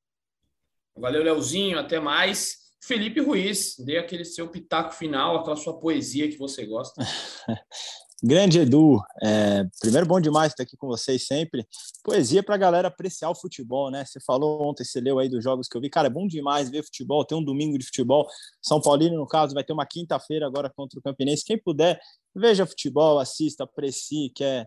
Valeu, 0.97 1.23
Leozinho. 1.23 1.79
Até 1.79 1.99
mais. 1.99 2.69
Felipe 2.83 3.21
Ruiz, 3.21 3.75
dê 3.79 3.99
aquele 3.99 4.25
seu 4.25 4.49
pitaco 4.49 4.93
final, 4.93 5.37
aquela 5.37 5.57
sua 5.57 5.79
poesia 5.79 6.29
que 6.29 6.39
você 6.39 6.65
gosta. 6.65 7.05
Grande 8.23 8.59
Edu, 8.59 9.01
é, 9.23 9.65
primeiro 9.81 10.05
bom 10.05 10.21
demais 10.21 10.51
estar 10.51 10.65
aqui 10.65 10.77
com 10.77 10.89
vocês 10.89 11.25
sempre. 11.25 11.65
Poesia 12.03 12.43
para 12.43 12.57
a 12.57 12.59
galera 12.59 12.89
apreciar 12.89 13.31
o 13.31 13.35
futebol, 13.35 13.93
né? 13.93 14.05
Você 14.05 14.19
falou 14.21 14.61
ontem, 14.69 14.85
você 14.85 15.01
leu 15.01 15.21
aí 15.21 15.29
dos 15.29 15.43
jogos 15.43 15.69
que 15.69 15.77
eu 15.77 15.81
vi. 15.81 15.89
Cara, 15.89 16.09
é 16.09 16.11
bom 16.11 16.27
demais 16.27 16.69
ver 16.69 16.83
futebol, 16.83 17.25
ter 17.25 17.37
um 17.37 17.45
domingo 17.45 17.79
de 17.79 17.85
futebol. 17.85 18.27
São 18.61 18.81
Paulino, 18.81 19.17
no 19.17 19.27
caso, 19.27 19.55
vai 19.55 19.63
ter 19.63 19.73
uma 19.73 19.87
quinta-feira 19.87 20.47
agora 20.47 20.69
contra 20.75 20.99
o 20.99 21.03
Campinense. 21.03 21.45
Quem 21.45 21.57
puder, 21.57 22.01
veja 22.35 22.67
futebol, 22.67 23.21
assista, 23.21 23.63
aprecie, 23.63 24.31
que 24.31 24.43
é, 24.43 24.67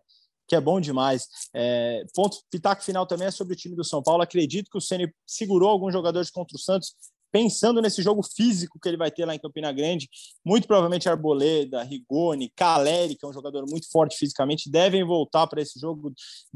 que 0.52 0.56
é 0.58 0.60
bom 0.60 0.82
demais. 0.82 1.30
É, 1.54 2.04
ponto 2.14 2.36
pitaco 2.52 2.84
final 2.84 3.08
também 3.08 3.26
é 3.26 3.32
sobre 3.32 3.54
o 3.54 3.56
time 3.56 3.74
do 3.74 3.86
São 3.86 4.04
Paulo. 4.04 4.22
Acredito 4.22 4.70
que 4.70 4.78
o 4.78 4.82
Ceni 4.82 5.10
segurou 5.26 5.70
alguns 5.70 5.93
jogadores 5.93 6.30
contra 6.30 6.58
o 6.58 6.60
Santos, 6.60 6.93
pensando 7.32 7.82
nesse 7.82 8.04
jogo 8.04 8.22
físico 8.22 8.78
que 8.78 8.89
ele 8.89 8.97
vai 8.97 9.10
ter 9.10 9.24
lá 9.24 9.34
em 9.34 9.39
Campina 9.39 9.72
Grande. 9.72 10.10
Muito 10.43 10.68
provavelmente 10.68 11.08
Arboleda, 11.08 11.84
Rigoni, 11.84 12.52
Caleri, 12.54 13.16
que 13.16 13.26
é 13.26 13.30
um 13.30 13.32
jogador 13.32 13.66
muito 13.70 13.89
forte 13.89 14.18
fisicamente, 14.18 14.70
devem 14.70 15.06
voltar 15.06 15.47
para 15.47 15.62
esse 15.62 15.80
jogo. 15.80 16.12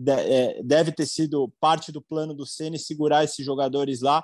É, 0.05 0.61
deve 0.61 0.91
ter 0.91 1.05
sido 1.05 1.49
parte 1.57 1.89
do 1.89 2.01
plano 2.01 2.33
do 2.33 2.45
Ceni 2.45 2.77
segurar 2.77 3.23
esses 3.23 3.45
jogadores 3.45 4.01
lá 4.01 4.21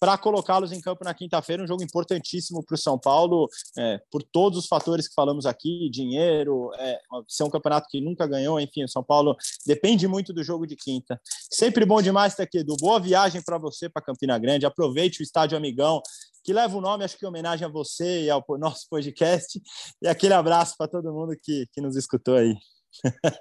para 0.00 0.16
colocá-los 0.16 0.72
em 0.72 0.80
campo 0.80 1.04
na 1.04 1.12
quinta-feira, 1.12 1.62
um 1.62 1.66
jogo 1.66 1.84
importantíssimo 1.84 2.64
para 2.64 2.74
o 2.74 2.78
São 2.78 2.98
Paulo, 2.98 3.48
é, 3.76 4.00
por 4.10 4.22
todos 4.22 4.58
os 4.58 4.66
fatores 4.66 5.06
que 5.06 5.14
falamos 5.14 5.44
aqui, 5.44 5.90
dinheiro, 5.90 6.70
é, 6.78 6.98
ser 7.28 7.44
um 7.44 7.50
campeonato 7.50 7.86
que 7.90 8.00
nunca 8.00 8.26
ganhou, 8.26 8.58
enfim, 8.58 8.82
o 8.82 8.88
São 8.88 9.04
Paulo 9.04 9.36
depende 9.66 10.08
muito 10.08 10.32
do 10.32 10.42
jogo 10.42 10.66
de 10.66 10.74
quinta. 10.74 11.20
Sempre 11.50 11.84
bom 11.84 12.00
demais 12.00 12.32
estar 12.32 12.44
aqui, 12.44 12.58
Edu. 12.58 12.76
Boa 12.80 12.98
viagem 12.98 13.42
para 13.42 13.58
você 13.58 13.90
para 13.90 14.00
Campina 14.00 14.38
Grande, 14.38 14.64
aproveite 14.64 15.20
o 15.20 15.22
estádio 15.22 15.58
Amigão, 15.58 16.00
que 16.42 16.54
leva 16.54 16.74
o 16.74 16.80
nome, 16.80 17.04
acho 17.04 17.18
que 17.18 17.26
em 17.26 17.28
homenagem 17.28 17.66
a 17.66 17.70
você 17.70 18.22
e 18.22 18.30
ao 18.30 18.42
nosso 18.58 18.88
podcast, 18.88 19.60
e 20.02 20.08
aquele 20.08 20.32
abraço 20.32 20.74
para 20.78 20.88
todo 20.88 21.12
mundo 21.12 21.36
que, 21.42 21.66
que 21.74 21.80
nos 21.82 21.94
escutou 21.94 22.36
aí. 22.36 22.54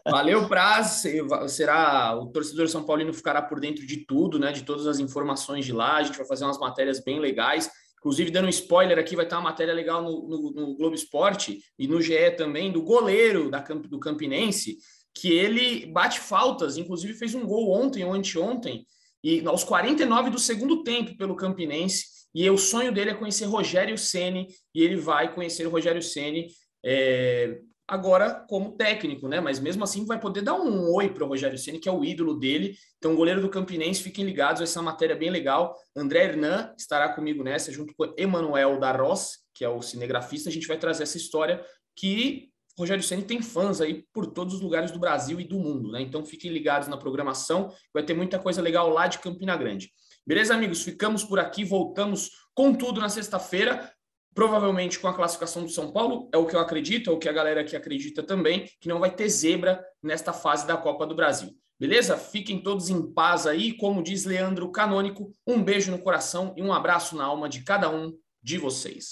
Valeu, 0.07 0.47
Praz. 0.47 1.03
Será 1.47 2.17
o 2.17 2.27
torcedor 2.27 2.67
São 2.67 2.83
Paulino 2.83 3.13
ficará 3.13 3.41
por 3.41 3.59
dentro 3.59 3.85
de 3.85 4.05
tudo, 4.05 4.39
né? 4.39 4.51
De 4.51 4.63
todas 4.63 4.87
as 4.87 4.99
informações 4.99 5.65
de 5.65 5.71
lá. 5.71 5.97
A 5.97 6.03
gente 6.03 6.17
vai 6.17 6.27
fazer 6.27 6.45
umas 6.45 6.59
matérias 6.59 7.03
bem 7.03 7.19
legais. 7.19 7.69
Inclusive, 7.99 8.31
dando 8.31 8.45
um 8.45 8.49
spoiler 8.49 8.97
aqui, 8.97 9.15
vai 9.15 9.25
ter 9.25 9.35
uma 9.35 9.41
matéria 9.41 9.73
legal 9.73 10.01
no, 10.01 10.27
no, 10.27 10.51
no 10.51 10.75
Globo 10.75 10.95
Esporte 10.95 11.59
e 11.77 11.87
no 11.87 12.01
GE 12.01 12.31
também, 12.37 12.71
do 12.71 12.81
goleiro 12.81 13.49
da, 13.49 13.59
do 13.59 13.99
Campinense, 13.99 14.77
que 15.13 15.33
ele 15.33 15.85
bate 15.87 16.19
faltas, 16.19 16.77
inclusive 16.77 17.13
fez 17.13 17.35
um 17.35 17.45
gol 17.45 17.71
ontem 17.71 18.05
ou 18.05 18.13
anteontem, 18.13 18.85
e 19.21 19.45
aos 19.45 19.65
49 19.65 20.29
do 20.29 20.39
segundo 20.39 20.81
tempo 20.81 21.17
pelo 21.17 21.35
Campinense, 21.35 22.05
e 22.33 22.49
o 22.49 22.57
sonho 22.57 22.93
dele 22.93 23.11
é 23.11 23.15
conhecer 23.15 23.45
Rogério 23.45 23.97
Ceni 23.97 24.47
e 24.73 24.81
ele 24.83 24.95
vai 24.95 25.33
conhecer 25.33 25.65
o 25.67 25.69
Rogério 25.69 26.01
Ceni 26.01 26.47
é, 26.85 27.59
agora 27.89 28.45
como 28.47 28.73
técnico, 28.73 29.27
né? 29.27 29.41
Mas 29.41 29.59
mesmo 29.59 29.83
assim 29.83 30.05
vai 30.05 30.19
poder 30.19 30.41
dar 30.41 30.53
um 30.53 30.93
oi 30.93 31.09
para 31.09 31.23
o 31.23 31.27
Rogério 31.27 31.57
Ceni, 31.57 31.79
que 31.79 31.89
é 31.89 31.91
o 31.91 32.05
ídolo 32.05 32.35
dele. 32.35 32.75
Então, 32.97 33.15
goleiro 33.15 33.41
do 33.41 33.49
Campinense, 33.49 34.03
fiquem 34.03 34.23
ligados, 34.23 34.59
vai 34.59 34.67
ser 34.67 34.77
uma 34.77 34.91
matéria 34.91 35.15
bem 35.15 35.31
legal. 35.31 35.75
André 35.95 36.25
Hernan 36.25 36.73
estará 36.77 37.09
comigo 37.09 37.43
nessa, 37.43 37.71
junto 37.71 37.93
com 37.95 38.13
Emanuel 38.15 38.79
da 38.79 38.91
Ross, 38.91 39.39
que 39.55 39.65
é 39.65 39.69
o 39.69 39.81
cinegrafista. 39.81 40.49
A 40.49 40.51
gente 40.51 40.67
vai 40.67 40.77
trazer 40.77 41.03
essa 41.03 41.17
história 41.17 41.65
que 41.95 42.49
Rogério 42.77 43.03
Ceni 43.03 43.23
tem 43.23 43.41
fãs 43.41 43.81
aí 43.81 44.05
por 44.13 44.27
todos 44.27 44.53
os 44.53 44.61
lugares 44.61 44.91
do 44.91 44.99
Brasil 44.99 45.39
e 45.39 45.43
do 45.43 45.59
mundo, 45.59 45.91
né? 45.91 45.99
Então 46.01 46.23
fiquem 46.23 46.51
ligados 46.51 46.87
na 46.87 46.95
programação, 46.95 47.73
vai 47.93 48.03
ter 48.03 48.13
muita 48.13 48.37
coisa 48.37 48.61
legal 48.61 48.89
lá 48.89 49.07
de 49.07 49.19
Campina 49.19 49.57
Grande. 49.57 49.91
Beleza, 50.25 50.53
amigos? 50.53 50.83
Ficamos 50.83 51.23
por 51.23 51.39
aqui, 51.39 51.65
voltamos 51.65 52.29
com 52.53 52.73
tudo 52.73 53.01
na 53.01 53.09
sexta-feira 53.09 53.91
provavelmente 54.33 54.99
com 54.99 55.07
a 55.07 55.13
classificação 55.13 55.63
do 55.63 55.69
São 55.69 55.91
Paulo, 55.91 56.29
é 56.33 56.37
o 56.37 56.45
que 56.45 56.55
eu 56.55 56.59
acredito, 56.59 57.09
é 57.09 57.13
o 57.13 57.19
que 57.19 57.29
a 57.29 57.33
galera 57.33 57.61
aqui 57.61 57.75
acredita 57.75 58.23
também, 58.23 58.69
que 58.79 58.87
não 58.87 58.99
vai 58.99 59.11
ter 59.11 59.29
zebra 59.29 59.83
nesta 60.01 60.33
fase 60.33 60.65
da 60.65 60.77
Copa 60.77 61.05
do 61.05 61.15
Brasil. 61.15 61.49
Beleza? 61.79 62.17
Fiquem 62.17 62.61
todos 62.61 62.89
em 62.89 63.13
paz 63.13 63.47
aí, 63.47 63.71
como 63.71 64.03
diz 64.03 64.25
Leandro 64.25 64.69
Canônico, 64.69 65.31
um 65.47 65.63
beijo 65.63 65.91
no 65.91 65.99
coração 65.99 66.53
e 66.57 66.61
um 66.61 66.73
abraço 66.73 67.15
na 67.15 67.23
alma 67.23 67.47
de 67.47 67.63
cada 67.63 67.89
um 67.89 68.13
de 68.43 68.57
vocês. 68.57 69.11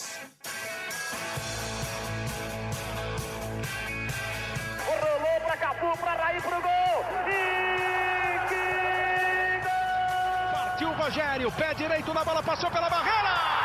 Rolou 4.85 5.41
para 5.45 5.57
Cafu, 5.57 5.97
para 5.97 6.13
Raí, 6.13 6.41
pro 6.41 6.61
gol! 6.61 7.05
E 7.29 8.49
que 8.49 9.65
gol! 9.65 10.51
Partiu 10.51 10.89
o 10.89 10.93
Rogério, 10.93 11.51
pé 11.53 11.73
direito 11.73 12.13
na 12.13 12.25
bola, 12.25 12.43
passou 12.43 12.69
pela 12.69 12.89
barreira! 12.89 13.56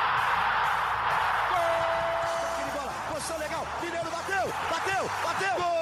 Bateu, 4.70 5.10
bateu. 5.24 5.56
Gol! 5.56 5.81